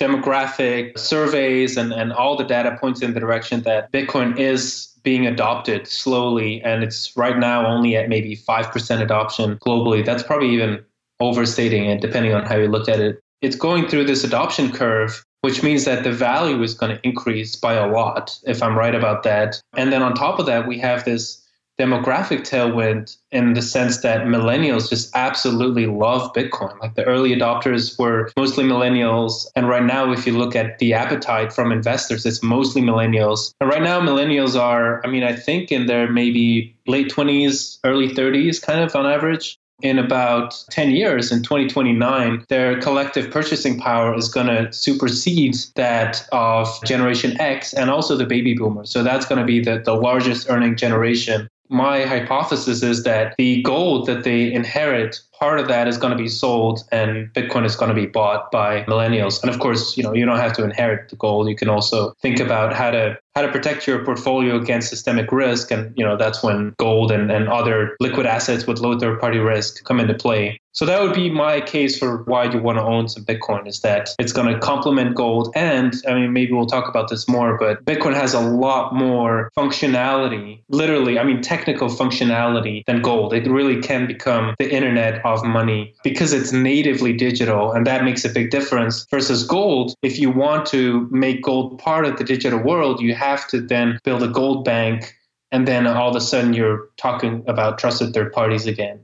Demographic 0.00 0.98
surveys 0.98 1.76
and, 1.76 1.92
and 1.92 2.12
all 2.12 2.36
the 2.36 2.44
data 2.44 2.76
points 2.80 3.02
in 3.02 3.14
the 3.14 3.20
direction 3.20 3.62
that 3.62 3.90
Bitcoin 3.92 4.38
is 4.38 4.88
being 5.02 5.26
adopted 5.26 5.86
slowly, 5.86 6.62
and 6.62 6.84
it's 6.84 7.16
right 7.16 7.38
now 7.38 7.66
only 7.66 7.96
at 7.96 8.08
maybe 8.08 8.36
5% 8.36 9.00
adoption 9.00 9.56
globally. 9.58 10.04
That's 10.04 10.22
probably 10.22 10.50
even 10.50 10.84
overstating 11.20 11.86
it, 11.86 12.00
depending 12.00 12.34
on 12.34 12.44
how 12.44 12.56
you 12.56 12.68
look 12.68 12.88
at 12.88 13.00
it. 13.00 13.20
It's 13.40 13.56
going 13.56 13.88
through 13.88 14.04
this 14.04 14.24
adoption 14.24 14.70
curve, 14.72 15.24
which 15.40 15.62
means 15.62 15.84
that 15.84 16.04
the 16.04 16.12
value 16.12 16.62
is 16.62 16.74
going 16.74 16.96
to 16.96 17.00
increase 17.06 17.56
by 17.56 17.74
a 17.74 17.90
lot, 17.90 18.38
if 18.46 18.62
I'm 18.62 18.76
right 18.76 18.94
about 18.94 19.22
that. 19.22 19.60
And 19.76 19.92
then 19.92 20.02
on 20.02 20.14
top 20.14 20.38
of 20.38 20.46
that, 20.46 20.66
we 20.66 20.78
have 20.78 21.04
this 21.04 21.42
demographic 21.78 22.40
tailwind 22.40 23.16
in 23.30 23.52
the 23.52 23.62
sense 23.62 23.98
that 23.98 24.22
millennials 24.22 24.88
just 24.88 25.14
absolutely 25.14 25.86
love 25.86 26.32
Bitcoin. 26.32 26.78
Like 26.80 26.94
the 26.94 27.04
early 27.04 27.34
adopters 27.34 27.98
were 27.98 28.30
mostly 28.36 28.64
millennials. 28.64 29.46
And 29.54 29.68
right 29.68 29.84
now, 29.84 30.10
if 30.12 30.26
you 30.26 30.36
look 30.36 30.56
at 30.56 30.78
the 30.78 30.92
appetite 30.92 31.52
from 31.52 31.70
investors, 31.70 32.26
it's 32.26 32.42
mostly 32.42 32.82
millennials. 32.82 33.52
And 33.60 33.70
right 33.70 33.82
now, 33.82 34.00
millennials 34.00 34.58
are, 34.58 35.04
I 35.06 35.08
mean, 35.08 35.22
I 35.22 35.34
think 35.34 35.70
in 35.70 35.86
their 35.86 36.10
maybe 36.10 36.76
late 36.86 37.12
20s, 37.12 37.78
early 37.84 38.08
30s, 38.08 38.60
kind 38.60 38.80
of 38.80 38.94
on 38.96 39.06
average. 39.06 39.56
In 39.80 39.96
about 39.96 40.60
10 40.70 40.90
years, 40.90 41.30
in 41.30 41.44
2029, 41.44 42.44
their 42.48 42.80
collective 42.80 43.30
purchasing 43.30 43.78
power 43.78 44.12
is 44.16 44.28
going 44.28 44.48
to 44.48 44.72
supersede 44.72 45.54
that 45.76 46.26
of 46.32 46.66
Generation 46.84 47.40
X 47.40 47.72
and 47.74 47.88
also 47.88 48.16
the 48.16 48.26
baby 48.26 48.54
boomers. 48.54 48.90
So 48.90 49.04
that's 49.04 49.24
going 49.24 49.38
to 49.38 49.44
be 49.44 49.60
the, 49.60 49.78
the 49.78 49.94
largest 49.94 50.50
earning 50.50 50.74
generation 50.74 51.48
my 51.68 52.04
hypothesis 52.04 52.82
is 52.82 53.02
that 53.04 53.34
the 53.38 53.62
gold 53.62 54.06
that 54.06 54.24
they 54.24 54.52
inherit 54.52 55.20
part 55.38 55.60
of 55.60 55.68
that 55.68 55.88
is 55.88 55.96
going 55.96 56.10
to 56.10 56.16
be 56.16 56.28
sold 56.28 56.80
and 56.90 57.32
bitcoin 57.34 57.64
is 57.64 57.76
going 57.76 57.88
to 57.88 57.94
be 57.94 58.06
bought 58.06 58.50
by 58.50 58.82
millennials 58.84 59.40
and 59.42 59.50
of 59.50 59.58
course 59.60 59.96
you 59.96 60.02
know 60.02 60.12
you 60.12 60.24
don't 60.24 60.38
have 60.38 60.52
to 60.52 60.64
inherit 60.64 61.08
the 61.08 61.16
gold 61.16 61.48
you 61.48 61.56
can 61.56 61.68
also 61.68 62.12
think 62.20 62.40
about 62.40 62.72
how 62.72 62.90
to 62.90 63.16
how 63.34 63.42
to 63.42 63.52
protect 63.52 63.86
your 63.86 64.04
portfolio 64.04 64.56
against 64.56 64.88
systemic 64.88 65.30
risk 65.30 65.70
and 65.70 65.96
you 65.96 66.04
know 66.04 66.16
that's 66.16 66.42
when 66.42 66.74
gold 66.78 67.12
and, 67.12 67.30
and 67.30 67.48
other 67.48 67.96
liquid 68.00 68.26
assets 68.26 68.66
with 68.66 68.80
low 68.80 68.98
third 68.98 69.20
party 69.20 69.38
risk 69.38 69.84
come 69.84 70.00
into 70.00 70.14
play 70.14 70.58
so 70.78 70.86
that 70.86 71.02
would 71.02 71.12
be 71.12 71.28
my 71.28 71.60
case 71.60 71.98
for 71.98 72.22
why 72.24 72.44
you 72.44 72.62
want 72.62 72.78
to 72.78 72.84
own 72.84 73.08
some 73.08 73.24
Bitcoin 73.24 73.66
is 73.66 73.80
that 73.80 74.10
it's 74.20 74.32
going 74.32 74.46
to 74.46 74.60
complement 74.60 75.16
gold. 75.16 75.50
And 75.56 75.92
I 76.08 76.14
mean, 76.14 76.32
maybe 76.32 76.52
we'll 76.52 76.66
talk 76.66 76.88
about 76.88 77.08
this 77.08 77.26
more, 77.26 77.58
but 77.58 77.84
Bitcoin 77.84 78.14
has 78.14 78.32
a 78.32 78.40
lot 78.40 78.94
more 78.94 79.50
functionality, 79.58 80.62
literally, 80.68 81.18
I 81.18 81.24
mean, 81.24 81.42
technical 81.42 81.88
functionality 81.88 82.84
than 82.86 83.02
gold. 83.02 83.34
It 83.34 83.48
really 83.48 83.82
can 83.82 84.06
become 84.06 84.54
the 84.60 84.72
internet 84.72 85.20
of 85.34 85.44
money 85.44 85.94
because 86.02 86.32
it's 86.32 86.52
natively 86.52 87.12
digital. 87.12 87.72
And 87.72 87.86
that 87.86 88.04
makes 88.04 88.24
a 88.24 88.28
big 88.28 88.50
difference 88.50 89.06
versus 89.10 89.44
gold. 89.44 89.94
If 90.02 90.18
you 90.18 90.30
want 90.30 90.66
to 90.66 91.08
make 91.10 91.42
gold 91.42 91.78
part 91.78 92.04
of 92.04 92.16
the 92.16 92.24
digital 92.24 92.60
world, 92.60 93.00
you 93.00 93.14
have 93.14 93.46
to 93.48 93.60
then 93.60 93.98
build 94.04 94.22
a 94.22 94.28
gold 94.28 94.64
bank. 94.64 95.14
And 95.50 95.66
then 95.66 95.86
all 95.86 96.10
of 96.10 96.16
a 96.16 96.20
sudden 96.20 96.52
you're 96.52 96.88
talking 96.96 97.44
about 97.46 97.78
trusted 97.78 98.12
third 98.12 98.32
parties 98.32 98.66
again. 98.66 99.00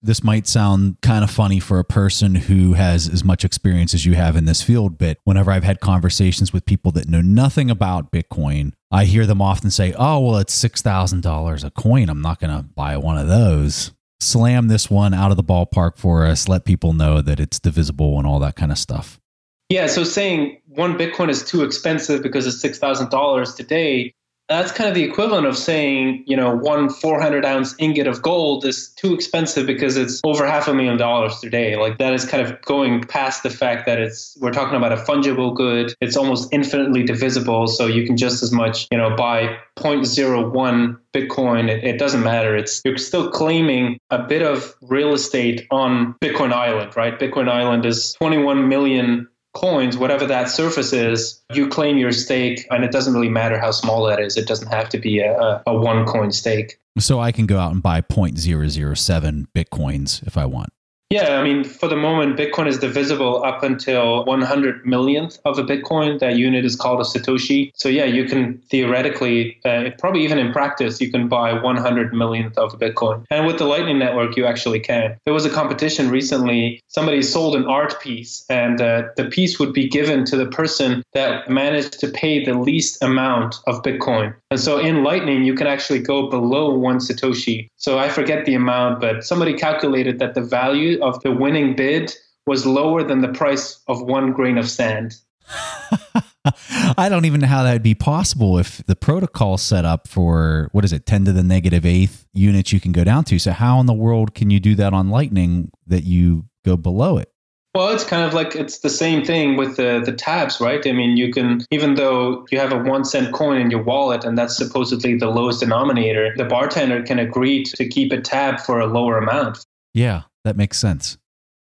This 0.00 0.22
might 0.22 0.46
sound 0.46 1.00
kind 1.00 1.24
of 1.24 1.30
funny 1.30 1.58
for 1.58 1.80
a 1.80 1.84
person 1.84 2.36
who 2.36 2.74
has 2.74 3.08
as 3.08 3.24
much 3.24 3.44
experience 3.44 3.94
as 3.94 4.06
you 4.06 4.14
have 4.14 4.36
in 4.36 4.44
this 4.44 4.62
field, 4.62 4.96
but 4.96 5.18
whenever 5.24 5.50
I've 5.50 5.64
had 5.64 5.80
conversations 5.80 6.52
with 6.52 6.66
people 6.66 6.92
that 6.92 7.08
know 7.08 7.20
nothing 7.20 7.68
about 7.68 8.12
Bitcoin, 8.12 8.74
I 8.92 9.06
hear 9.06 9.26
them 9.26 9.42
often 9.42 9.72
say, 9.72 9.92
Oh, 9.98 10.20
well, 10.20 10.36
it's 10.36 10.56
$6,000 10.56 11.64
a 11.64 11.70
coin. 11.72 12.08
I'm 12.08 12.22
not 12.22 12.38
going 12.38 12.56
to 12.56 12.62
buy 12.62 12.96
one 12.96 13.18
of 13.18 13.26
those. 13.26 13.90
Slam 14.20 14.68
this 14.68 14.90
one 14.90 15.14
out 15.14 15.30
of 15.30 15.36
the 15.36 15.44
ballpark 15.44 15.96
for 15.96 16.26
us. 16.26 16.48
Let 16.48 16.64
people 16.64 16.92
know 16.92 17.22
that 17.22 17.38
it's 17.38 17.58
divisible 17.60 18.18
and 18.18 18.26
all 18.26 18.38
that 18.40 18.56
kind 18.56 18.72
of 18.72 18.78
stuff. 18.78 19.20
Yeah, 19.68 19.86
so 19.86 20.02
saying 20.02 20.60
one 20.66 20.96
Bitcoin 20.96 21.28
is 21.28 21.44
too 21.44 21.62
expensive 21.62 22.22
because 22.22 22.46
it's 22.46 22.78
$6,000 22.78 23.56
today 23.56 24.14
that's 24.48 24.72
kind 24.72 24.88
of 24.88 24.94
the 24.94 25.04
equivalent 25.04 25.46
of 25.46 25.56
saying, 25.58 26.24
you 26.26 26.36
know, 26.36 26.56
one 26.56 26.88
400 26.88 27.44
ounce 27.44 27.74
ingot 27.78 28.06
of 28.06 28.22
gold 28.22 28.64
is 28.64 28.88
too 28.96 29.12
expensive 29.14 29.66
because 29.66 29.96
it's 29.96 30.20
over 30.24 30.46
half 30.46 30.68
a 30.68 30.74
million 30.74 30.96
dollars 30.96 31.38
today. 31.40 31.76
Like 31.76 31.98
that 31.98 32.14
is 32.14 32.24
kind 32.24 32.46
of 32.46 32.60
going 32.62 33.02
past 33.04 33.42
the 33.42 33.50
fact 33.50 33.84
that 33.86 33.98
it's, 33.98 34.36
we're 34.40 34.52
talking 34.52 34.76
about 34.76 34.92
a 34.92 34.96
fungible 34.96 35.54
good. 35.54 35.94
It's 36.00 36.16
almost 36.16 36.48
infinitely 36.50 37.02
divisible. 37.02 37.66
So 37.66 37.86
you 37.86 38.06
can 38.06 38.16
just 38.16 38.42
as 38.42 38.50
much, 38.50 38.88
you 38.90 38.96
know, 38.96 39.14
buy 39.14 39.58
0.01 39.76 40.98
Bitcoin. 41.12 41.68
It, 41.68 41.84
it 41.84 41.98
doesn't 41.98 42.22
matter. 42.22 42.56
It's, 42.56 42.80
you're 42.86 42.96
still 42.96 43.30
claiming 43.30 43.98
a 44.10 44.22
bit 44.22 44.42
of 44.42 44.74
real 44.80 45.12
estate 45.12 45.66
on 45.70 46.14
Bitcoin 46.22 46.52
Island, 46.52 46.96
right? 46.96 47.18
Bitcoin 47.18 47.50
Island 47.50 47.84
is 47.84 48.14
21 48.14 48.66
million 48.68 49.28
coins, 49.58 49.98
whatever 49.98 50.26
that 50.26 50.48
surface 50.48 50.92
is, 50.92 51.42
you 51.52 51.68
claim 51.68 51.98
your 51.98 52.12
stake, 52.12 52.66
and 52.70 52.84
it 52.84 52.92
doesn't 52.92 53.12
really 53.12 53.28
matter 53.28 53.58
how 53.58 53.72
small 53.72 54.04
that 54.04 54.20
is. 54.20 54.36
It 54.36 54.46
doesn't 54.46 54.68
have 54.68 54.88
to 54.90 54.98
be 54.98 55.20
a, 55.20 55.62
a 55.66 55.76
one 55.76 56.06
coin 56.06 56.30
stake. 56.30 56.78
So 56.98 57.20
I 57.20 57.32
can 57.32 57.46
go 57.46 57.58
out 57.58 57.72
and 57.72 57.82
buy 57.82 58.00
0.007 58.00 59.46
bitcoins 59.54 60.26
if 60.26 60.36
I 60.36 60.46
want. 60.46 60.70
Yeah, 61.10 61.40
I 61.40 61.42
mean, 61.42 61.64
for 61.64 61.88
the 61.88 61.96
moment, 61.96 62.36
Bitcoin 62.36 62.66
is 62.68 62.78
divisible 62.78 63.42
up 63.42 63.62
until 63.62 64.26
100 64.26 64.84
millionth 64.84 65.38
of 65.46 65.58
a 65.58 65.64
Bitcoin. 65.64 66.18
That 66.18 66.36
unit 66.36 66.66
is 66.66 66.76
called 66.76 67.00
a 67.00 67.04
Satoshi. 67.04 67.70
So, 67.74 67.88
yeah, 67.88 68.04
you 68.04 68.26
can 68.26 68.58
theoretically, 68.70 69.58
uh, 69.64 69.88
probably 69.98 70.22
even 70.22 70.38
in 70.38 70.52
practice, 70.52 71.00
you 71.00 71.10
can 71.10 71.26
buy 71.26 71.54
100 71.54 72.12
millionth 72.12 72.58
of 72.58 72.74
a 72.74 72.76
Bitcoin. 72.76 73.24
And 73.30 73.46
with 73.46 73.56
the 73.56 73.64
Lightning 73.64 73.98
Network, 73.98 74.36
you 74.36 74.44
actually 74.44 74.80
can. 74.80 75.16
There 75.24 75.32
was 75.32 75.46
a 75.46 75.50
competition 75.50 76.10
recently. 76.10 76.82
Somebody 76.88 77.22
sold 77.22 77.56
an 77.56 77.64
art 77.64 77.98
piece, 78.02 78.44
and 78.50 78.78
uh, 78.82 79.04
the 79.16 79.24
piece 79.24 79.58
would 79.58 79.72
be 79.72 79.88
given 79.88 80.26
to 80.26 80.36
the 80.36 80.46
person 80.46 81.02
that 81.14 81.48
managed 81.48 81.98
to 82.00 82.08
pay 82.08 82.44
the 82.44 82.52
least 82.52 83.02
amount 83.02 83.60
of 83.66 83.82
Bitcoin. 83.82 84.34
And 84.50 84.60
so 84.60 84.78
in 84.78 85.04
Lightning, 85.04 85.44
you 85.44 85.54
can 85.54 85.66
actually 85.66 86.00
go 86.00 86.28
below 86.28 86.74
one 86.74 86.98
Satoshi. 86.98 87.70
So 87.76 87.98
I 87.98 88.10
forget 88.10 88.44
the 88.44 88.54
amount, 88.54 89.00
but 89.00 89.24
somebody 89.24 89.54
calculated 89.54 90.18
that 90.18 90.34
the 90.34 90.42
value 90.42 90.97
of 91.00 91.20
the 91.22 91.32
winning 91.32 91.76
bid 91.76 92.14
was 92.46 92.66
lower 92.66 93.02
than 93.02 93.20
the 93.20 93.28
price 93.28 93.80
of 93.88 94.02
one 94.02 94.32
grain 94.32 94.58
of 94.58 94.68
sand. 94.68 95.16
I 96.96 97.08
don't 97.08 97.24
even 97.24 97.40
know 97.40 97.46
how 97.46 97.62
that 97.62 97.72
would 97.72 97.82
be 97.82 97.94
possible 97.94 98.58
if 98.58 98.84
the 98.86 98.96
protocol 98.96 99.58
set 99.58 99.84
up 99.84 100.08
for 100.08 100.68
what 100.72 100.84
is 100.84 100.92
it, 100.92 101.06
10 101.06 101.26
to 101.26 101.32
the 101.32 101.42
negative 101.42 101.84
eighth 101.84 102.26
units 102.32 102.72
you 102.72 102.80
can 102.80 102.92
go 102.92 103.04
down 103.04 103.24
to. 103.24 103.38
So, 103.38 103.52
how 103.52 103.80
in 103.80 103.86
the 103.86 103.94
world 103.94 104.34
can 104.34 104.50
you 104.50 104.60
do 104.60 104.74
that 104.76 104.92
on 104.92 105.10
Lightning 105.10 105.70
that 105.86 106.04
you 106.04 106.46
go 106.64 106.76
below 106.76 107.18
it? 107.18 107.30
Well, 107.74 107.90
it's 107.90 108.04
kind 108.04 108.24
of 108.24 108.34
like 108.34 108.56
it's 108.56 108.78
the 108.78 108.90
same 108.90 109.24
thing 109.24 109.56
with 109.56 109.76
the, 109.76 110.02
the 110.04 110.12
tabs, 110.12 110.60
right? 110.60 110.84
I 110.86 110.92
mean, 110.92 111.16
you 111.16 111.32
can, 111.32 111.60
even 111.70 111.94
though 111.94 112.46
you 112.50 112.58
have 112.58 112.72
a 112.72 112.78
one 112.78 113.04
cent 113.04 113.32
coin 113.32 113.60
in 113.60 113.70
your 113.70 113.82
wallet 113.82 114.24
and 114.24 114.36
that's 114.38 114.56
supposedly 114.56 115.16
the 115.16 115.28
lowest 115.28 115.60
denominator, 115.60 116.34
the 116.36 116.44
bartender 116.44 117.02
can 117.02 117.18
agree 117.18 117.62
to 117.64 117.88
keep 117.88 118.10
a 118.10 118.20
tab 118.20 118.60
for 118.60 118.80
a 118.80 118.86
lower 118.86 119.18
amount. 119.18 119.64
Yeah, 119.94 120.22
that 120.44 120.56
makes 120.56 120.78
sense. 120.78 121.18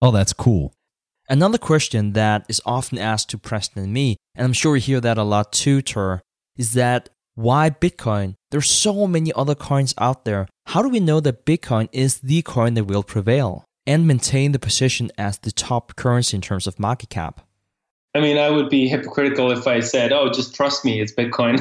Oh, 0.02 0.12
that's 0.12 0.34
cool. 0.34 0.74
Another 1.30 1.58
question 1.58 2.14
that 2.14 2.46
is 2.50 2.62
often 2.66 2.98
asked 2.98 3.30
to 3.30 3.38
Preston 3.38 3.84
and 3.84 3.94
me, 3.94 4.18
and 4.36 4.46
I'm 4.46 4.54
sure 4.54 4.76
you 4.76 4.82
hear 4.82 5.02
that 5.02 5.18
a 5.18 5.24
lot 5.24 5.54
too, 5.54 5.82
Tuur, 5.82 6.20
is 6.58 6.74
that 6.74 7.10
why 7.36 7.70
Bitcoin? 7.70 8.36
There's 8.50 8.70
so 8.70 9.08
many 9.08 9.32
other 9.34 9.56
coins 9.56 9.94
out 9.98 10.26
there. 10.26 10.48
How 10.68 10.82
do 10.82 10.90
we 10.90 11.00
know 11.00 11.20
that 11.22 11.46
Bitcoin 11.46 11.88
is 11.92 12.20
the 12.20 12.42
coin 12.42 12.74
that 12.74 12.86
will 12.86 13.04
prevail? 13.04 13.66
and 13.88 14.08
maintain 14.08 14.52
the 14.52 14.60
position 14.60 15.12
as 15.18 15.38
the 15.40 15.52
top 15.52 15.96
currency 15.96 16.36
in 16.36 16.42
terms 16.42 16.68
of 16.68 16.80
market 16.80 17.10
cap? 17.10 17.42
I 18.14 18.20
mean, 18.20 18.38
I 18.38 18.50
would 18.50 18.70
be 18.70 18.90
hypocritical 18.90 19.52
if 19.52 19.68
I 19.68 19.80
said, 19.80 20.12
"Oh, 20.12 20.30
just 20.30 20.54
trust 20.54 20.84
me, 20.84 21.00
it's 21.00 21.14
Bitcoin." 21.14 21.58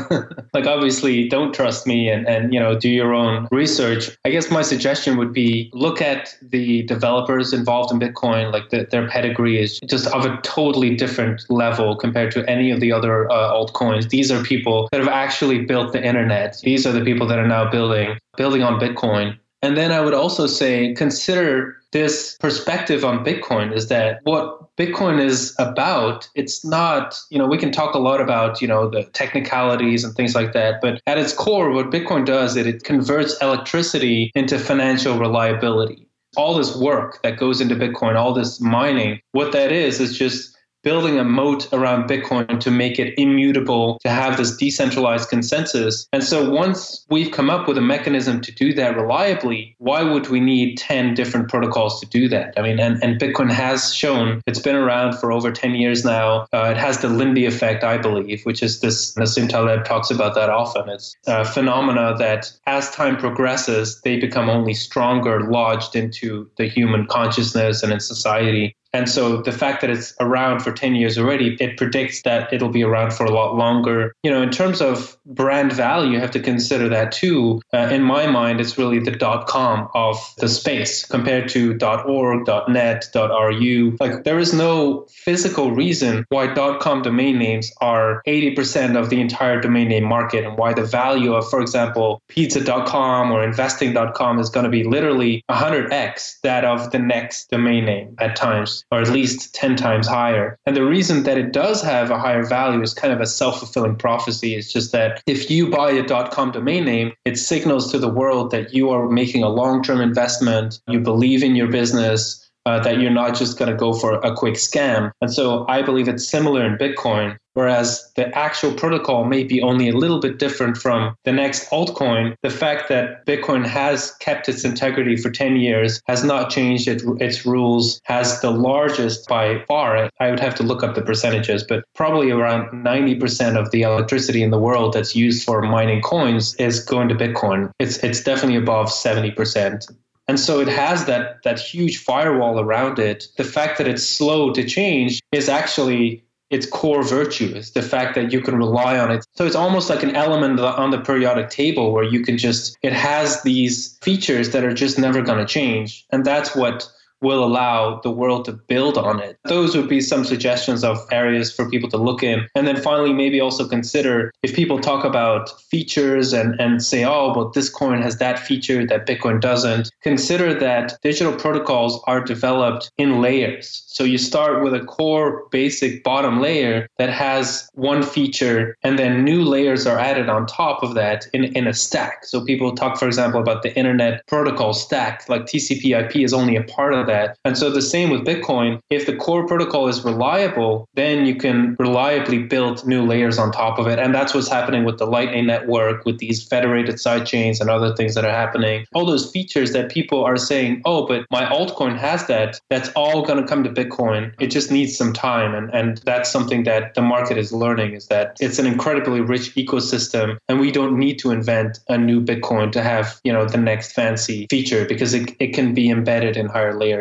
like, 0.55 0.67
obviously, 0.67 1.29
don't 1.29 1.55
trust 1.55 1.87
me, 1.87 2.09
and 2.09 2.27
and 2.27 2.53
you 2.53 2.59
know, 2.59 2.77
do 2.77 2.89
your 2.89 3.15
own 3.15 3.47
research. 3.53 4.11
I 4.25 4.31
guess 4.31 4.51
my 4.51 4.63
suggestion 4.63 5.17
would 5.17 5.33
be 5.33 5.71
look 5.73 6.03
at 6.03 6.37
the 6.43 6.83
developers 6.83 7.53
involved 7.53 7.93
in 7.93 8.01
Bitcoin. 8.01 8.53
Like, 8.53 8.71
the, 8.71 8.89
their 8.91 9.09
pedigree 9.09 9.63
is 9.63 9.79
just 9.87 10.09
of 10.09 10.25
a 10.25 10.41
totally 10.43 10.97
different 10.97 11.49
level 11.51 11.95
compared 11.95 12.33
to 12.33 12.49
any 12.51 12.73
of 12.73 12.81
the 12.81 12.91
other 12.91 13.31
uh, 13.31 13.53
altcoins. 13.53 14.09
These 14.09 14.33
are 14.33 14.43
people 14.43 14.89
that 14.91 14.99
have 14.99 15.09
actually 15.09 15.65
built 15.65 15.93
the 15.93 16.05
internet. 16.05 16.59
These 16.65 16.85
are 16.85 16.93
the 16.93 17.05
people 17.05 17.29
that 17.29 17.39
are 17.39 17.49
now 17.49 17.71
building 17.71 18.19
building 18.37 18.63
on 18.63 18.81
Bitcoin. 18.81 19.39
And 19.63 19.77
then 19.77 19.93
I 19.93 20.01
would 20.01 20.15
also 20.15 20.47
say 20.47 20.95
consider 20.95 21.77
this 21.93 22.37
perspective 22.41 23.05
on 23.05 23.25
Bitcoin 23.25 23.75
is 23.75 23.89
that 23.89 24.21
what 24.23 24.75
Bitcoin 24.77 25.21
is 25.21 25.55
about, 25.59 26.29
it's 26.35 26.65
not, 26.65 27.19
you 27.31 27.39
know, 27.39 27.47
we 27.47 27.59
can 27.59 27.71
talk 27.71 27.95
a 27.95 27.99
lot 27.99 28.21
about, 28.21 28.63
you 28.63 28.69
know, 28.69 28.89
the 28.89 29.05
technicalities 29.13 30.05
and 30.05 30.15
things 30.15 30.35
like 30.35 30.53
that, 30.55 30.81
but 30.81 31.03
at 31.07 31.19
its 31.19 31.35
core, 31.35 31.71
what 31.73 31.91
Bitcoin 31.91 32.25
does 32.25 32.57
is 32.57 32.67
it 32.67 32.85
converts 32.85 33.37
electricity 33.43 34.31
into 34.35 34.59
financial 34.59 35.19
reliability. 35.19 36.07
all 36.37 36.55
this 36.55 36.77
work 36.77 37.21
that 37.23 37.39
goes 37.39 37.61
into 37.61 37.75
Bitcoin, 37.75 38.17
all 38.17 38.33
this 38.33 38.61
mining, 38.61 39.21
what 39.33 39.53
that 39.53 39.73
is, 39.73 40.01
is 40.01 40.17
just 40.17 40.57
building 40.83 41.19
a 41.19 41.25
moat 41.25 41.73
around 41.73 42.09
Bitcoin 42.09 42.61
to 42.61 42.71
make 42.71 42.99
it 42.99 43.15
immutable, 43.19 43.99
to 44.03 44.09
have 44.09 44.37
this 44.37 44.57
decentralized 44.57 45.29
consensus. 45.29 46.07
And 46.13 46.25
so 46.25 46.51
once 46.51 47.05
we've 47.11 47.31
come 47.31 47.51
up 47.51 47.69
with 47.69 47.79
a 47.79 47.83
mechanism 47.83 48.41
to 48.43 48.53
do 48.53 48.73
that 48.75 48.97
reliably, 48.97 49.75
why 49.79 50.03
would 50.03 50.29
we 50.29 50.41
need 50.41 50.79
10 50.79 51.15
different 51.15 51.49
protocols 51.49 52.01
to 52.01 52.07
do 52.07 52.29
that? 52.29 52.55
I 52.57 52.63
mean, 52.63 52.81
and, 52.81 53.03
and 53.03 53.21
Bitcoin 53.21 53.51
has 53.51 53.95
shown 53.95 54.41
it's 54.47 54.59
been 54.59 54.77
around 54.77 55.19
for 55.19 55.33
over 55.33 55.51
10 55.51 55.75
years 55.75 56.05
now. 56.05 56.47
Uh, 56.53 56.71
it 56.71 56.77
has 56.77 56.99
the 56.99 57.09
Lindy 57.09 57.47
effect, 57.47 57.85
I 57.85 57.99
believe, 57.99 58.43
which 58.45 58.63
is 58.63 58.81
this, 58.81 59.15
Nassim 59.15 59.49
Taleb 59.49 59.85
talks 59.85 60.11
about 60.11 60.35
that 60.35 60.51
often. 60.51 60.89
It's 60.89 61.15
a 61.27 61.45
phenomena 61.45 62.17
that 62.19 62.53
as 62.67 62.91
time 62.91 63.17
progresses, 63.17 64.01
they 64.03 64.19
become 64.19 64.49
only 64.49 64.75
stronger, 64.75 65.49
lodged 65.49 65.97
into 65.97 66.51
the 66.57 66.67
human 66.67 67.07
consciousness 67.07 67.83
and 67.83 67.93
in 67.93 68.01
society. 68.01 68.75
And 68.93 69.09
so 69.09 69.41
the 69.43 69.53
fact 69.53 69.81
that 69.83 69.91
it's 69.91 70.15
around 70.21 70.61
for 70.61 70.73
10 70.73 70.95
years 70.95 71.17
already, 71.17 71.57
it 71.61 71.77
predicts 71.77 72.23
that 72.23 72.53
it'll 72.53 72.71
be 72.71 72.83
around 72.83 73.13
for 73.13 73.25
a 73.25 73.31
lot 73.31 73.55
longer. 73.55 74.15
You 74.23 74.31
know, 74.31 74.43
in 74.43 74.51
terms 74.51 74.81
of 74.81 75.17
brand 75.27 75.73
value, 75.73 76.13
you 76.13 76.21
have 76.21 76.33
to 76.33 76.41
consider 76.41 76.89
that 76.89 77.13
too. 77.13 77.61
Uh, 77.73 77.89
in 77.91 78.03
my 78.03 78.27
mind, 78.27 78.61
it's 78.61 78.77
really 78.77 78.99
the 78.99 79.13
dot 79.13 79.47
com 79.47 79.89
of 79.95 80.17
the 80.39 80.49
space 80.49 81.05
compared 81.05 81.49
to 81.51 81.75
dot 81.75 82.09
.org, 82.09 82.47
dot 82.47 82.69
.net, 82.69 83.07
dot 83.13 83.31
.ru. 83.31 83.97
Like 84.01 84.25
there 84.25 84.39
is 84.39 84.53
no 84.53 85.07
physical 85.11 85.73
reason 85.73 86.25
why 86.31 86.53
dot 86.53 86.81
.com 86.81 87.03
domain 87.03 87.39
names 87.39 87.73
are 87.81 88.23
80% 88.27 88.99
of 89.01 89.11
the 89.11 89.21
entire 89.21 89.61
domain 89.61 89.89
name 89.89 90.05
market 90.05 90.45
and 90.45 90.59
why 90.59 90.73
the 90.73 90.85
value 90.85 91.35
of, 91.35 91.49
for 91.49 91.61
example, 91.61 92.23
pizza.com 92.29 93.31
or 93.31 93.45
investing.com 93.45 94.39
is 94.39 94.51
going 94.51 94.65
to 94.65 94.71
be 94.71 94.85
literally 94.85 95.45
100x 95.49 96.41
that 96.43 96.65
of 96.65 96.91
the 96.91 96.99
next 96.99 97.51
domain 97.51 97.85
name 97.85 98.17
at 98.19 98.35
times 98.35 98.80
or 98.91 99.01
at 99.01 99.11
least 99.11 99.55
10 99.55 99.77
times 99.77 100.07
higher. 100.07 100.57
And 100.67 100.77
the 100.77 100.85
reason 100.85 101.25
that 101.25 101.39
it 101.39 101.53
does 101.53 101.83
have 101.83 102.11
a 102.11 102.19
higher 102.19 102.45
value 102.45 102.83
is 102.83 102.95
kind 102.95 103.13
of 103.13 103.21
a 103.21 103.27
self 103.27 103.59
fulfilling 103.59 103.97
prophecy. 103.97 104.55
It's 104.55 104.73
just 104.73 104.93
that 104.93 105.23
if 105.27 105.51
you 105.51 105.71
buy 105.71 105.91
a 105.91 106.05
.com 106.31 106.51
domain 106.51 106.85
name, 106.85 107.13
it 107.25 107.39
signals 107.39 107.91
to 107.93 107.99
the 107.99 108.09
world 108.09 108.51
that 108.51 108.75
you 108.75 108.91
are 108.91 109.09
making 109.09 109.43
a 109.43 109.49
long 109.49 109.83
term 109.83 110.01
investment, 110.01 110.81
you 110.89 111.01
believe 111.01 111.43
in 111.43 111.55
your 111.55 111.69
business, 111.69 112.51
uh, 112.67 112.79
that 112.81 113.01
you're 113.01 113.11
not 113.11 113.35
just 113.35 113.59
going 113.59 113.71
to 113.71 113.77
go 113.77 113.93
for 113.93 114.15
a 114.15 114.35
quick 114.35 114.55
scam. 114.55 115.11
And 115.21 115.33
so 115.33 115.67
I 115.69 115.83
believe 115.83 116.09
it's 116.09 116.27
similar 116.27 116.65
in 116.65 116.77
Bitcoin, 116.77 117.37
whereas 117.61 118.11
the 118.17 118.27
actual 118.35 118.73
protocol 118.73 119.25
may 119.25 119.45
be 119.45 119.61
only 119.61 119.91
a 119.91 119.95
little 119.95 120.19
bit 120.19 120.39
different 120.39 120.79
from 120.79 121.15
the 121.25 121.33
next 121.33 121.69
altcoin. 121.69 122.35
The 122.43 122.49
fact 122.49 122.89
that 122.89 123.27
Bitcoin 123.27 123.67
has 123.67 124.13
kept 124.13 124.49
its 124.49 124.65
integrity 124.65 125.15
for 125.15 125.31
10 125.31 125.57
years, 125.57 126.01
has 126.07 126.25
not 126.25 126.49
changed 126.49 126.89
it, 126.89 127.03
its 127.21 127.45
rules, 127.45 128.01
has 128.05 128.41
the 128.41 128.51
largest 128.51 129.29
by 129.29 129.63
far, 129.69 130.09
I 130.21 130.31
would 130.31 130.41
have 130.41 130.55
to 130.55 130.63
look 130.63 130.83
up 130.83 130.95
the 130.95 131.03
percentages, 131.03 131.63
but 131.63 131.85
probably 131.95 132.31
around 132.31 132.71
90% 132.71 133.57
of 133.61 133.71
the 133.73 133.83
electricity 133.83 134.43
in 134.43 134.51
the 134.51 134.59
world 134.59 134.95
that's 134.95 135.15
used 135.15 135.45
for 135.45 135.61
mining 135.61 136.01
coins 136.01 136.55
is 136.55 136.83
going 136.83 137.11
to 137.11 137.15
Bitcoin. 137.15 137.71
It's, 137.79 137.99
it's 137.99 138.23
definitely 138.23 138.57
above 138.57 138.87
70%. 138.87 139.87
And 140.29 140.41
so 140.41 140.61
it 140.61 140.69
has 140.69 141.07
that 141.07 141.43
that 141.43 141.59
huge 141.59 141.99
firewall 141.99 142.61
around 142.61 143.01
it. 143.01 143.27
The 143.37 143.43
fact 143.43 143.79
that 143.79 143.89
it's 143.89 144.05
slow 144.09 144.53
to 144.53 144.63
change 144.65 145.21
is 145.33 145.49
actually 145.49 146.23
its 146.51 146.67
core 146.67 147.03
virtue 147.03 147.53
is 147.55 147.71
the 147.71 147.83
fact 147.83 148.15
that 148.17 148.33
you 148.33 148.41
can 148.41 148.57
rely 148.57 148.99
on 148.99 149.11
it. 149.11 149.25
So 149.37 149.47
it's 149.47 149.57
almost 149.57 149.89
like 149.89 150.03
an 150.03 150.15
element 150.17 150.59
on 150.61 150.91
the 150.91 151.01
periodic 151.01 151.49
table 151.51 151.93
where 151.93 152.05
you 152.05 152.21
can 152.25 152.37
just, 152.37 152.77
it 152.83 152.93
has 152.93 153.43
these 153.43 153.97
features 154.03 154.51
that 154.51 154.65
are 154.65 154.75
just 154.75 154.99
never 154.99 155.23
going 155.23 155.39
to 155.39 155.47
change. 155.47 156.05
And 156.11 156.25
that's 156.25 156.57
what 156.57 156.91
will 157.21 157.45
allow 157.45 158.01
the 158.01 158.11
world 158.11 158.45
to 158.47 158.53
build 158.53 158.97
on 158.97 159.21
it. 159.21 159.39
Those 159.45 159.77
would 159.77 159.89
be 159.89 160.01
some 160.01 160.25
suggestions 160.25 160.85
of 160.85 160.99
areas 161.11 161.53
for 161.53 161.69
people 161.69 161.89
to 161.91 161.97
look 161.97 162.23
in. 162.23 162.47
And 162.55 162.67
then 162.67 162.81
finally, 162.81 163.13
maybe 163.13 163.41
also 163.41 163.69
consider 163.69 164.33
if 164.43 164.55
people 164.55 164.79
talk 164.79 165.05
about 165.05 165.61
features 165.63 166.33
and, 166.33 166.59
and 166.61 166.83
say, 166.83 167.05
oh, 167.05 167.33
but 167.35 167.53
this 167.53 167.69
coin 167.69 168.03
has 168.03 168.19
that 168.19 168.39
feature 168.39 168.87
that 168.87 169.07
Bitcoin 169.07 169.41
doesn't, 169.41 169.91
consider 170.03 170.55
that 170.55 170.97
digital 171.03 171.33
protocols 171.33 172.03
are 172.07 172.21
developed 172.21 172.91
in 172.99 173.21
layers. 173.21 173.83
So 173.87 174.05
you 174.05 174.19
start 174.19 174.63
with 174.63 174.75
a 174.75 174.81
core 174.81 175.47
basic 175.51 176.03
bottom 176.03 176.41
layer 176.41 176.89
that 176.99 177.11
has 177.11 177.69
one 177.75 178.03
feature, 178.03 178.77
and 178.83 178.99
then 178.99 179.25
new 179.25 179.43
layers 179.43 179.87
are 179.87 179.99
added 179.99 180.29
on 180.29 180.47
top 180.47 180.83
of 180.83 180.95
that 180.95 181.27
in, 181.33 181.45
in 181.45 181.67
a 181.67 181.75
stack. 181.75 182.25
So 182.25 182.45
people 182.45 182.75
talk, 182.75 182.99
for 182.99 183.07
example, 183.07 183.41
about 183.41 183.63
the 183.63 183.77
internet 183.77 184.27
protocol 184.27 184.73
stack, 184.73 185.29
like 185.29 185.43
TCP 185.43 185.99
IP 185.99 186.17
is 186.17 186.33
only 186.33 186.57
a 186.57 186.63
part 186.63 186.95
of 186.95 187.07
that. 187.11 187.37
And 187.45 187.57
so 187.57 187.71
the 187.71 187.83
same 187.83 188.11
with 188.11 188.25
Bitcoin. 188.25 188.81
If 188.91 189.07
the 189.07 189.17
core 189.17 189.47
protocol 189.47 189.89
is 189.89 190.05
reliable, 190.05 190.89
then 190.95 191.27
you 191.27 191.37
can 191.37 191.77
reliably 191.79 192.43
build 192.43 192.87
new 192.87 193.05
layers 193.05 193.39
on 193.39 193.53
top 193.53 193.79
of 193.79 193.87
it. 193.87 193.99
And 193.99 194.15
that's 194.15 194.35
what's 194.35 194.49
happening 194.49 194.85
with 194.85 194.99
the 194.99 195.07
Lightning 195.07 195.47
Network, 195.47 196.05
with 196.05 196.19
these 196.19 196.47
federated 196.47 196.97
sidechains 196.97 197.61
and 197.61 197.71
other 197.71 197.95
things 197.95 198.15
that 198.15 198.25
are 198.25 198.31
happening. 198.31 198.87
All 198.95 199.07
those 199.07 199.31
features 199.31 199.73
that 199.73 199.91
people 199.91 200.25
are 200.25 200.37
saying, 200.37 200.83
oh, 200.85 201.07
but 201.07 201.27
my 201.31 201.45
altcoin 201.45 201.97
has 201.99 202.27
that, 202.27 202.61
that's 202.71 202.91
all 202.91 203.25
going 203.25 203.41
to 203.41 203.47
come 203.47 203.65
to 203.65 203.71
Bitcoin. 203.71 204.33
It 204.39 204.49
just 204.49 204.71
needs 204.71 204.97
some 204.97 205.13
time. 205.13 205.55
And, 205.55 205.73
and 205.75 205.99
that's 205.99 206.31
something 206.31 206.65
that 206.65 206.95
the 206.95 207.03
market 207.03 207.39
is 207.39 207.53
learning 207.53 207.95
is 207.95 208.07
that 208.09 208.37
it's 208.41 208.59
an 208.59 208.67
incredibly 208.67 209.21
rich 209.21 209.55
ecosystem 209.55 210.39
and 210.49 210.61
we 210.61 210.71
don't 210.71 210.99
need 210.99 211.19
to 211.21 211.31
invent 211.31 211.81
a 211.89 211.99
new 211.99 212.21
Bitcoin 212.21 212.73
to 212.73 212.83
have, 212.83 213.21
you 213.25 213.33
know, 213.33 213.45
the 213.45 213.59
next 213.59 213.93
fancy 213.93 214.47
feature 214.51 214.85
because 214.85 215.15
it, 215.15 215.35
it 215.39 215.55
can 215.55 215.75
be 215.75 215.91
embedded 215.91 216.37
in 216.37 216.47
higher 216.47 216.77
layers. 216.79 217.00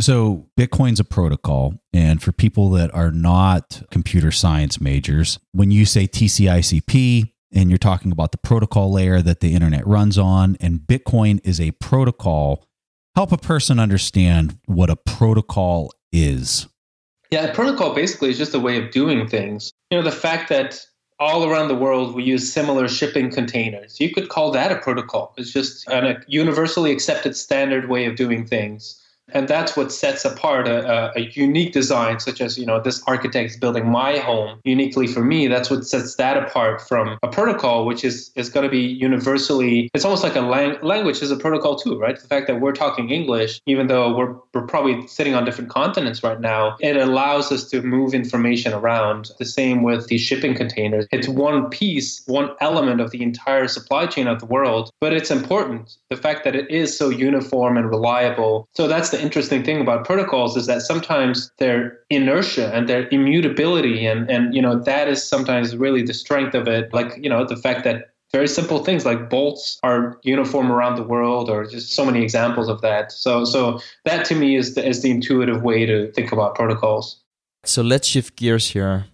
So, 0.00 0.46
Bitcoin's 0.56 1.00
a 1.00 1.04
protocol. 1.04 1.74
And 1.92 2.22
for 2.22 2.30
people 2.30 2.70
that 2.70 2.94
are 2.94 3.10
not 3.10 3.82
computer 3.90 4.30
science 4.30 4.80
majors, 4.80 5.38
when 5.52 5.70
you 5.70 5.84
say 5.84 6.06
TCP 6.06 7.24
IP 7.24 7.28
and 7.52 7.68
you're 7.68 7.78
talking 7.78 8.12
about 8.12 8.30
the 8.30 8.38
protocol 8.38 8.92
layer 8.92 9.20
that 9.20 9.40
the 9.40 9.54
internet 9.54 9.86
runs 9.86 10.16
on, 10.16 10.56
and 10.60 10.80
Bitcoin 10.80 11.40
is 11.42 11.60
a 11.60 11.72
protocol, 11.72 12.64
help 13.16 13.32
a 13.32 13.38
person 13.38 13.80
understand 13.80 14.58
what 14.66 14.90
a 14.90 14.96
protocol 14.96 15.92
is. 16.12 16.68
Yeah, 17.30 17.46
a 17.46 17.54
protocol 17.54 17.94
basically 17.94 18.30
is 18.30 18.38
just 18.38 18.54
a 18.54 18.60
way 18.60 18.82
of 18.82 18.90
doing 18.90 19.28
things. 19.28 19.72
You 19.90 19.98
know, 19.98 20.04
the 20.04 20.12
fact 20.12 20.48
that 20.50 20.80
all 21.20 21.48
around 21.48 21.68
the 21.68 21.74
world 21.74 22.14
we 22.14 22.22
use 22.22 22.52
similar 22.52 22.86
shipping 22.86 23.30
containers. 23.30 23.98
You 24.00 24.12
could 24.14 24.28
call 24.28 24.52
that 24.52 24.70
a 24.70 24.76
protocol. 24.76 25.34
It's 25.36 25.52
just 25.52 25.88
a 25.88 26.22
universally 26.28 26.92
accepted 26.92 27.36
standard 27.36 27.88
way 27.88 28.04
of 28.04 28.14
doing 28.14 28.46
things 28.46 29.02
and 29.30 29.48
that's 29.48 29.76
what 29.76 29.92
sets 29.92 30.24
apart 30.24 30.66
a, 30.68 31.16
a, 31.16 31.20
unique 31.32 31.72
design 31.72 32.18
such 32.18 32.40
as 32.40 32.58
you 32.58 32.64
know 32.64 32.80
this 32.80 33.02
architect 33.06 33.50
is 33.50 33.56
building 33.56 33.86
my 33.88 34.18
home 34.18 34.60
uniquely 34.64 35.06
for 35.06 35.22
me. 35.22 35.46
That's 35.46 35.70
what 35.70 35.86
sets 35.86 36.16
that 36.16 36.36
apart 36.36 36.80
from 36.80 37.18
a 37.22 37.28
protocol 37.28 37.86
which 37.86 38.04
is 38.04 38.30
is 38.34 38.48
going 38.48 38.64
to 38.64 38.70
be 38.70 38.80
universally 38.80 39.90
it's 39.94 40.04
almost 40.04 40.22
like 40.22 40.36
a 40.36 40.40
lang- 40.40 40.80
language 40.82 41.22
is 41.22 41.30
a 41.30 41.36
protocol 41.36 41.76
too 41.76 41.98
right? 41.98 42.18
The 42.18 42.26
fact 42.26 42.46
that 42.46 42.60
we're 42.60 42.72
talking 42.72 43.10
english 43.10 43.60
even 43.66 43.86
though 43.86 44.16
we're, 44.16 44.34
we're 44.54 44.66
probably 44.66 45.06
sitting 45.06 45.34
on 45.34 45.44
different 45.44 45.70
continents 45.70 46.22
right 46.22 46.40
now 46.40 46.76
it 46.80 46.96
allows 46.96 47.52
us 47.52 47.68
to 47.70 47.82
move 47.82 48.14
information 48.14 48.72
around. 48.72 49.30
The 49.38 49.44
same 49.44 49.82
with 49.82 50.08
these 50.08 50.20
shipping 50.20 50.54
containers. 50.54 51.06
It's 51.12 51.28
one 51.28 51.68
piece 51.70 52.22
one 52.26 52.50
element 52.60 53.00
of 53.00 53.10
the 53.10 53.22
entire 53.22 53.68
supply 53.68 54.06
chain 54.06 54.26
of 54.26 54.40
the 54.40 54.46
world 54.46 54.90
but 55.00 55.12
it's 55.12 55.30
important 55.30 55.96
the 56.10 56.16
fact 56.16 56.44
that 56.44 56.56
it 56.56 56.70
is 56.70 56.96
so 56.96 57.10
uniform 57.10 57.76
and 57.76 57.88
reliable. 57.90 58.68
So 58.74 58.88
that's 58.88 59.10
the 59.10 59.17
the 59.18 59.24
interesting 59.24 59.62
thing 59.62 59.80
about 59.80 60.04
protocols 60.04 60.56
is 60.56 60.66
that 60.66 60.82
sometimes 60.82 61.50
their 61.58 61.98
inertia 62.10 62.72
and 62.74 62.88
their 62.88 63.08
immutability 63.08 64.06
and 64.06 64.30
and 64.30 64.54
you 64.54 64.62
know 64.62 64.78
that 64.78 65.08
is 65.08 65.22
sometimes 65.22 65.76
really 65.76 66.02
the 66.02 66.14
strength 66.14 66.54
of 66.54 66.68
it. 66.68 66.92
Like 66.92 67.12
you 67.18 67.28
know 67.28 67.44
the 67.44 67.56
fact 67.56 67.84
that 67.84 68.10
very 68.32 68.48
simple 68.48 68.84
things 68.84 69.06
like 69.06 69.30
bolts 69.30 69.78
are 69.82 70.18
uniform 70.22 70.70
around 70.70 70.96
the 70.96 71.02
world 71.02 71.48
or 71.48 71.66
just 71.66 71.92
so 71.92 72.04
many 72.04 72.22
examples 72.22 72.68
of 72.68 72.80
that. 72.82 73.12
So 73.12 73.44
so 73.44 73.80
that 74.04 74.24
to 74.26 74.34
me 74.34 74.56
is 74.56 74.74
the, 74.74 74.86
is 74.86 75.02
the 75.02 75.10
intuitive 75.10 75.62
way 75.62 75.86
to 75.86 76.12
think 76.12 76.32
about 76.32 76.54
protocols. 76.54 77.20
So 77.64 77.82
let's 77.82 78.06
shift 78.06 78.36
gears 78.36 78.70
here. 78.70 79.06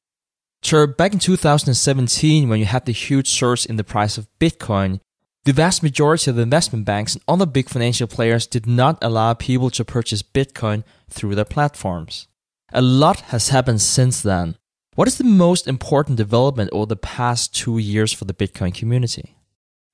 Sure 0.63 0.87
back 0.87 1.13
in 1.13 1.19
2017 1.19 2.49
when 2.49 2.59
you 2.59 2.67
had 2.67 2.87
the 2.87 2.93
huge 2.93 3.29
surge 3.29 3.67
in 3.67 3.77
the 3.77 3.85
price 3.85 4.17
of 4.17 4.27
bitcoin 4.41 5.01
the 5.45 5.53
vast 5.53 5.83
majority 5.83 6.31
of 6.31 6.39
investment 6.39 6.87
banks 6.87 7.15
and 7.15 7.23
other 7.29 7.45
big 7.45 7.69
financial 7.69 8.07
players 8.07 8.47
did 8.47 8.67
not 8.67 8.97
allow 9.03 9.35
people 9.35 9.69
to 9.71 9.85
purchase 9.85 10.23
Bitcoin 10.23 10.85
through 11.11 11.35
their 11.35 11.45
platforms. 11.45 12.27
A 12.73 12.81
lot 12.81 13.21
has 13.33 13.51
happened 13.51 13.83
since 13.83 14.23
then. 14.23 14.57
What 14.95 15.07
is 15.07 15.19
the 15.19 15.25
most 15.25 15.69
important 15.69 16.17
development 16.17 16.71
over 16.73 16.87
the 16.87 16.97
past 16.97 17.55
two 17.55 17.79
years 17.79 18.13
for 18.13 18.25
the 18.25 18.33
Bitcoin 18.33 18.75
community? 18.75 19.37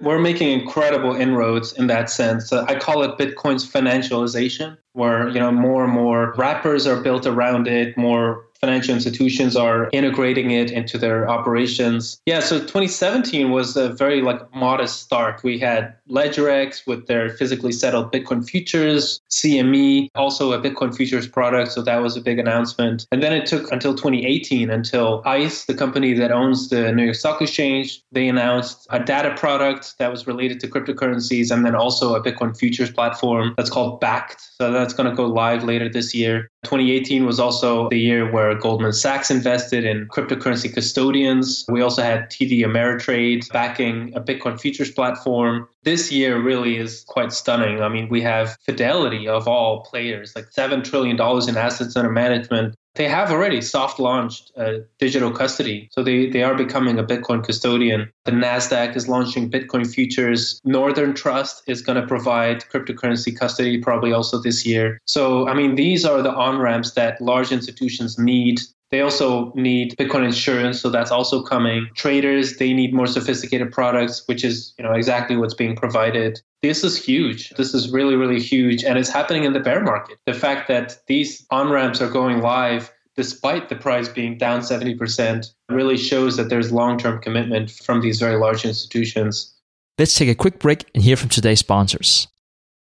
We're 0.00 0.20
making 0.20 0.58
incredible 0.58 1.16
inroads 1.16 1.72
in 1.72 1.88
that 1.88 2.10
sense. 2.10 2.52
Uh, 2.52 2.64
I 2.68 2.76
call 2.76 3.02
it 3.02 3.18
Bitcoin's 3.18 3.70
financialization. 3.70 4.78
Where 4.92 5.28
you 5.28 5.38
know 5.38 5.52
more 5.52 5.84
and 5.84 5.92
more 5.92 6.34
wrappers 6.36 6.86
are 6.86 7.00
built 7.00 7.26
around 7.26 7.68
it, 7.68 7.96
more 7.96 8.44
financial 8.60 8.94
institutions 8.94 9.56
are 9.56 9.88
integrating 9.92 10.50
it 10.50 10.70
into 10.70 10.98
their 10.98 11.28
operations. 11.28 12.20
Yeah, 12.26 12.40
so 12.40 12.58
2017 12.58 13.50
was 13.50 13.76
a 13.76 13.88
very 13.88 14.20
like 14.20 14.40
modest 14.54 15.00
start. 15.00 15.42
We 15.42 15.58
had 15.58 15.94
LedgerX 16.08 16.86
with 16.86 17.06
their 17.06 17.30
physically 17.30 17.72
settled 17.72 18.12
Bitcoin 18.12 18.46
futures, 18.46 19.20
CME, 19.30 20.08
also 20.14 20.52
a 20.52 20.60
Bitcoin 20.60 20.94
futures 20.94 21.26
product, 21.26 21.72
so 21.72 21.82
that 21.82 22.02
was 22.02 22.16
a 22.16 22.20
big 22.20 22.38
announcement. 22.38 23.06
And 23.10 23.22
then 23.22 23.32
it 23.32 23.46
took 23.46 23.70
until 23.72 23.94
2018 23.94 24.70
until 24.70 25.22
ICE, 25.24 25.64
the 25.64 25.74
company 25.74 26.12
that 26.14 26.30
owns 26.30 26.68
the 26.68 26.92
New 26.92 27.04
York 27.04 27.16
Stock 27.16 27.40
Exchange, 27.40 28.02
they 28.12 28.28
announced 28.28 28.86
a 28.90 29.00
data 29.00 29.34
product 29.36 29.94
that 29.98 30.10
was 30.10 30.26
related 30.26 30.60
to 30.60 30.68
cryptocurrencies 30.68 31.50
and 31.50 31.64
then 31.64 31.74
also 31.74 32.14
a 32.14 32.22
Bitcoin 32.22 32.56
futures 32.56 32.90
platform 32.90 33.54
that's 33.56 33.70
called 33.70 34.00
Bakkt 34.00 34.36
So 34.58 34.70
that's 34.80 34.94
going 34.94 35.08
to 35.08 35.14
go 35.14 35.26
live 35.26 35.64
later 35.64 35.88
this 35.88 36.14
year. 36.14 36.50
2018 36.64 37.24
was 37.24 37.38
also 37.40 37.88
the 37.88 37.98
year 37.98 38.30
where 38.30 38.54
Goldman 38.54 38.92
Sachs 38.92 39.30
invested 39.30 39.84
in 39.84 40.06
cryptocurrency 40.08 40.72
custodians. 40.72 41.64
We 41.68 41.80
also 41.80 42.02
had 42.02 42.30
TD 42.30 42.60
Ameritrade 42.60 43.50
backing 43.52 44.12
a 44.14 44.20
Bitcoin 44.20 44.60
futures 44.60 44.90
platform. 44.90 45.68
This 45.84 46.12
year 46.12 46.40
really 46.40 46.76
is 46.76 47.04
quite 47.08 47.32
stunning. 47.32 47.80
I 47.82 47.88
mean, 47.88 48.08
we 48.08 48.20
have 48.22 48.56
Fidelity 48.64 49.26
of 49.28 49.48
all 49.48 49.84
players, 49.84 50.34
like 50.36 50.50
$7 50.50 50.84
trillion 50.84 51.16
in 51.48 51.56
assets 51.56 51.96
under 51.96 52.10
management. 52.10 52.74
They 52.94 53.08
have 53.08 53.30
already 53.30 53.60
soft 53.60 54.00
launched 54.00 54.50
a 54.56 54.80
digital 54.98 55.30
custody. 55.30 55.88
So 55.92 56.02
they, 56.02 56.28
they 56.28 56.42
are 56.42 56.54
becoming 56.54 56.98
a 56.98 57.04
Bitcoin 57.04 57.44
custodian. 57.44 58.10
The 58.24 58.32
NASDAQ 58.32 58.96
is 58.96 59.08
launching 59.08 59.50
Bitcoin 59.50 59.86
futures. 59.86 60.60
Northern 60.64 61.14
Trust 61.14 61.62
is 61.66 61.82
going 61.82 62.00
to 62.00 62.06
provide 62.06 62.64
cryptocurrency 62.64 63.36
custody 63.36 63.78
probably 63.78 64.12
also 64.12 64.38
this 64.38 64.66
year. 64.66 64.98
So, 65.06 65.48
I 65.48 65.54
mean, 65.54 65.76
these 65.76 66.04
are 66.04 66.20
the 66.20 66.32
on 66.32 66.58
ramps 66.58 66.92
that 66.92 67.20
large 67.20 67.52
institutions 67.52 68.18
need 68.18 68.60
they 68.90 69.02
also 69.02 69.52
need 69.54 69.96
Bitcoin 69.96 70.24
insurance, 70.24 70.80
so 70.80 70.90
that's 70.90 71.12
also 71.12 71.42
coming. 71.42 71.88
Traders, 71.94 72.56
they 72.56 72.72
need 72.72 72.92
more 72.92 73.06
sophisticated 73.06 73.70
products, 73.70 74.24
which 74.26 74.44
is, 74.44 74.74
you 74.78 74.84
know, 74.84 74.92
exactly 74.92 75.36
what's 75.36 75.54
being 75.54 75.76
provided. 75.76 76.40
This 76.62 76.84
is 76.84 77.02
huge. 77.02 77.50
This 77.50 77.72
is 77.72 77.90
really, 77.90 78.16
really 78.16 78.40
huge. 78.40 78.84
And 78.84 78.98
it's 78.98 79.08
happening 79.08 79.44
in 79.44 79.54
the 79.54 79.60
bear 79.60 79.82
market. 79.82 80.18
The 80.26 80.34
fact 80.34 80.68
that 80.68 80.98
these 81.06 81.46
on 81.50 81.70
ramps 81.70 82.00
are 82.02 82.10
going 82.10 82.40
live 82.40 82.92
despite 83.16 83.68
the 83.68 83.76
price 83.76 84.08
being 84.08 84.38
down 84.38 84.60
70% 84.60 85.46
really 85.68 85.96
shows 85.96 86.36
that 86.36 86.48
there's 86.48 86.72
long-term 86.72 87.20
commitment 87.20 87.70
from 87.70 88.00
these 88.00 88.20
very 88.20 88.36
large 88.36 88.64
institutions. 88.64 89.54
Let's 89.98 90.14
take 90.14 90.28
a 90.28 90.34
quick 90.34 90.58
break 90.58 90.88
and 90.94 91.02
hear 91.02 91.16
from 91.16 91.28
today's 91.28 91.60
sponsors. 91.60 92.28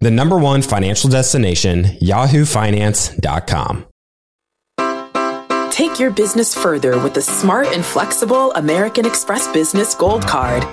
The 0.00 0.10
number 0.10 0.38
one 0.38 0.62
financial 0.62 1.10
destination, 1.10 1.84
yahoofinance.com. 1.84 3.86
Take 5.70 6.00
your 6.00 6.10
business 6.10 6.54
further 6.54 7.02
with 7.02 7.14
the 7.14 7.22
smart 7.22 7.68
and 7.68 7.84
flexible 7.84 8.52
American 8.54 9.04
Express 9.04 9.46
Business 9.52 9.94
Gold 9.94 10.26
Card 10.26 10.64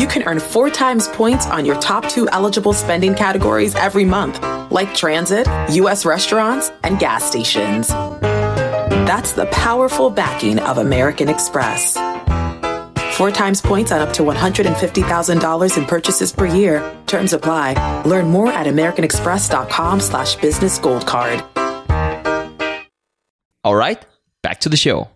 you 0.00 0.06
can 0.06 0.22
earn 0.22 0.40
four 0.40 0.70
times 0.70 1.08
points 1.08 1.46
on 1.48 1.66
your 1.66 1.78
top 1.78 2.08
two 2.08 2.26
eligible 2.30 2.72
spending 2.72 3.14
categories 3.14 3.74
every 3.74 4.06
month, 4.06 4.42
like 4.72 4.94
transit, 4.94 5.46
U.S. 5.72 6.06
restaurants, 6.06 6.72
and 6.84 6.98
gas 6.98 7.22
stations. 7.22 7.88
That's 7.88 9.32
the 9.32 9.44
powerful 9.52 10.08
backing 10.08 10.58
of 10.58 10.78
American 10.78 11.28
Express. 11.28 11.98
Four 13.20 13.30
times 13.30 13.60
points 13.60 13.92
on 13.92 14.00
up 14.00 14.14
to 14.14 14.22
$150,000 14.22 15.76
in 15.76 15.84
purchases 15.84 16.32
per 16.32 16.46
year. 16.46 16.96
Terms 17.06 17.34
apply. 17.34 18.02
Learn 18.06 18.28
more 18.28 18.50
at 18.50 18.66
americanexpress.com 18.66 20.00
slash 20.00 20.36
business 20.36 20.78
gold 20.78 21.06
card. 21.06 21.44
All 23.62 23.74
right, 23.74 24.02
back 24.42 24.60
to 24.60 24.70
the 24.70 24.78
show. 24.78 25.10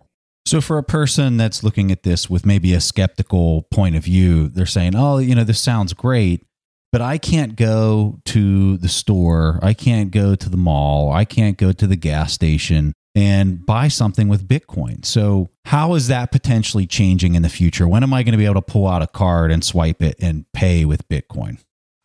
So, 0.45 0.61
for 0.61 0.77
a 0.77 0.83
person 0.83 1.37
that's 1.37 1.63
looking 1.63 1.91
at 1.91 2.03
this 2.03 2.29
with 2.29 2.45
maybe 2.45 2.75
a 2.75 2.79
skeptical 2.79 3.63
point 3.71 3.95
of 3.95 4.03
view, 4.03 4.49
they're 4.49 4.67
saying, 4.67 4.93
oh, 4.95 5.17
you 5.17 5.33
know, 5.33 5.43
this 5.43 5.59
sounds 5.59 5.93
great, 5.93 6.45
but 6.91 7.01
I 7.01 7.17
can't 7.17 7.55
go 7.55 8.19
to 8.25 8.77
the 8.77 8.87
store. 8.87 9.59
I 9.63 9.73
can't 9.73 10.11
go 10.11 10.35
to 10.35 10.47
the 10.47 10.57
mall. 10.57 11.11
I 11.11 11.25
can't 11.25 11.57
go 11.57 11.71
to 11.71 11.87
the 11.87 11.95
gas 11.95 12.33
station 12.33 12.93
and 13.15 13.65
buy 13.65 13.87
something 13.87 14.27
with 14.27 14.47
Bitcoin. 14.47 15.05
So, 15.05 15.49
how 15.65 15.95
is 15.95 16.07
that 16.09 16.31
potentially 16.31 16.85
changing 16.85 17.35
in 17.35 17.41
the 17.41 17.49
future? 17.49 17.87
When 17.87 18.03
am 18.03 18.13
I 18.13 18.23
going 18.23 18.33
to 18.33 18.37
be 18.37 18.45
able 18.45 18.55
to 18.55 18.61
pull 18.61 18.87
out 18.87 19.01
a 19.01 19.07
card 19.07 19.51
and 19.51 19.63
swipe 19.63 20.01
it 20.01 20.15
and 20.19 20.45
pay 20.53 20.85
with 20.85 21.07
Bitcoin? 21.07 21.57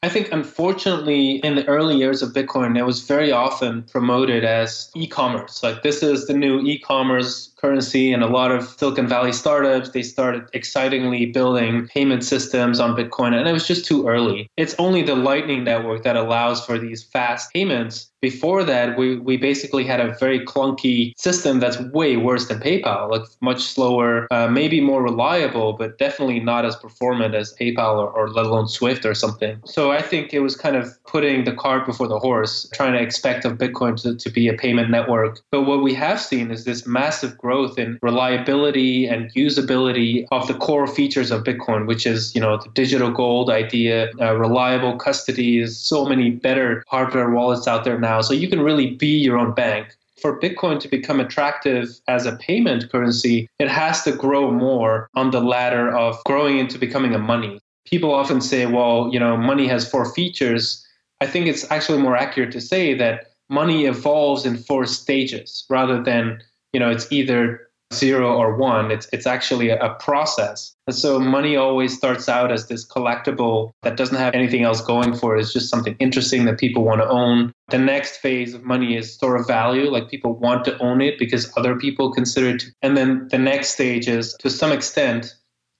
I 0.02 0.08
think, 0.08 0.32
unfortunately, 0.32 1.36
in 1.36 1.56
the 1.56 1.66
early 1.68 1.96
years 1.96 2.22
of 2.22 2.32
Bitcoin, 2.32 2.78
it 2.78 2.84
was 2.84 3.02
very 3.02 3.30
often 3.30 3.82
promoted 3.82 4.44
as 4.44 4.90
e 4.96 5.06
commerce. 5.06 5.62
Like, 5.62 5.82
this 5.82 6.02
is 6.02 6.26
the 6.26 6.32
new 6.32 6.60
e 6.60 6.78
commerce 6.78 7.49
currency 7.60 8.12
and 8.12 8.22
a 8.22 8.26
lot 8.26 8.50
of 8.50 8.68
Silicon 8.78 9.06
Valley 9.06 9.32
startups, 9.32 9.90
they 9.90 10.02
started 10.02 10.48
excitingly 10.52 11.26
building 11.26 11.86
payment 11.88 12.24
systems 12.24 12.80
on 12.80 12.96
Bitcoin 12.96 13.34
and 13.34 13.48
it 13.48 13.52
was 13.52 13.66
just 13.66 13.84
too 13.84 14.08
early. 14.08 14.48
It's 14.56 14.74
only 14.78 15.02
the 15.02 15.16
Lightning 15.16 15.64
Network 15.64 16.02
that 16.04 16.16
allows 16.16 16.64
for 16.64 16.78
these 16.78 17.02
fast 17.02 17.52
payments 17.52 18.10
before 18.20 18.64
that, 18.64 18.98
we, 18.98 19.18
we 19.18 19.36
basically 19.36 19.84
had 19.84 20.00
a 20.00 20.14
very 20.18 20.40
clunky 20.44 21.12
system 21.18 21.58
that's 21.58 21.80
way 21.80 22.16
worse 22.16 22.48
than 22.48 22.60
PayPal, 22.60 23.10
like 23.10 23.22
much 23.40 23.62
slower, 23.62 24.26
uh, 24.30 24.48
maybe 24.48 24.80
more 24.80 25.02
reliable, 25.02 25.72
but 25.72 25.98
definitely 25.98 26.40
not 26.40 26.64
as 26.64 26.76
performant 26.76 27.34
as 27.34 27.54
PayPal 27.58 27.96
or, 27.96 28.10
or 28.10 28.28
let 28.30 28.46
alone 28.46 28.68
Swift 28.68 29.04
or 29.04 29.14
something. 29.14 29.60
So 29.64 29.90
I 29.90 30.02
think 30.02 30.34
it 30.34 30.40
was 30.40 30.54
kind 30.54 30.76
of 30.76 31.02
putting 31.04 31.44
the 31.44 31.52
cart 31.52 31.86
before 31.86 32.08
the 32.08 32.18
horse, 32.18 32.68
trying 32.74 32.92
to 32.92 33.00
expect 33.00 33.44
of 33.44 33.58
Bitcoin 33.58 34.00
to, 34.02 34.14
to 34.14 34.30
be 34.30 34.48
a 34.48 34.54
payment 34.54 34.90
network. 34.90 35.40
But 35.50 35.62
what 35.62 35.82
we 35.82 35.94
have 35.94 36.20
seen 36.20 36.50
is 36.50 36.64
this 36.64 36.86
massive 36.86 37.38
growth 37.38 37.49
in 37.78 37.98
reliability 38.02 39.06
and 39.06 39.32
usability 39.34 40.26
of 40.30 40.46
the 40.46 40.54
core 40.54 40.86
features 40.86 41.30
of 41.30 41.44
Bitcoin, 41.44 41.86
which 41.86 42.06
is, 42.06 42.34
you 42.34 42.40
know, 42.40 42.56
the 42.56 42.68
digital 42.70 43.10
gold 43.10 43.50
idea, 43.50 44.10
uh, 44.20 44.36
reliable 44.36 44.96
custody, 44.96 45.58
is 45.60 45.78
so 45.78 46.04
many 46.04 46.30
better 46.30 46.84
hardware 46.88 47.30
wallets 47.30 47.66
out 47.66 47.84
there 47.84 47.98
now. 47.98 48.20
So 48.20 48.34
you 48.34 48.48
can 48.48 48.60
really 48.60 48.94
be 48.94 49.18
your 49.18 49.38
own 49.38 49.52
bank. 49.54 49.96
For 50.20 50.38
Bitcoin 50.38 50.78
to 50.80 50.88
become 50.88 51.18
attractive 51.18 51.88
as 52.06 52.26
a 52.26 52.36
payment 52.36 52.90
currency, 52.92 53.48
it 53.58 53.68
has 53.68 54.02
to 54.04 54.12
grow 54.12 54.50
more 54.50 55.08
on 55.14 55.30
the 55.30 55.40
ladder 55.40 55.90
of 55.96 56.22
growing 56.24 56.58
into 56.58 56.78
becoming 56.78 57.14
a 57.14 57.18
money. 57.18 57.58
People 57.86 58.12
often 58.12 58.40
say, 58.40 58.66
well, 58.66 59.08
you 59.12 59.18
know, 59.18 59.36
money 59.36 59.66
has 59.66 59.90
four 59.90 60.12
features. 60.12 60.86
I 61.20 61.26
think 61.26 61.46
it's 61.46 61.70
actually 61.70 62.02
more 62.02 62.16
accurate 62.16 62.52
to 62.52 62.60
say 62.60 62.94
that 62.94 63.28
money 63.48 63.86
evolves 63.86 64.46
in 64.46 64.56
four 64.56 64.86
stages 64.86 65.64
rather 65.68 66.02
than, 66.02 66.42
you 66.72 66.80
know, 66.80 66.90
it's 66.90 67.10
either 67.10 67.70
zero 67.92 68.36
or 68.36 68.56
one. 68.56 68.90
It's 68.90 69.08
it's 69.12 69.26
actually 69.26 69.70
a, 69.70 69.90
process. 70.00 70.74
And 70.86 70.96
so 70.96 71.18
money 71.18 71.56
always 71.56 71.96
starts 71.96 72.28
out 72.28 72.52
as 72.52 72.68
this 72.68 72.86
collectible 72.86 73.72
that 73.82 73.96
doesn't 73.96 74.16
have 74.16 74.34
anything 74.34 74.62
else 74.62 74.80
going 74.80 75.14
for 75.14 75.36
it. 75.36 75.40
It's 75.40 75.52
just 75.52 75.68
something 75.68 75.96
interesting 75.98 76.44
that 76.44 76.58
people 76.58 76.84
want 76.84 77.00
to 77.00 77.08
own. 77.08 77.52
The 77.68 77.78
next 77.78 78.18
phase 78.18 78.54
of 78.54 78.64
money 78.64 78.96
is 78.96 79.12
store 79.12 79.36
of 79.36 79.46
value, 79.46 79.90
like 79.90 80.08
people 80.08 80.34
want 80.34 80.64
to 80.66 80.78
own 80.78 81.00
it 81.00 81.18
because 81.18 81.52
other 81.56 81.76
people 81.76 82.12
consider 82.12 82.50
it. 82.50 82.64
And 82.82 82.96
then 82.96 83.28
the 83.30 83.38
next 83.38 83.70
stage 83.70 84.08
is 84.08 84.34
to 84.40 84.48
some 84.48 84.72
extent 84.72 85.34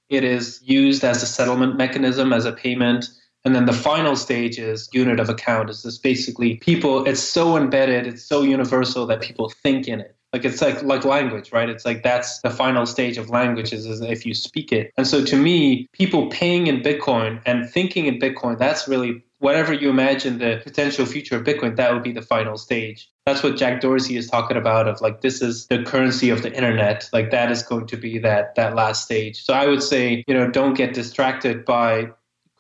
it 0.09 0.25
is 0.25 0.61
used 0.63 1.05
as 1.05 1.23
a 1.23 1.27
settlement 1.27 1.77
mechanism, 1.77 2.33
as 2.33 2.45
a 2.45 2.53
payment. 2.53 3.07
And 3.45 3.55
then 3.55 3.65
the 3.65 3.73
final 3.73 4.17
stage 4.17 4.59
is 4.59 4.89
unit 4.93 5.21
of 5.21 5.29
account. 5.29 5.71
Is 5.71 5.83
this 5.83 5.97
basically 5.97 6.57
people, 6.57 7.07
it's 7.07 7.21
so 7.21 7.57
embedded, 7.57 8.07
it's 8.07 8.25
so 8.25 8.43
universal 8.43 9.07
that 9.07 9.23
people 9.23 9.49
think 9.63 9.89
in 9.89 10.01
it 10.01 10.17
like 10.33 10.45
it's 10.45 10.61
like 10.61 10.83
like 10.83 11.05
language 11.05 11.53
right? 11.53 11.69
It's 11.69 11.85
like 11.85 12.03
that's 12.03 12.41
the 12.41 12.51
final 12.51 12.87
stage 12.87 13.19
of 13.19 13.31
languages 13.31 13.87
is 13.87 14.01
if 14.01 14.25
you 14.25 14.35
speak 14.35 14.73
it. 14.73 14.93
And 14.97 15.07
so 15.07 15.25
to 15.25 15.37
me 15.37 15.89
people 15.93 16.29
paying 16.29 16.67
in 16.67 16.81
bitcoin 16.81 17.41
and 17.47 17.69
thinking 17.69 18.07
in 18.07 18.19
bitcoin 18.19 18.59
that's 18.59 18.87
really 18.87 19.23
whatever 19.39 19.73
you 19.73 19.89
imagine 19.89 20.39
the 20.39 20.61
potential 20.63 21.07
future 21.07 21.37
of 21.37 21.45
bitcoin 21.45 21.77
that 21.77 21.93
would 21.93 22.03
be 22.03 22.13
the 22.13 22.23
final 22.23 22.57
stage. 22.57 23.11
That's 23.27 23.43
what 23.43 23.57
jack 23.57 23.81
dorsey 23.81 24.17
is 24.17 24.29
talking 24.29 24.57
about 24.57 24.87
of 24.87 25.01
like 25.01 25.21
this 25.21 25.43
is 25.43 25.67
the 25.67 25.83
currency 25.83 26.31
of 26.31 26.43
the 26.43 26.53
internet. 26.53 27.09
Like 27.13 27.31
that 27.31 27.51
is 27.51 27.63
going 27.63 27.87
to 27.89 27.97
be 27.97 28.19
that 28.19 28.55
that 28.55 28.75
last 28.75 29.05
stage. 29.05 29.43
So 29.43 29.55
i 29.55 29.67
would 29.67 29.83
say 29.83 30.25
you 30.27 30.35
know 30.35 30.51
don't 30.51 30.75
get 30.75 30.95
distracted 30.95 31.65
by 31.65 32.11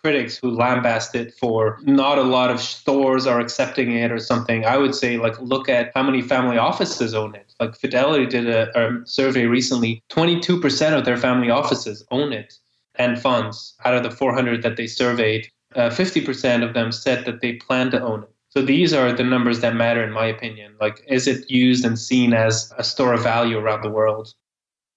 critics 0.03 0.37
who 0.37 0.51
lambast 0.51 1.15
it 1.15 1.35
for 1.35 1.79
not 1.83 2.19
a 2.19 2.23
lot 2.23 2.51
of 2.51 2.61
stores 2.61 3.27
are 3.27 3.41
accepting 3.41 3.93
it 3.93 4.11
or 4.11 4.19
something. 4.19 4.65
I 4.65 4.79
would 4.79 4.95
say 4.95 5.19
like 5.19 5.39
look 5.41 5.69
at 5.69 5.93
how 5.95 6.03
many 6.03 6.23
family 6.23 6.59
offices 6.59 7.15
own 7.15 7.35
it. 7.35 7.55
Like 7.61 7.77
Fidelity 7.77 8.27
did 8.27 8.49
a, 8.49 8.71
a 8.79 9.07
survey 9.07 9.47
recently. 9.47 10.03
22% 10.11 10.99
of 10.99 11.05
their 11.05 11.17
family 11.17 11.51
offices 11.51 12.05
own 12.11 12.33
it 12.33 12.55
and 12.97 13.21
funds 13.21 13.75
out 13.85 13.95
of 13.95 14.03
the 14.03 14.11
400 14.11 14.63
that 14.63 14.77
they 14.77 14.87
surveyed. 14.87 15.49
Uh, 15.75 15.89
50% 15.89 16.67
of 16.67 16.75
them 16.75 16.91
said 16.91 17.25
that 17.25 17.41
they 17.41 17.55
plan 17.55 17.91
to 17.93 18.03
own 18.03 18.25
it. 18.25 18.35
So 18.49 18.63
these 18.63 18.93
are 18.93 19.13
the 19.13 19.23
numbers 19.23 19.61
that 19.61 19.77
matter, 19.77 20.03
in 20.03 20.13
my 20.13 20.27
opinion. 20.27 20.75
Like, 20.81 21.05
is 21.07 21.29
it 21.29 21.49
used 21.49 21.85
and 21.85 21.97
seen 21.97 22.35
as 22.35 22.73
a 22.77 22.83
store 22.83 23.15
of 23.15 23.23
value 23.23 23.59
around 23.59 23.83
the 23.83 23.91
world? 23.91 24.35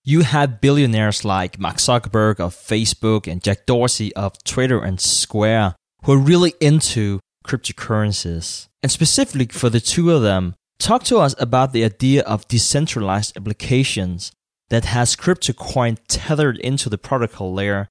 You 0.06 0.22
have 0.22 0.60
billionaires 0.60 1.24
like 1.24 1.58
Mark 1.58 1.78
Zuckerberg 1.78 2.42
of 2.42 2.54
Facebook 2.54 3.26
and 3.26 3.42
Jack 3.42 3.66
Dorsey 3.66 4.14
of 4.16 4.44
Twitter 4.44 4.84
and 4.84 5.00
Square 5.00 5.76
who 6.04 6.12
are 6.12 6.18
really 6.18 6.54
into 6.60 7.20
cryptocurrencies. 7.46 8.68
And 8.82 8.92
specifically 8.92 9.48
for 9.48 9.70
the 9.70 9.80
two 9.80 10.12
of 10.12 10.22
them, 10.22 10.56
talk 10.78 11.04
to 11.06 11.20
us 11.20 11.36
about 11.40 11.72
the 11.72 11.86
idea 11.86 12.22
of 12.24 12.48
decentralized 12.50 13.38
applications 13.38 14.34
that 14.70 14.86
has 14.86 15.16
crypto 15.16 15.54
coin 15.54 15.98
tethered 16.08 16.58
into 16.58 16.90
the 16.90 16.98
protocol 16.98 17.54
layer. 17.54 17.88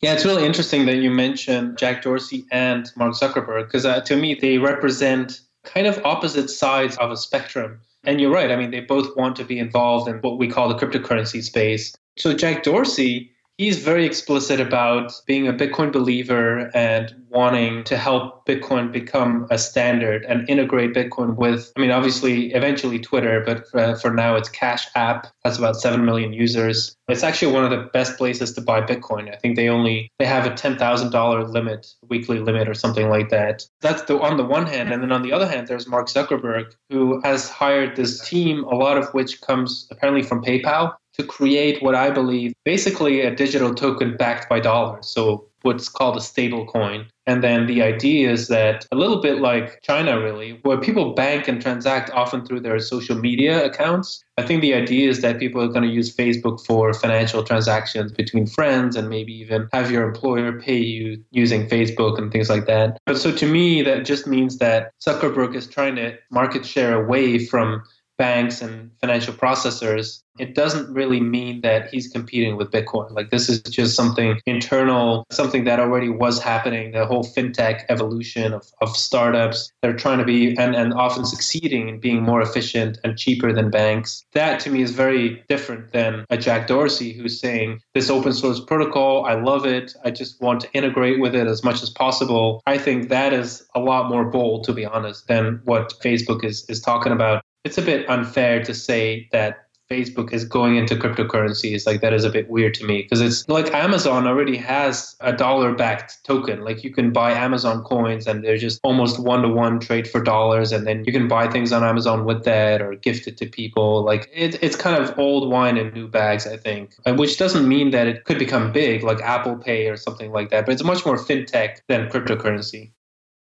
Yeah, 0.00 0.12
it's 0.12 0.26
really 0.26 0.44
interesting 0.44 0.86
that 0.86 0.96
you 0.96 1.10
mentioned 1.10 1.78
Jack 1.78 2.02
Dorsey 2.02 2.44
and 2.52 2.90
Mark 2.94 3.14
Zuckerberg 3.14 3.64
because 3.64 3.86
uh, 3.86 4.00
to 4.02 4.16
me 4.16 4.34
they 4.34 4.58
represent 4.58 5.40
kind 5.64 5.86
of 5.86 6.04
opposite 6.04 6.50
sides 6.50 6.96
of 6.98 7.10
a 7.10 7.16
spectrum. 7.16 7.80
And 8.08 8.22
you're 8.22 8.32
right. 8.32 8.50
I 8.50 8.56
mean, 8.56 8.70
they 8.70 8.80
both 8.80 9.14
want 9.18 9.36
to 9.36 9.44
be 9.44 9.58
involved 9.58 10.08
in 10.08 10.16
what 10.22 10.38
we 10.38 10.48
call 10.48 10.66
the 10.66 10.74
cryptocurrency 10.74 11.42
space. 11.42 11.94
So 12.16 12.32
Jack 12.32 12.62
Dorsey 12.62 13.30
he's 13.58 13.82
very 13.82 14.06
explicit 14.06 14.60
about 14.60 15.12
being 15.26 15.48
a 15.48 15.52
Bitcoin 15.52 15.92
believer 15.92 16.70
and 16.74 17.12
wanting 17.28 17.82
to 17.84 17.98
help 17.98 18.46
Bitcoin 18.46 18.90
become 18.90 19.46
a 19.50 19.58
standard 19.58 20.24
and 20.24 20.48
integrate 20.48 20.94
Bitcoin 20.94 21.34
with, 21.36 21.72
I 21.76 21.80
mean, 21.80 21.90
obviously, 21.90 22.54
eventually 22.54 22.98
Twitter, 23.00 23.42
but 23.44 23.68
for, 23.68 23.96
for 23.96 24.14
now 24.14 24.36
it's 24.36 24.48
Cash 24.48 24.86
App. 24.94 25.26
That's 25.44 25.58
about 25.58 25.76
7 25.76 26.04
million 26.04 26.32
users. 26.32 26.96
It's 27.08 27.24
actually 27.24 27.52
one 27.52 27.64
of 27.64 27.70
the 27.70 27.88
best 27.92 28.16
places 28.16 28.52
to 28.54 28.60
buy 28.60 28.80
Bitcoin. 28.80 29.32
I 29.32 29.36
think 29.36 29.56
they 29.56 29.68
only, 29.68 30.10
they 30.18 30.26
have 30.26 30.46
a 30.46 30.50
$10,000 30.50 31.52
limit, 31.52 31.86
weekly 32.08 32.38
limit 32.38 32.68
or 32.68 32.74
something 32.74 33.08
like 33.08 33.28
that. 33.30 33.64
That's 33.80 34.02
the, 34.02 34.18
on 34.20 34.36
the 34.36 34.44
one 34.44 34.66
hand. 34.66 34.92
And 34.92 35.02
then 35.02 35.12
on 35.12 35.22
the 35.22 35.32
other 35.32 35.48
hand, 35.48 35.66
there's 35.66 35.88
Mark 35.88 36.06
Zuckerberg, 36.06 36.72
who 36.90 37.20
has 37.22 37.48
hired 37.48 37.96
this 37.96 38.26
team, 38.26 38.64
a 38.64 38.74
lot 38.74 38.96
of 38.96 39.08
which 39.12 39.40
comes 39.40 39.88
apparently 39.90 40.22
from 40.22 40.44
PayPal 40.44 40.94
to 41.18 41.26
create 41.26 41.82
what 41.82 41.94
I 41.94 42.10
believe 42.10 42.52
basically 42.64 43.20
a 43.20 43.34
digital 43.34 43.74
token 43.74 44.16
backed 44.16 44.48
by 44.48 44.60
dollars. 44.60 45.08
So 45.08 45.48
what's 45.62 45.88
called 45.88 46.16
a 46.16 46.20
stable 46.20 46.66
coin. 46.66 47.06
And 47.26 47.42
then 47.42 47.66
the 47.66 47.82
idea 47.82 48.30
is 48.30 48.48
that 48.48 48.86
a 48.90 48.96
little 48.96 49.20
bit 49.20 49.40
like 49.40 49.82
China, 49.82 50.18
really, 50.20 50.58
where 50.62 50.78
people 50.78 51.14
bank 51.14 51.46
and 51.46 51.60
transact 51.60 52.10
often 52.10 52.46
through 52.46 52.60
their 52.60 52.78
social 52.78 53.16
media 53.18 53.64
accounts. 53.64 54.24
I 54.38 54.42
think 54.42 54.62
the 54.62 54.72
idea 54.74 55.10
is 55.10 55.20
that 55.20 55.38
people 55.38 55.60
are 55.60 55.68
going 55.68 55.82
to 55.82 55.90
use 55.90 56.14
Facebook 56.14 56.64
for 56.64 56.94
financial 56.94 57.42
transactions 57.42 58.12
between 58.12 58.46
friends 58.46 58.96
and 58.96 59.08
maybe 59.08 59.32
even 59.32 59.68
have 59.72 59.90
your 59.90 60.04
employer 60.04 60.58
pay 60.58 60.78
you 60.78 61.22
using 61.32 61.68
Facebook 61.68 62.18
and 62.18 62.32
things 62.32 62.48
like 62.48 62.66
that. 62.66 62.98
But 63.04 63.18
so 63.18 63.32
to 63.32 63.46
me, 63.46 63.82
that 63.82 64.06
just 64.06 64.26
means 64.26 64.58
that 64.58 64.92
Zuckerberg 65.04 65.54
is 65.54 65.66
trying 65.66 65.96
to 65.96 66.16
market 66.30 66.64
share 66.64 67.02
away 67.02 67.44
from 67.44 67.82
banks 68.18 68.60
and 68.60 68.90
financial 69.00 69.32
processors, 69.32 70.22
it 70.38 70.54
doesn't 70.54 70.92
really 70.92 71.20
mean 71.20 71.60
that 71.62 71.88
he's 71.90 72.08
competing 72.08 72.56
with 72.56 72.70
Bitcoin. 72.70 73.10
Like 73.12 73.30
this 73.30 73.48
is 73.48 73.60
just 73.62 73.96
something 73.96 74.40
internal, 74.46 75.26
something 75.30 75.64
that 75.64 75.80
already 75.80 76.08
was 76.08 76.40
happening, 76.40 76.92
the 76.92 77.06
whole 77.06 77.24
fintech 77.24 77.84
evolution 77.88 78.52
of, 78.52 78.66
of 78.80 78.96
startups. 78.96 79.72
They're 79.82 79.96
trying 79.96 80.18
to 80.18 80.24
be 80.24 80.56
and, 80.56 80.74
and 80.74 80.94
often 80.94 81.24
succeeding 81.24 81.88
in 81.88 82.00
being 82.00 82.22
more 82.22 82.40
efficient 82.40 82.98
and 83.04 83.18
cheaper 83.18 83.52
than 83.52 83.70
banks. 83.70 84.24
That 84.32 84.60
to 84.60 84.70
me 84.70 84.82
is 84.82 84.92
very 84.92 85.42
different 85.48 85.92
than 85.92 86.24
a 86.30 86.36
Jack 86.36 86.66
Dorsey 86.66 87.12
who's 87.12 87.40
saying 87.40 87.80
this 87.94 88.10
open 88.10 88.32
source 88.32 88.60
protocol, 88.60 89.24
I 89.24 89.34
love 89.34 89.66
it. 89.66 89.94
I 90.04 90.10
just 90.10 90.40
want 90.40 90.60
to 90.62 90.72
integrate 90.72 91.20
with 91.20 91.34
it 91.34 91.46
as 91.46 91.64
much 91.64 91.82
as 91.82 91.90
possible. 91.90 92.62
I 92.66 92.78
think 92.78 93.08
that 93.08 93.32
is 93.32 93.66
a 93.74 93.80
lot 93.80 94.08
more 94.08 94.24
bold, 94.24 94.64
to 94.64 94.72
be 94.72 94.84
honest, 94.84 95.26
than 95.28 95.60
what 95.64 95.94
Facebook 96.02 96.44
is, 96.44 96.64
is 96.68 96.80
talking 96.80 97.12
about 97.12 97.42
it's 97.64 97.78
a 97.78 97.82
bit 97.82 98.08
unfair 98.08 98.62
to 98.64 98.74
say 98.74 99.28
that 99.32 99.68
Facebook 99.90 100.32
is 100.32 100.44
going 100.44 100.76
into 100.76 100.94
cryptocurrencies. 100.94 101.86
Like 101.86 102.00
that 102.02 102.12
is 102.12 102.24
a 102.24 102.30
bit 102.30 102.48
weird 102.50 102.74
to 102.74 102.84
me 102.84 103.02
because 103.02 103.20
it's 103.20 103.48
like 103.48 103.72
Amazon 103.72 104.26
already 104.26 104.56
has 104.58 105.16
a 105.20 105.32
dollar 105.32 105.74
backed 105.74 106.22
token. 106.24 106.62
Like 106.62 106.84
you 106.84 106.92
can 106.92 107.10
buy 107.10 107.32
Amazon 107.32 107.82
coins 107.82 108.26
and 108.26 108.44
they're 108.44 108.58
just 108.58 108.80
almost 108.82 109.18
one 109.18 109.42
to 109.42 109.48
one 109.48 109.80
trade 109.80 110.08
for 110.08 110.22
dollars. 110.22 110.72
And 110.72 110.86
then 110.86 111.04
you 111.04 111.12
can 111.12 111.26
buy 111.26 111.48
things 111.48 111.72
on 111.72 111.84
Amazon 111.84 112.26
with 112.26 112.44
that 112.44 112.82
or 112.82 112.96
gift 112.96 113.26
it 113.26 113.38
to 113.38 113.46
people. 113.46 114.02
Like 114.02 114.28
it, 114.32 114.62
it's 114.62 114.76
kind 114.76 115.02
of 115.02 115.18
old 115.18 115.50
wine 115.50 115.78
in 115.78 115.92
new 115.94 116.06
bags, 116.06 116.46
I 116.46 116.58
think, 116.58 116.94
uh, 117.06 117.14
which 117.14 117.38
doesn't 117.38 117.66
mean 117.66 117.90
that 117.90 118.06
it 118.06 118.24
could 118.24 118.38
become 118.38 118.72
big 118.72 119.02
like 119.02 119.20
Apple 119.22 119.56
Pay 119.56 119.88
or 119.88 119.96
something 119.96 120.32
like 120.32 120.50
that. 120.50 120.66
But 120.66 120.72
it's 120.72 120.84
much 120.84 121.06
more 121.06 121.16
fintech 121.16 121.78
than 121.88 122.08
cryptocurrency. 122.08 122.92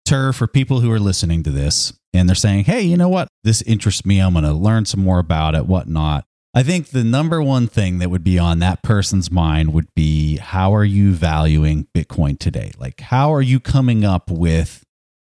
Tuur, 0.08 0.34
for 0.34 0.46
people 0.46 0.80
who 0.80 0.90
are 0.90 0.98
listening 0.98 1.42
to 1.42 1.50
this 1.50 1.92
and 2.14 2.26
they're 2.26 2.34
saying, 2.34 2.64
hey, 2.64 2.80
you 2.80 2.96
know 2.96 3.10
what? 3.10 3.28
This 3.44 3.60
interests 3.62 4.06
me. 4.06 4.20
I'm 4.20 4.32
going 4.32 4.44
to 4.44 4.54
learn 4.54 4.86
some 4.86 5.00
more 5.00 5.18
about 5.18 5.54
it, 5.54 5.66
whatnot. 5.66 6.24
I 6.54 6.62
think 6.62 6.88
the 6.88 7.04
number 7.04 7.42
one 7.42 7.66
thing 7.66 7.98
that 7.98 8.08
would 8.08 8.24
be 8.24 8.38
on 8.38 8.58
that 8.60 8.82
person's 8.82 9.30
mind 9.30 9.74
would 9.74 9.94
be 9.94 10.38
how 10.38 10.74
are 10.74 10.84
you 10.84 11.12
valuing 11.12 11.88
Bitcoin 11.94 12.38
today? 12.38 12.72
Like, 12.78 13.00
how 13.00 13.34
are 13.34 13.42
you 13.42 13.60
coming 13.60 14.02
up 14.02 14.30
with 14.30 14.82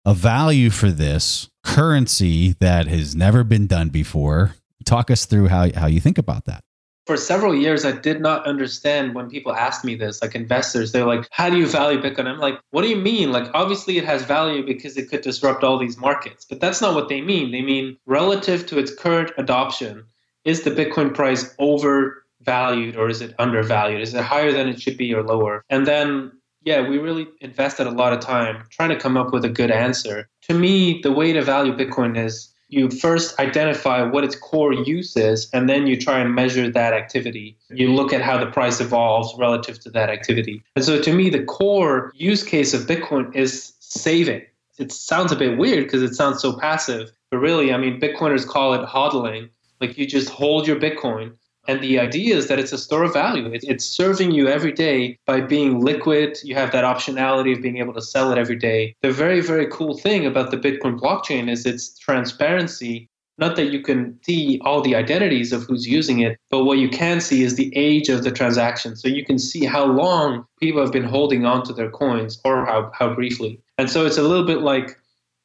a 0.06 0.14
value 0.14 0.70
for 0.70 0.90
this 0.90 1.50
currency 1.62 2.54
that 2.60 2.86
has 2.86 3.14
never 3.14 3.44
been 3.44 3.66
done 3.66 3.90
before? 3.90 4.54
Talk 4.86 5.10
us 5.10 5.26
through 5.26 5.48
how, 5.48 5.70
how 5.74 5.86
you 5.86 6.00
think 6.00 6.16
about 6.16 6.46
that. 6.46 6.64
For 7.06 7.16
several 7.16 7.54
years, 7.54 7.84
I 7.84 7.92
did 7.92 8.20
not 8.20 8.46
understand 8.46 9.14
when 9.14 9.28
people 9.28 9.52
asked 9.52 9.84
me 9.84 9.94
this, 9.96 10.22
like 10.22 10.34
investors, 10.34 10.92
they're 10.92 11.06
like, 11.06 11.26
how 11.30 11.50
do 11.50 11.56
you 11.56 11.66
value 11.66 12.00
Bitcoin? 12.00 12.26
I'm 12.26 12.38
like, 12.38 12.60
what 12.70 12.82
do 12.82 12.88
you 12.88 12.96
mean? 12.96 13.32
Like, 13.32 13.50
obviously 13.54 13.98
it 13.98 14.04
has 14.04 14.22
value 14.22 14.64
because 14.64 14.96
it 14.96 15.10
could 15.10 15.22
disrupt 15.22 15.64
all 15.64 15.78
these 15.78 15.98
markets. 15.98 16.44
But 16.44 16.60
that's 16.60 16.80
not 16.80 16.94
what 16.94 17.08
they 17.08 17.20
mean. 17.20 17.50
They 17.50 17.62
mean 17.62 17.96
relative 18.06 18.66
to 18.66 18.78
its 18.78 18.94
current 18.94 19.32
adoption, 19.36 20.04
is 20.44 20.62
the 20.62 20.70
Bitcoin 20.70 21.12
price 21.14 21.54
overvalued 21.58 22.96
or 22.96 23.08
is 23.08 23.20
it 23.20 23.34
undervalued? 23.38 24.00
Is 24.00 24.14
it 24.14 24.22
higher 24.22 24.52
than 24.52 24.68
it 24.68 24.80
should 24.80 24.96
be 24.96 25.12
or 25.12 25.22
lower? 25.22 25.64
And 25.70 25.86
then, 25.86 26.32
yeah, 26.64 26.88
we 26.88 26.98
really 26.98 27.26
invested 27.40 27.88
a 27.88 27.90
lot 27.90 28.12
of 28.12 28.20
time 28.20 28.64
trying 28.70 28.90
to 28.90 28.98
come 28.98 29.16
up 29.16 29.32
with 29.32 29.44
a 29.44 29.48
good 29.48 29.70
answer. 29.72 30.28
To 30.42 30.54
me, 30.54 31.00
the 31.02 31.12
way 31.12 31.32
to 31.32 31.42
value 31.42 31.76
Bitcoin 31.76 32.16
is 32.16 32.51
you 32.72 32.90
first 32.90 33.38
identify 33.38 34.02
what 34.02 34.24
its 34.24 34.34
core 34.34 34.72
use 34.72 35.14
is, 35.14 35.50
and 35.52 35.68
then 35.68 35.86
you 35.86 35.94
try 36.00 36.18
and 36.20 36.34
measure 36.34 36.70
that 36.70 36.94
activity. 36.94 37.54
You 37.68 37.92
look 37.92 38.14
at 38.14 38.22
how 38.22 38.42
the 38.42 38.50
price 38.50 38.80
evolves 38.80 39.34
relative 39.38 39.78
to 39.80 39.90
that 39.90 40.08
activity. 40.08 40.62
And 40.74 40.82
so 40.82 41.00
to 41.00 41.12
me, 41.12 41.28
the 41.28 41.44
core 41.44 42.12
use 42.16 42.42
case 42.42 42.72
of 42.72 42.82
Bitcoin 42.82 43.34
is 43.36 43.74
saving. 43.80 44.42
It 44.78 44.90
sounds 44.90 45.30
a 45.32 45.36
bit 45.36 45.58
weird 45.58 45.84
because 45.84 46.02
it 46.02 46.14
sounds 46.14 46.40
so 46.40 46.58
passive, 46.58 47.12
but 47.30 47.38
really, 47.38 47.74
I 47.74 47.76
mean, 47.76 48.00
Bitcoiners 48.00 48.46
call 48.46 48.72
it 48.72 48.88
hodling. 48.88 49.50
Like 49.82 49.98
you 49.98 50.06
just 50.06 50.30
hold 50.30 50.66
your 50.66 50.80
Bitcoin 50.80 51.34
and 51.68 51.80
the 51.80 51.98
idea 51.98 52.36
is 52.36 52.48
that 52.48 52.58
it's 52.58 52.72
a 52.72 52.78
store 52.78 53.04
of 53.04 53.12
value. 53.12 53.48
it's 53.52 53.84
serving 53.84 54.32
you 54.32 54.48
every 54.48 54.72
day 54.72 55.18
by 55.26 55.40
being 55.40 55.80
liquid. 55.80 56.38
You 56.42 56.54
have 56.56 56.72
that 56.72 56.84
optionality 56.84 57.54
of 57.54 57.62
being 57.62 57.78
able 57.78 57.94
to 57.94 58.02
sell 58.02 58.32
it 58.32 58.38
every 58.38 58.56
day. 58.56 58.96
The 59.02 59.12
very, 59.12 59.40
very 59.40 59.66
cool 59.68 59.96
thing 59.96 60.26
about 60.26 60.50
the 60.50 60.56
Bitcoin 60.56 60.98
blockchain 60.98 61.48
is 61.48 61.64
its 61.64 61.96
transparency. 61.98 63.08
Not 63.38 63.56
that 63.56 63.72
you 63.72 63.80
can 63.80 64.18
see 64.24 64.60
all 64.64 64.82
the 64.82 64.96
identities 64.96 65.52
of 65.52 65.62
who's 65.62 65.86
using 65.86 66.20
it, 66.20 66.36
but 66.50 66.64
what 66.64 66.78
you 66.78 66.88
can 66.88 67.20
see 67.20 67.42
is 67.44 67.54
the 67.54 67.72
age 67.76 68.08
of 68.08 68.24
the 68.24 68.32
transaction. 68.32 68.96
So 68.96 69.08
you 69.08 69.24
can 69.24 69.38
see 69.38 69.64
how 69.64 69.84
long 69.86 70.44
people 70.60 70.82
have 70.82 70.92
been 70.92 71.04
holding 71.04 71.46
on 71.46 71.64
to 71.64 71.72
their 71.72 71.90
coins 71.90 72.40
or 72.44 72.66
how, 72.66 72.90
how 72.92 73.14
briefly. 73.14 73.60
And 73.78 73.88
so 73.88 74.04
it's 74.04 74.18
a 74.18 74.22
little 74.22 74.46
bit 74.46 74.62
like 74.62 74.98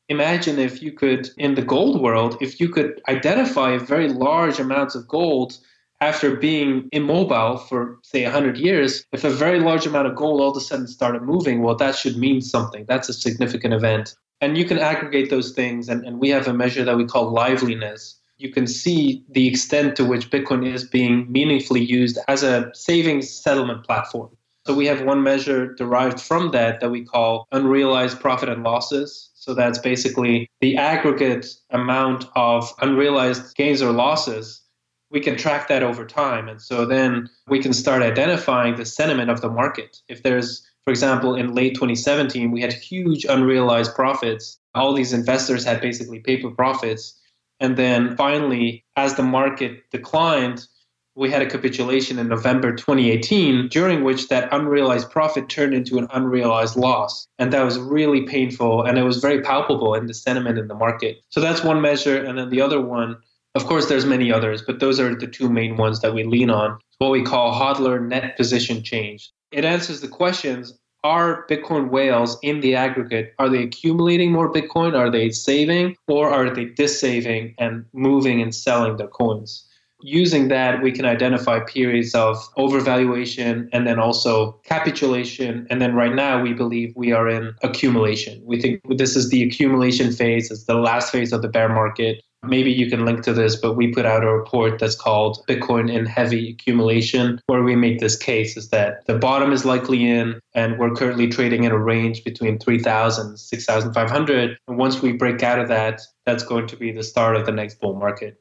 imagine 0.09 0.57
if 0.57 0.81
you 0.81 0.91
could, 0.91 1.29
in 1.37 1.55
the 1.55 1.61
gold 1.61 2.01
world, 2.01 2.37
if 2.41 2.59
you 2.59 2.69
could 2.69 3.01
identify 3.07 3.77
very 3.77 4.09
large 4.09 4.59
amounts 4.59 4.95
of 4.95 5.07
gold 5.07 5.57
after 5.99 6.35
being 6.35 6.89
immobile 6.91 7.57
for 7.57 7.97
say 8.03 8.23
100 8.23 8.57
years 8.57 9.03
if 9.11 9.23
a 9.23 9.29
very 9.29 9.59
large 9.59 9.85
amount 9.85 10.07
of 10.07 10.15
gold 10.15 10.41
all 10.41 10.51
of 10.51 10.57
a 10.57 10.61
sudden 10.61 10.87
started 10.87 11.23
moving 11.23 11.61
well 11.61 11.75
that 11.75 11.95
should 11.95 12.17
mean 12.17 12.41
something. 12.41 12.85
That's 12.87 13.09
a 13.09 13.13
significant 13.13 13.73
event. 13.73 14.15
And 14.39 14.57
you 14.57 14.65
can 14.65 14.77
aggregate 14.77 15.29
those 15.29 15.51
things 15.51 15.89
and, 15.89 16.05
and 16.05 16.19
we 16.19 16.29
have 16.29 16.47
a 16.47 16.53
measure 16.53 16.83
that 16.83 16.97
we 16.97 17.05
call 17.05 17.31
liveliness. 17.31 18.19
You 18.37 18.51
can 18.51 18.67
see 18.67 19.23
the 19.29 19.47
extent 19.47 19.95
to 19.95 20.05
which 20.05 20.29
bitcoin 20.29 20.71
is 20.71 20.83
being 20.83 21.31
meaningfully 21.31 21.83
used 21.83 22.19
as 22.27 22.43
a 22.43 22.69
savings 22.75 23.29
settlement 23.29 23.83
platform. 23.83 24.29
So 24.67 24.75
we 24.75 24.85
have 24.85 25.01
one 25.01 25.23
measure 25.23 25.73
derived 25.73 26.19
from 26.19 26.51
that 26.51 26.81
that 26.81 26.91
we 26.91 27.03
call 27.03 27.47
unrealized 27.51 28.19
profit 28.19 28.49
and 28.49 28.63
losses. 28.63 29.31
So 29.33 29.53
that's 29.53 29.79
basically 29.79 30.51
the 30.59 30.75
aggregate 30.75 31.47
amount 31.71 32.25
of 32.35 32.71
unrealized 32.81 33.55
gains 33.55 33.81
or 33.81 33.91
losses 33.91 34.61
we 35.09 35.19
can 35.19 35.37
track 35.37 35.67
that 35.69 35.83
over 35.83 36.05
time. 36.05 36.47
And 36.49 36.61
so 36.61 36.85
then 36.85 37.29
we 37.47 37.61
can 37.61 37.73
start 37.73 38.01
identifying 38.01 38.75
the 38.75 38.85
sentiment 38.85 39.29
of 39.29 39.41
the 39.41 39.49
market. 39.49 39.97
If 40.07 40.23
there's, 40.23 40.65
for 40.83 40.91
example, 40.91 41.35
in 41.35 41.53
late 41.53 41.75
2017, 41.75 42.51
we 42.51 42.61
had 42.61 42.73
huge 42.73 43.25
unrealized 43.25 43.95
profits. 43.95 44.59
All 44.75 44.93
these 44.93 45.13
investors 45.13 45.63
had 45.63 45.81
basically 45.81 46.19
paper 46.19 46.51
profits. 46.51 47.19
And 47.59 47.77
then 47.77 48.15
finally, 48.15 48.85
as 48.95 49.15
the 49.15 49.23
market 49.23 49.89
declined, 49.91 50.67
we 51.15 51.31
had 51.31 51.41
a 51.41 51.49
capitulation 51.49 52.19
in 52.19 52.27
November 52.27 52.75
2018, 52.75 53.69
during 53.69 54.03
which 54.03 54.27
that 54.27 54.53
unrealized 54.53 55.09
profit 55.09 55.49
turned 55.49 55.73
into 55.73 55.97
an 55.97 56.07
unrealized 56.11 56.75
loss. 56.75 57.27
And 57.39 57.51
that 57.53 57.63
was 57.63 57.79
really 57.79 58.21
painful 58.27 58.83
and 58.83 58.99
it 58.99 59.03
was 59.03 59.17
very 59.17 59.41
palpable 59.41 59.95
in 59.95 60.05
the 60.05 60.13
sentiment 60.13 60.59
in 60.59 60.67
the 60.67 60.75
market. 60.75 61.17
So 61.29 61.41
that's 61.41 61.63
one 61.63 61.81
measure. 61.81 62.23
And 62.23 62.37
then 62.37 62.49
the 62.49 62.61
other 62.61 62.79
one 62.79 63.17
of 63.57 63.65
course, 63.65 63.89
there's 63.89 64.05
many 64.05 64.31
others, 64.31 64.61
but 64.61 64.79
those 64.79 64.99
are 64.99 65.13
the 65.13 65.27
two 65.27 65.49
main 65.49 65.75
ones 65.75 65.99
that 66.01 66.13
we 66.13 66.23
lean 66.23 66.49
on. 66.49 66.79
What 66.99 67.11
we 67.11 67.23
call 67.23 67.51
hodler 67.51 68.01
net 68.01 68.37
position 68.37 68.83
change. 68.83 69.31
It 69.51 69.65
answers 69.65 70.01
the 70.01 70.07
questions 70.07 70.77
are 71.03 71.45
Bitcoin 71.47 71.89
whales 71.89 72.37
in 72.41 72.59
the 72.59 72.75
aggregate, 72.75 73.33
are 73.39 73.49
they 73.49 73.63
accumulating 73.63 74.31
more 74.31 74.51
Bitcoin? 74.51 74.93
Are 74.93 75.09
they 75.09 75.29
saving? 75.29 75.95
Or 76.07 76.29
are 76.29 76.49
they 76.49 76.65
dissaving 76.65 77.55
and 77.57 77.85
moving 77.93 78.41
and 78.41 78.53
selling 78.53 78.97
their 78.97 79.07
coins? 79.07 79.63
Using 80.01 80.49
that, 80.49 80.83
we 80.83 80.91
can 80.91 81.05
identify 81.05 81.59
periods 81.61 82.13
of 82.13 82.35
overvaluation 82.55 83.67
and 83.73 83.87
then 83.87 83.99
also 83.99 84.59
capitulation. 84.63 85.65
And 85.69 85.81
then 85.81 85.95
right 85.95 86.13
now, 86.13 86.41
we 86.41 86.53
believe 86.53 86.93
we 86.95 87.13
are 87.13 87.27
in 87.27 87.55
accumulation. 87.63 88.41
We 88.43 88.61
think 88.61 88.81
this 88.97 89.15
is 89.15 89.29
the 89.29 89.43
accumulation 89.43 90.11
phase, 90.11 90.51
it's 90.51 90.65
the 90.65 90.75
last 90.75 91.11
phase 91.11 91.31
of 91.33 91.41
the 91.41 91.47
bear 91.47 91.69
market. 91.69 92.21
Maybe 92.47 92.71
you 92.71 92.89
can 92.89 93.05
link 93.05 93.23
to 93.23 93.33
this, 93.33 93.55
but 93.55 93.73
we 93.73 93.93
put 93.93 94.05
out 94.05 94.23
a 94.23 94.31
report 94.31 94.79
that's 94.79 94.95
called 94.95 95.45
Bitcoin 95.47 95.91
in 95.91 96.05
Heavy 96.05 96.51
Accumulation, 96.51 97.41
where 97.47 97.63
we 97.63 97.75
make 97.75 97.99
this 97.99 98.15
case 98.15 98.57
is 98.57 98.69
that 98.69 99.05
the 99.05 99.17
bottom 99.17 99.51
is 99.51 99.65
likely 99.65 100.09
in, 100.09 100.39
and 100.53 100.79
we're 100.79 100.93
currently 100.93 101.27
trading 101.27 101.63
in 101.63 101.71
a 101.71 101.77
range 101.77 102.23
between 102.23 102.59
3,000 102.59 103.27
and 103.27 103.39
6,500. 103.39 104.57
And 104.67 104.77
once 104.77 105.01
we 105.01 105.11
break 105.11 105.43
out 105.43 105.59
of 105.59 105.67
that, 105.67 106.01
that's 106.25 106.43
going 106.43 106.67
to 106.67 106.75
be 106.75 106.91
the 106.91 107.03
start 107.03 107.35
of 107.35 107.45
the 107.45 107.51
next 107.51 107.79
bull 107.79 107.95
market. 107.95 108.39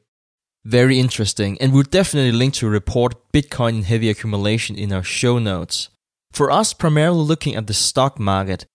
Very 0.65 0.99
interesting, 0.99 1.57
and 1.61 1.73
we'll 1.73 1.83
definitely 1.83 2.33
link 2.33 2.53
to 2.55 2.67
a 2.67 2.69
report 2.69 3.15
Bitcoin 3.31 3.69
in 3.69 3.83
Heavy 3.83 4.09
Accumulation 4.09 4.75
in 4.75 4.91
our 4.91 5.03
show 5.03 5.39
notes. 5.39 5.89
For 6.33 6.51
us, 6.51 6.73
primarily 6.73 7.23
looking 7.23 7.55
at 7.55 7.67
the 7.67 7.73
stock 7.73 8.19
market, 8.19 8.65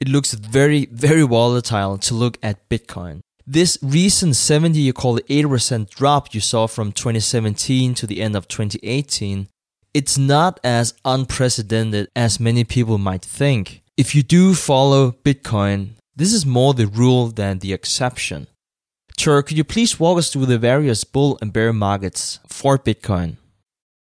it 0.00 0.08
looks 0.08 0.32
very, 0.32 0.86
very 0.86 1.22
volatile 1.22 1.98
to 1.98 2.14
look 2.14 2.38
at 2.42 2.68
Bitcoin. 2.68 3.20
This 3.46 3.76
recent 3.82 4.36
70 4.36 4.78
you 4.78 4.92
call 4.92 5.16
it 5.16 5.26
80% 5.26 5.90
drop 5.90 6.32
you 6.32 6.40
saw 6.40 6.68
from 6.68 6.92
2017 6.92 7.94
to 7.94 8.06
the 8.06 8.22
end 8.22 8.36
of 8.36 8.46
2018, 8.46 9.48
it's 9.92 10.16
not 10.16 10.60
as 10.62 10.94
unprecedented 11.04 12.08
as 12.14 12.38
many 12.38 12.62
people 12.62 12.98
might 12.98 13.24
think. 13.24 13.82
If 13.96 14.14
you 14.14 14.22
do 14.22 14.54
follow 14.54 15.12
Bitcoin, 15.24 15.90
this 16.14 16.32
is 16.32 16.46
more 16.46 16.72
the 16.72 16.86
rule 16.86 17.28
than 17.28 17.58
the 17.58 17.72
exception. 17.72 18.46
Tuur, 19.18 19.44
could 19.44 19.58
you 19.58 19.64
please 19.64 19.98
walk 19.98 20.18
us 20.18 20.32
through 20.32 20.46
the 20.46 20.58
various 20.58 21.04
bull 21.04 21.36
and 21.42 21.52
bear 21.52 21.72
markets 21.72 22.38
for 22.46 22.78
Bitcoin? 22.78 23.36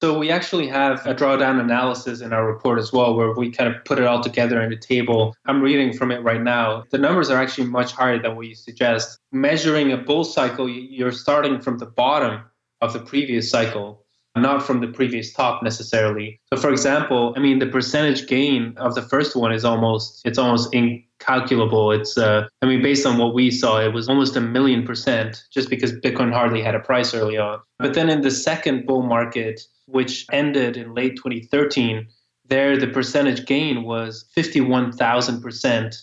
So 0.03 0.18
we 0.18 0.30
actually 0.30 0.68
have 0.68 1.07
a 1.07 1.14
drawdown 1.14 1.59
analysis 1.59 2.20
in 2.20 2.34
our 2.34 2.47
report 2.47 2.78
as 2.78 2.92
well, 2.92 3.16
where 3.16 3.32
we 3.32 3.51
kind 3.51 3.74
of 3.74 3.82
put 3.86 3.99
it 3.99 4.05
all 4.05 4.22
together 4.22 4.61
in 4.61 4.70
a 4.70 4.76
table. 4.76 5.34
I'm 5.47 5.62
reading 5.62 5.97
from 5.97 6.11
it 6.11 6.22
right 6.22 6.42
now. 6.42 6.84
The 6.90 6.99
numbers 6.99 7.30
are 7.30 7.40
actually 7.40 7.68
much 7.68 7.92
higher 7.92 8.20
than 8.20 8.36
what 8.36 8.47
you 8.47 8.55
suggest. 8.55 9.18
Measuring 9.32 9.92
a 9.92 9.97
bull 9.97 10.24
cycle, 10.24 10.68
you're 10.68 11.12
starting 11.12 11.61
from 11.61 11.78
the 11.78 11.86
bottom 11.86 12.42
of 12.82 12.92
the 12.92 12.99
previous 12.99 13.51
cycle, 13.51 14.05
not 14.36 14.62
from 14.62 14.80
the 14.80 14.88
previous 14.88 15.32
top 15.32 15.62
necessarily. 15.62 16.40
So 16.53 16.61
for 16.61 16.70
example, 16.70 17.32
I 17.34 17.40
mean 17.40 17.59
the 17.59 17.66
percentage 17.66 18.26
gain 18.26 18.74
of 18.76 18.94
the 18.94 19.03
first 19.03 19.34
one 19.34 19.51
is 19.51 19.64
almost 19.64 20.20
it's 20.26 20.36
almost 20.36 20.74
incalculable. 20.74 21.90
It's 21.90 22.18
uh, 22.18 22.47
I 22.61 22.66
mean 22.66 22.82
based 22.82 23.07
on 23.07 23.16
what 23.16 23.32
we 23.32 23.51
saw, 23.51 23.80
it 23.80 23.94
was 23.94 24.11
almost 24.11 24.36
a 24.36 24.42
million 24.42 24.84
percent 24.84 25.42
just 25.51 25.70
because 25.70 25.92
Bitcoin 25.92 26.34
hardly 26.34 26.61
had 26.61 26.74
a 26.74 26.80
price 26.80 27.14
early 27.14 27.38
on. 27.38 27.61
But 27.78 27.94
then 27.94 28.11
in 28.11 28.20
the 28.20 28.30
second 28.30 28.84
bull 28.84 29.03
market, 29.03 29.62
which 29.87 30.26
ended 30.32 30.76
in 30.76 30.95
late 30.95 31.16
2013, 31.16 32.09
there 32.49 32.76
the 32.76 32.87
percentage 32.87 33.47
gain 33.47 33.82
was 33.82 34.24
51,000%. 34.37 36.03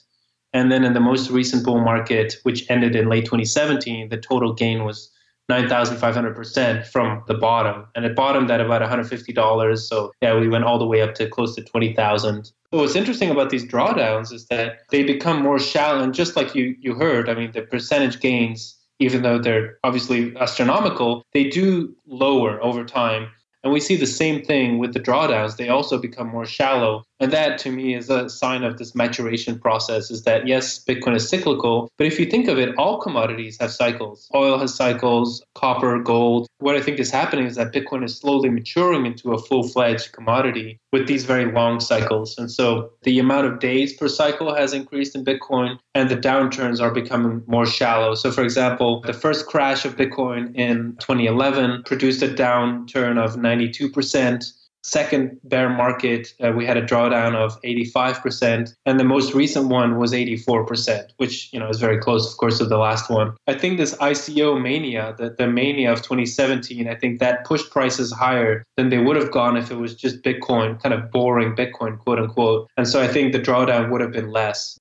And 0.54 0.72
then 0.72 0.84
in 0.84 0.94
the 0.94 1.00
most 1.00 1.30
recent 1.32 1.66
bull 1.66 1.82
market, 1.82 2.36
which 2.44 2.70
ended 2.70 2.96
in 2.96 3.10
late 3.10 3.26
2017, 3.26 4.10
the 4.10 4.18
total 4.18 4.54
gain 4.54 4.84
was 4.84 5.10
9,500% 5.52 6.86
from 6.88 7.24
the 7.28 7.34
bottom. 7.34 7.86
And 7.96 8.06
it 8.06 8.16
bottomed 8.16 8.50
at 8.50 8.62
about 8.62 8.82
$150. 8.82 9.78
So, 9.80 10.12
yeah, 10.22 10.40
we 10.40 10.48
went 10.48 10.64
all 10.64 10.80
the 10.80 10.86
way 10.86 11.02
up 11.02 11.16
to 11.16 11.28
close 11.28 11.56
to 11.56 11.64
20,000. 11.64 12.52
what's 12.70 12.96
interesting 12.96 13.30
about 13.30 13.50
these 13.50 13.66
drawdowns 13.66 14.32
is 14.32 14.48
that 14.48 14.80
they 14.90 15.04
become 15.04 15.42
more 15.42 15.60
shallow. 15.60 16.02
And 16.02 16.14
just 16.14 16.36
like 16.36 16.56
you, 16.56 16.76
you 16.80 16.96
heard, 16.96 17.30
I 17.30 17.36
mean, 17.36 17.52
the 17.52 17.62
percentage 17.62 18.20
gains, 18.20 18.76
even 19.00 19.22
though 19.22 19.38
they're 19.38 19.78
obviously 19.84 20.36
astronomical, 20.38 21.26
they 21.34 21.46
do 21.46 21.94
lower 22.06 22.64
over 22.64 22.86
time. 22.86 23.30
And 23.64 23.72
we 23.72 23.80
see 23.80 23.96
the 23.96 24.06
same 24.06 24.44
thing 24.44 24.78
with 24.78 24.94
the 24.94 25.00
drawdowns. 25.00 25.56
They 25.58 25.70
also 25.70 25.98
become 25.98 26.28
more 26.28 26.46
shallow. 26.46 27.06
And 27.24 27.32
that 27.32 27.58
to 27.60 27.72
me 27.72 27.96
is 27.96 28.10
a 28.10 28.30
sign 28.30 28.66
of 28.66 28.78
this 28.78 28.94
maturation 28.96 29.58
process 29.58 30.12
is 30.12 30.24
that 30.24 30.46
yes, 30.46 30.84
Bitcoin 30.84 31.16
is 31.16 31.30
cyclical, 31.30 31.90
but 31.98 32.06
if 32.06 32.20
you 32.20 32.26
think 32.26 32.50
of 32.50 32.60
it, 32.60 32.76
all 32.78 33.00
commodities 33.00 33.58
have 33.62 33.72
cycles. 33.72 34.30
Oil 34.36 34.58
has 34.58 34.76
cycles, 34.76 35.42
copper, 35.56 36.00
gold. 36.00 36.48
What 36.58 36.76
I 36.76 36.82
think 36.82 37.00
is 37.00 37.10
happening 37.10 37.46
is 37.46 37.56
that 37.56 37.72
Bitcoin 37.72 38.04
is 38.04 38.18
slowly 38.18 38.50
maturing 38.50 39.06
into 39.06 39.32
a 39.32 39.38
full 39.38 39.66
fledged 39.66 40.12
commodity 40.12 40.82
with 40.92 41.08
these 41.08 41.24
very 41.24 41.50
long 41.50 41.80
cycles. 41.80 42.38
And 42.38 42.52
so 42.52 42.92
the 43.04 43.20
amount 43.20 43.48
of 43.48 43.60
days 43.60 43.94
per 43.94 44.10
cycle 44.10 44.54
has 44.54 44.74
increased 44.74 45.16
in 45.16 45.24
Bitcoin 45.24 45.80
and 45.96 46.10
the 46.10 46.18
downturns 46.18 46.82
are 46.82 46.92
becoming 46.92 47.42
more 47.48 47.66
shallow. 47.66 48.16
So, 48.16 48.34
for 48.34 48.44
example, 48.44 49.00
the 49.00 49.14
first 49.14 49.46
crash 49.46 49.86
of 49.86 49.96
Bitcoin 49.96 50.54
in 50.56 50.98
2011 51.00 51.84
produced 51.84 52.22
a 52.22 52.28
downturn 52.28 53.18
of 53.18 53.38
92% 53.38 54.52
second 54.84 55.40
bear 55.44 55.70
market, 55.70 56.34
uh, 56.44 56.52
we 56.52 56.66
had 56.66 56.78
a 56.78 56.82
drawdown 56.82 57.36
of 57.36 57.60
85%, 57.62 58.76
and 58.86 59.00
the 59.00 59.04
most 59.04 59.34
recent 59.34 59.70
one 59.70 59.98
was 59.98 60.12
84%, 60.12 61.10
which 61.18 61.52
you 61.52 61.60
know 61.60 61.70
is 61.70 61.80
very 61.80 61.98
close, 61.98 62.32
of 62.32 62.38
course, 62.38 62.58
to 62.60 62.66
the 62.66 62.78
last 62.78 63.10
one. 63.10 63.36
I 63.48 63.54
think 63.54 63.78
this 63.78 63.96
ICO 63.96 64.62
mania, 64.62 65.16
the, 65.18 65.36
the 65.38 65.48
mania 65.48 65.92
of 65.92 66.00
2017, 66.00 66.88
I 66.88 66.96
think 66.96 67.20
that 67.20 67.46
pushed 67.46 67.72
prices 67.72 68.12
higher 68.12 68.64
than 68.78 68.90
they 68.90 69.00
would 69.00 69.16
have 69.16 69.32
gone 69.32 69.58
if 69.58 69.72
it 69.72 69.78
was 69.78 69.96
just 69.96 70.22
Bitcoin, 70.22 70.82
kind 70.82 70.94
of 70.94 71.12
boring 71.12 71.56
Bitcoin, 71.56 71.98
quote 72.00 72.20
unquote. 72.20 72.70
And 72.78 72.88
so 72.88 73.02
I 73.02 73.08
think 73.08 73.32
the 73.32 73.40
drawdown 73.40 73.90
would 73.92 74.02
have 74.02 74.12
been 74.12 74.32
less. 74.32 74.78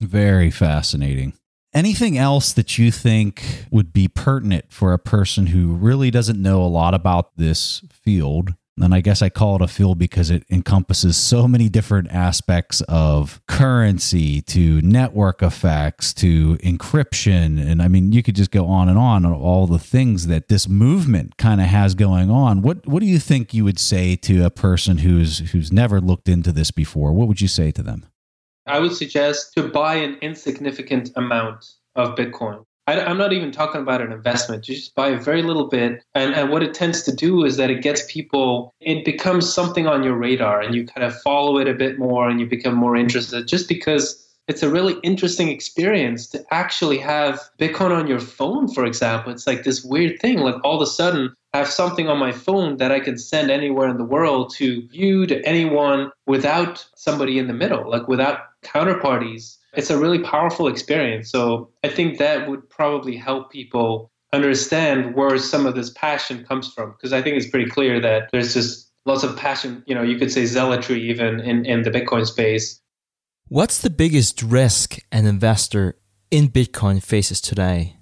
Very 0.00 0.50
fascinating. 0.50 1.32
Anything 1.74 2.16
else 2.16 2.52
that 2.54 2.78
you 2.78 2.90
think 2.90 3.66
would 3.70 3.92
be 3.92 4.08
pertinent 4.08 4.72
for 4.72 4.92
a 4.92 4.98
person 4.98 5.48
who 5.48 5.74
really 5.74 6.10
doesn't 6.10 6.40
know 6.40 6.62
a 6.62 6.66
lot 6.66 6.94
about 6.94 7.36
this 7.36 7.82
field 7.92 8.54
and 8.82 8.94
I 8.94 9.00
guess 9.00 9.22
I 9.22 9.28
call 9.28 9.56
it 9.56 9.62
a 9.62 9.68
field 9.68 9.98
because 9.98 10.30
it 10.30 10.44
encompasses 10.50 11.16
so 11.16 11.48
many 11.48 11.68
different 11.68 12.10
aspects 12.12 12.80
of 12.82 13.40
currency 13.46 14.40
to 14.42 14.80
network 14.82 15.42
effects 15.42 16.12
to 16.14 16.56
encryption. 16.58 17.60
And 17.60 17.82
I 17.82 17.88
mean, 17.88 18.12
you 18.12 18.22
could 18.22 18.36
just 18.36 18.50
go 18.50 18.66
on 18.66 18.88
and 18.88 18.98
on 18.98 19.24
on 19.24 19.32
all 19.32 19.66
the 19.66 19.78
things 19.78 20.26
that 20.26 20.48
this 20.48 20.68
movement 20.68 21.36
kind 21.36 21.60
of 21.60 21.66
has 21.66 21.94
going 21.94 22.30
on. 22.30 22.62
What 22.62 22.86
what 22.86 23.00
do 23.00 23.06
you 23.06 23.18
think 23.18 23.54
you 23.54 23.64
would 23.64 23.78
say 23.78 24.16
to 24.16 24.44
a 24.44 24.50
person 24.50 24.98
who's 24.98 25.50
who's 25.50 25.72
never 25.72 26.00
looked 26.00 26.28
into 26.28 26.52
this 26.52 26.70
before? 26.70 27.12
What 27.12 27.28
would 27.28 27.40
you 27.40 27.48
say 27.48 27.70
to 27.72 27.82
them? 27.82 28.06
I 28.66 28.78
would 28.78 28.94
suggest 28.94 29.54
to 29.54 29.66
buy 29.68 29.94
an 29.94 30.18
insignificant 30.20 31.10
amount 31.16 31.64
of 31.94 32.14
Bitcoin. 32.16 32.64
I, 32.88 33.10
am 33.10 33.18
not 33.18 33.34
even 33.34 33.52
talking 33.52 33.82
about 33.82 34.00
an 34.00 34.12
investment. 34.12 34.66
You 34.66 34.74
just 34.74 34.94
buy 34.94 35.08
a 35.08 35.18
very 35.18 35.42
little 35.42 35.68
bit. 35.68 36.02
And, 36.14 36.34
and 36.34 36.48
what 36.48 36.62
it 36.62 36.72
tends 36.72 37.02
to 37.02 37.14
do 37.14 37.44
is 37.44 37.58
that 37.58 37.68
it 37.68 37.82
gets 37.82 38.10
people, 38.10 38.72
it 38.80 39.04
becomes 39.04 39.52
something 39.52 39.86
on 39.86 40.02
your 40.02 40.16
radar 40.16 40.62
and 40.62 40.74
you 40.74 40.86
kind 40.86 41.04
of 41.04 41.14
follow 41.20 41.58
it 41.58 41.68
a 41.68 41.74
bit 41.74 41.98
more 41.98 42.30
and 42.30 42.40
you 42.40 42.46
become 42.46 42.74
more 42.74 42.96
interested 42.96 43.46
just 43.46 43.68
because 43.68 44.24
it's 44.46 44.62
a 44.62 44.70
really 44.70 44.96
interesting 45.02 45.50
experience 45.50 46.26
to 46.28 46.42
actually 46.50 46.96
have 46.96 47.38
Bitcoin 47.58 47.90
on 47.90 48.06
your 48.06 48.20
phone, 48.20 48.72
for 48.72 48.86
example. 48.86 49.30
It's 49.30 49.46
like 49.46 49.64
this 49.64 49.84
weird 49.84 50.18
thing. 50.18 50.38
Like 50.38 50.56
all 50.64 50.76
of 50.76 50.82
a 50.82 50.90
sudden, 50.90 51.34
I 51.52 51.58
have 51.58 51.68
something 51.68 52.08
on 52.08 52.18
my 52.18 52.32
phone 52.32 52.78
that 52.78 52.90
I 52.90 53.00
can 53.00 53.18
send 53.18 53.50
anywhere 53.50 53.90
in 53.90 53.98
the 53.98 54.04
world 54.04 54.54
to 54.54 54.88
you, 54.90 55.26
to 55.26 55.44
anyone 55.44 56.10
without 56.26 56.86
somebody 56.96 57.38
in 57.38 57.48
the 57.48 57.52
middle, 57.52 57.90
like 57.90 58.08
without 58.08 58.38
counterparties 58.62 59.57
it's 59.74 59.90
a 59.90 59.98
really 59.98 60.18
powerful 60.18 60.68
experience. 60.68 61.30
So 61.30 61.70
I 61.84 61.88
think 61.88 62.18
that 62.18 62.48
would 62.48 62.68
probably 62.70 63.16
help 63.16 63.50
people 63.50 64.10
understand 64.32 65.14
where 65.14 65.38
some 65.38 65.66
of 65.66 65.74
this 65.74 65.90
passion 65.90 66.44
comes 66.44 66.72
from. 66.72 66.92
Because 66.92 67.12
I 67.12 67.22
think 67.22 67.36
it's 67.36 67.48
pretty 67.48 67.70
clear 67.70 68.00
that 68.00 68.28
there's 68.32 68.54
just 68.54 68.90
lots 69.06 69.22
of 69.22 69.36
passion, 69.36 69.82
you 69.86 69.94
know, 69.94 70.02
you 70.02 70.18
could 70.18 70.30
say 70.30 70.44
zealotry 70.44 71.00
even 71.00 71.40
in, 71.40 71.64
in 71.64 71.82
the 71.82 71.90
Bitcoin 71.90 72.26
space. 72.26 72.80
What's 73.48 73.80
the 73.80 73.90
biggest 73.90 74.42
risk 74.42 74.98
an 75.10 75.26
investor 75.26 75.96
in 76.30 76.48
Bitcoin 76.48 77.02
faces 77.02 77.40
today? 77.40 77.96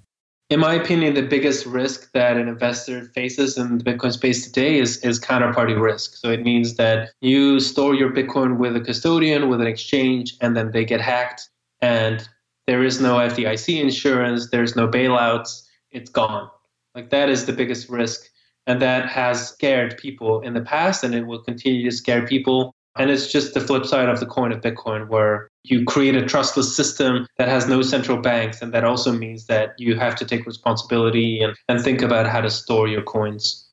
In 0.49 0.61
my 0.61 0.73
opinion, 0.73 1.13
the 1.13 1.23
biggest 1.23 1.65
risk 1.65 2.11
that 2.13 2.37
an 2.37 2.47
investor 2.47 3.05
faces 3.13 3.57
in 3.57 3.77
the 3.77 3.83
Bitcoin 3.83 4.13
space 4.13 4.45
today 4.45 4.79
is, 4.79 4.97
is 4.99 5.19
counterparty 5.19 5.79
risk. 5.79 6.15
So 6.15 6.29
it 6.29 6.43
means 6.43 6.75
that 6.75 7.09
you 7.19 7.59
store 7.59 7.95
your 7.95 8.11
Bitcoin 8.11 8.57
with 8.57 8.75
a 8.75 8.79
custodian, 8.79 9.49
with 9.49 9.59
an 9.59 9.67
exchange, 9.67 10.35
and 10.39 10.55
then 10.55 10.71
they 10.71 10.85
get 10.85 11.01
hacked 11.01 11.49
and 11.81 12.27
there 12.67 12.83
is 12.83 12.99
no 12.99 13.15
FDIC 13.15 13.81
insurance, 13.81 14.49
there's 14.49 14.75
no 14.75 14.87
bailouts, 14.87 15.63
it's 15.91 16.09
gone. 16.09 16.49
Like 16.93 17.09
that 17.11 17.29
is 17.29 17.45
the 17.45 17.53
biggest 17.53 17.89
risk. 17.89 18.29
And 18.65 18.81
that 18.81 19.07
has 19.07 19.47
scared 19.47 19.97
people 19.97 20.41
in 20.41 20.53
the 20.53 20.61
past 20.61 21.03
and 21.03 21.15
it 21.15 21.25
will 21.25 21.41
continue 21.41 21.89
to 21.89 21.95
scare 21.95 22.27
people. 22.27 22.73
And 22.97 23.09
it's 23.09 23.31
just 23.31 23.53
the 23.53 23.61
flip 23.61 23.85
side 23.85 24.09
of 24.09 24.19
the 24.19 24.25
coin 24.25 24.51
of 24.51 24.59
Bitcoin, 24.59 25.07
where 25.07 25.49
you 25.63 25.85
create 25.85 26.15
a 26.15 26.25
trustless 26.25 26.75
system 26.75 27.27
that 27.37 27.47
has 27.47 27.67
no 27.67 27.81
central 27.81 28.17
banks. 28.17 28.61
And 28.61 28.73
that 28.73 28.83
also 28.83 29.13
means 29.13 29.45
that 29.45 29.75
you 29.77 29.95
have 29.95 30.15
to 30.15 30.25
take 30.25 30.45
responsibility 30.45 31.39
and, 31.41 31.55
and 31.69 31.81
think 31.81 32.01
about 32.01 32.27
how 32.27 32.41
to 32.41 32.49
store 32.49 32.87
your 32.87 33.03
coins. 33.03 33.63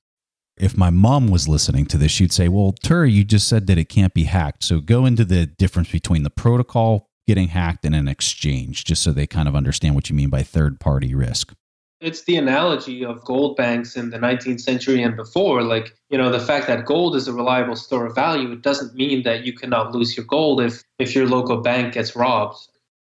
If 0.56 0.76
my 0.76 0.90
mom 0.90 1.28
was 1.28 1.48
listening 1.48 1.86
to 1.86 1.98
this, 1.98 2.12
she'd 2.12 2.32
say, 2.32 2.48
Well, 2.48 2.74
Tuur, 2.84 3.10
you 3.10 3.24
just 3.24 3.48
said 3.48 3.66
that 3.66 3.78
it 3.78 3.88
can't 3.88 4.14
be 4.14 4.24
hacked. 4.24 4.62
So 4.62 4.80
go 4.80 5.06
into 5.06 5.24
the 5.24 5.46
difference 5.46 5.90
between 5.90 6.22
the 6.22 6.30
protocol 6.30 7.08
getting 7.26 7.48
hacked 7.48 7.84
in 7.84 7.94
an 7.94 8.08
exchange, 8.08 8.84
just 8.84 9.02
so 9.02 9.12
they 9.12 9.26
kind 9.26 9.48
of 9.48 9.56
understand 9.56 9.94
what 9.94 10.10
you 10.10 10.16
mean 10.16 10.30
by 10.30 10.42
third 10.42 10.80
party 10.80 11.14
risk. 11.14 11.54
It's 12.00 12.24
the 12.24 12.36
analogy 12.36 13.04
of 13.04 13.24
gold 13.24 13.56
banks 13.56 13.96
in 13.96 14.10
the 14.10 14.18
19th 14.18 14.60
century 14.60 15.02
and 15.02 15.16
before. 15.16 15.62
Like, 15.62 15.96
you 16.10 16.18
know, 16.18 16.30
the 16.30 16.40
fact 16.40 16.66
that 16.66 16.84
gold 16.84 17.16
is 17.16 17.28
a 17.28 17.32
reliable 17.32 17.76
store 17.76 18.06
of 18.06 18.14
value, 18.14 18.52
it 18.52 18.62
doesn't 18.62 18.94
mean 18.94 19.22
that 19.22 19.44
you 19.44 19.54
cannot 19.54 19.92
lose 19.92 20.16
your 20.16 20.26
gold 20.26 20.60
if, 20.60 20.82
if 20.98 21.14
your 21.14 21.26
local 21.26 21.58
bank 21.62 21.94
gets 21.94 22.14
robbed. 22.14 22.58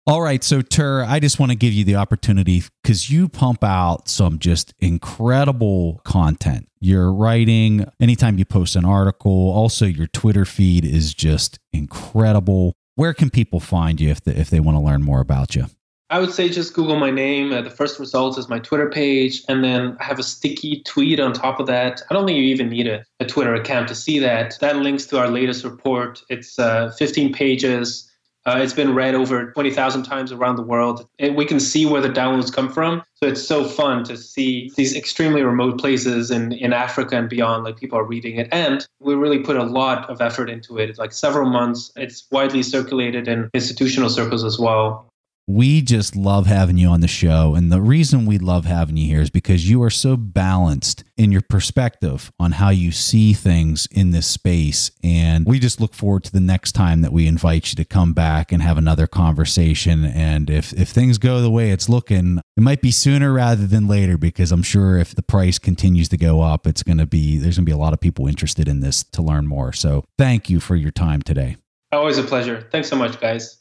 All 0.08 0.22
right, 0.22 0.44
so 0.44 0.64
Tuur, 0.64 1.06
I 1.08 1.20
just 1.20 1.40
want 1.40 1.52
to 1.52 1.56
give 1.56 1.72
you 1.72 1.84
the 1.84 1.98
opportunity 1.98 2.64
because 2.82 3.12
you 3.12 3.30
pump 3.30 3.64
out 3.64 4.10
some 4.10 4.40
just 4.40 4.74
incredible 4.80 6.02
content. 6.04 6.68
You're 6.80 7.14
writing 7.14 7.86
anytime 8.00 8.40
you 8.40 8.46
post 8.46 8.76
an 8.76 8.86
article. 8.86 9.52
Also, 9.52 9.86
your 9.86 10.08
Twitter 10.08 10.46
feed 10.46 10.84
is 10.84 11.14
just 11.14 11.60
incredible 11.72 12.76
where 13.00 13.14
can 13.14 13.30
people 13.30 13.62
find 13.62 14.02
you 14.02 14.10
if, 14.10 14.22
the, 14.26 14.38
if 14.38 14.50
they 14.50 14.60
want 14.60 14.76
to 14.76 14.82
learn 14.82 15.02
more 15.02 15.22
about 15.22 15.56
you? 15.56 15.68
I 16.10 16.20
would 16.20 16.34
say 16.34 16.50
just 16.50 16.74
Google 16.74 16.98
my 16.98 17.12
name. 17.12 17.54
Uh, 17.54 17.62
the 17.62 17.70
first 17.70 17.98
result 17.98 18.38
is 18.38 18.50
my 18.50 18.60
Twitter 18.60 18.90
page, 18.90 19.42
and 19.48 19.64
then 19.64 19.96
I 20.02 20.04
have 20.04 20.20
a 20.20 20.24
sticky 20.24 20.84
tweet 20.86 21.18
on 21.18 21.32
top 21.32 21.62
of 21.62 21.68
that. 21.68 22.02
I 22.10 22.14
don't 22.14 22.26
think 22.26 22.38
you 22.38 22.44
even 22.44 22.68
need 22.68 22.88
a, 22.88 23.06
a 23.22 23.26
Twitter 23.26 23.54
account 23.54 23.88
to 23.88 23.96
see 23.96 24.20
that. 24.20 24.58
That 24.60 24.78
links 24.78 25.06
to 25.08 25.18
our 25.18 25.30
latest 25.30 25.64
report. 25.64 26.22
It's 26.30 26.60
uh, 26.60 26.92
15 26.98 27.32
pages. 27.32 28.09
Uh, 28.50 28.58
it's 28.58 28.74
been 28.74 28.96
read 28.96 29.14
over 29.14 29.52
20,000 29.52 30.02
times 30.02 30.32
around 30.32 30.56
the 30.56 30.64
world. 30.64 31.08
And 31.20 31.36
we 31.36 31.46
can 31.46 31.60
see 31.60 31.86
where 31.86 32.02
the 32.02 32.10
downloads 32.10 32.52
come 32.52 32.68
from. 32.68 33.04
So 33.14 33.30
it's 33.30 33.46
so 33.46 33.64
fun 33.64 34.04
to 34.06 34.18
see 34.18 34.72
these 34.76 34.96
extremely 34.96 35.44
remote 35.44 35.80
places 35.80 36.32
in, 36.32 36.54
in 36.54 36.74
Africa 36.74 37.16
and 37.16 37.30
beyond, 37.30 37.64
like 37.64 37.78
people 37.78 38.00
are 38.00 38.04
reading 38.04 38.38
it. 38.38 38.50
And 38.52 38.88
we 39.00 39.14
really 39.14 39.38
put 39.38 39.56
a 39.56 39.64
lot 39.64 40.10
of 40.10 40.20
effort 40.20 40.50
into 40.50 40.80
it. 40.80 40.90
It's 40.90 40.98
like 40.98 41.12
several 41.12 41.48
months. 41.48 41.92
It's 41.96 42.26
widely 42.32 42.64
circulated 42.64 43.28
in 43.28 43.52
institutional 43.54 44.10
circles 44.10 44.44
as 44.44 44.58
well. 44.58 45.06
We 45.50 45.82
just 45.82 46.16
love 46.16 46.46
having 46.46 46.78
you 46.78 46.90
on 46.90 47.02
the 47.02 47.08
show. 47.08 47.56
And 47.56 47.72
the 47.72 47.82
reason 47.82 48.28
we 48.28 48.38
love 48.38 48.66
having 48.66 48.98
you 48.98 49.08
here 49.08 49.22
is 49.22 49.32
because 49.32 49.68
you 49.68 49.82
are 49.82 49.90
so 49.90 50.16
balanced 50.16 51.04
in 51.18 51.32
your 51.32 51.42
perspective 51.42 52.32
on 52.40 52.52
how 52.52 52.70
you 52.70 52.92
see 52.92 53.34
things 53.34 53.88
in 53.90 54.12
this 54.12 54.28
space. 54.28 54.92
And 55.04 55.48
we 55.48 55.58
just 55.58 55.82
look 55.82 55.96
forward 55.96 56.26
to 56.26 56.32
the 56.32 56.40
next 56.40 56.74
time 56.74 57.02
that 57.02 57.12
we 57.12 57.26
invite 57.26 57.72
you 57.72 57.76
to 57.78 57.84
come 57.84 58.14
back 58.14 58.52
and 58.52 58.62
have 58.62 58.78
another 58.78 59.08
conversation. 59.08 60.06
And 60.06 60.52
if, 60.52 60.72
if 60.74 60.90
things 60.90 61.18
go 61.18 61.42
the 61.42 61.50
way 61.50 61.72
it's 61.72 61.90
looking, 61.90 62.42
it 62.56 62.62
might 62.62 62.84
be 62.84 62.92
sooner 62.92 63.34
rather 63.34 63.66
than 63.66 63.88
later 63.88 64.20
because 64.20 64.52
I'm 64.52 64.62
sure 64.62 65.00
if 65.00 65.16
the 65.16 65.24
price 65.24 65.58
continues 65.58 66.10
to 66.10 66.18
go 66.18 66.42
up, 66.42 66.68
it's 66.68 66.84
going 66.84 67.00
to 67.00 67.08
be, 67.08 67.40
there's 67.40 67.58
going 67.58 67.66
to 67.66 67.70
be 67.72 67.74
a 67.74 67.78
lot 67.78 67.94
of 67.94 68.00
people 68.00 68.28
interested 68.28 68.68
in 68.68 68.82
this 68.82 69.04
to 69.14 69.24
learn 69.24 69.48
more. 69.48 69.74
So 69.74 70.06
thank 70.16 70.52
you 70.52 70.60
for 70.60 70.76
your 70.76 70.92
time 70.92 71.24
today. 71.24 71.58
Always 71.92 72.20
a 72.20 72.24
pleasure. 72.24 72.68
Thanks 72.72 72.88
so 72.88 72.96
much, 72.96 73.20
guys. 73.20 73.59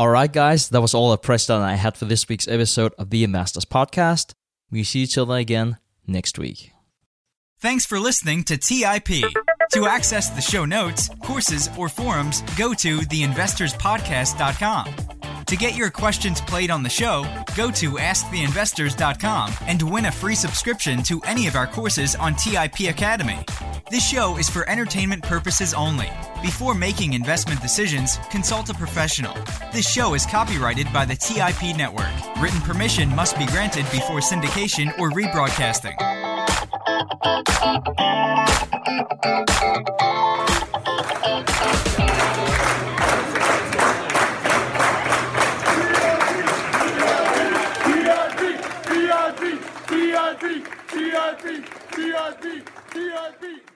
All 0.00 0.08
right, 0.08 0.32
guys, 0.32 0.70
that 0.70 0.80
was 0.80 0.94
all 0.94 1.10
the 1.10 1.18
press 1.18 1.46
that 1.48 1.60
I 1.60 1.74
had 1.74 1.94
for 1.94 2.06
this 2.06 2.26
week's 2.26 2.48
episode 2.48 2.94
of 2.96 3.10
the 3.10 3.22
Investors 3.22 3.66
Podcast. 3.66 4.32
We 4.70 4.82
see 4.82 5.00
each 5.00 5.18
other 5.18 5.34
again 5.34 5.76
next 6.06 6.38
week. 6.38 6.72
Thanks 7.58 7.84
for 7.84 8.00
listening 8.00 8.44
to 8.44 8.56
TIP. 8.56 9.08
To 9.72 9.86
access 9.86 10.30
the 10.30 10.40
show 10.40 10.64
notes, 10.64 11.10
courses, 11.22 11.68
or 11.76 11.90
forums, 11.90 12.40
go 12.56 12.72
to 12.72 13.00
theinvestorspodcast.com. 13.00 15.19
To 15.50 15.56
get 15.56 15.76
your 15.76 15.90
questions 15.90 16.40
played 16.40 16.70
on 16.70 16.84
the 16.84 16.88
show, 16.88 17.24
go 17.56 17.72
to 17.72 17.94
asktheinvestors.com 17.94 19.52
and 19.62 19.82
win 19.82 20.04
a 20.04 20.12
free 20.12 20.36
subscription 20.36 21.02
to 21.02 21.20
any 21.22 21.48
of 21.48 21.56
our 21.56 21.66
courses 21.66 22.14
on 22.14 22.36
TIP 22.36 22.88
Academy. 22.88 23.40
This 23.90 24.08
show 24.08 24.36
is 24.36 24.48
for 24.48 24.64
entertainment 24.70 25.24
purposes 25.24 25.74
only. 25.74 26.08
Before 26.40 26.72
making 26.72 27.14
investment 27.14 27.60
decisions, 27.60 28.16
consult 28.30 28.70
a 28.70 28.74
professional. 28.74 29.34
This 29.72 29.90
show 29.90 30.14
is 30.14 30.24
copyrighted 30.24 30.86
by 30.92 31.04
the 31.04 31.16
TIP 31.16 31.76
Network. 31.76 32.06
Written 32.38 32.60
permission 32.60 33.12
must 33.16 33.36
be 33.36 33.46
granted 33.46 33.86
before 33.90 34.20
syndication 34.20 34.96
or 35.00 35.10
rebroadcasting. 35.10 35.96
CIB. 53.00 53.69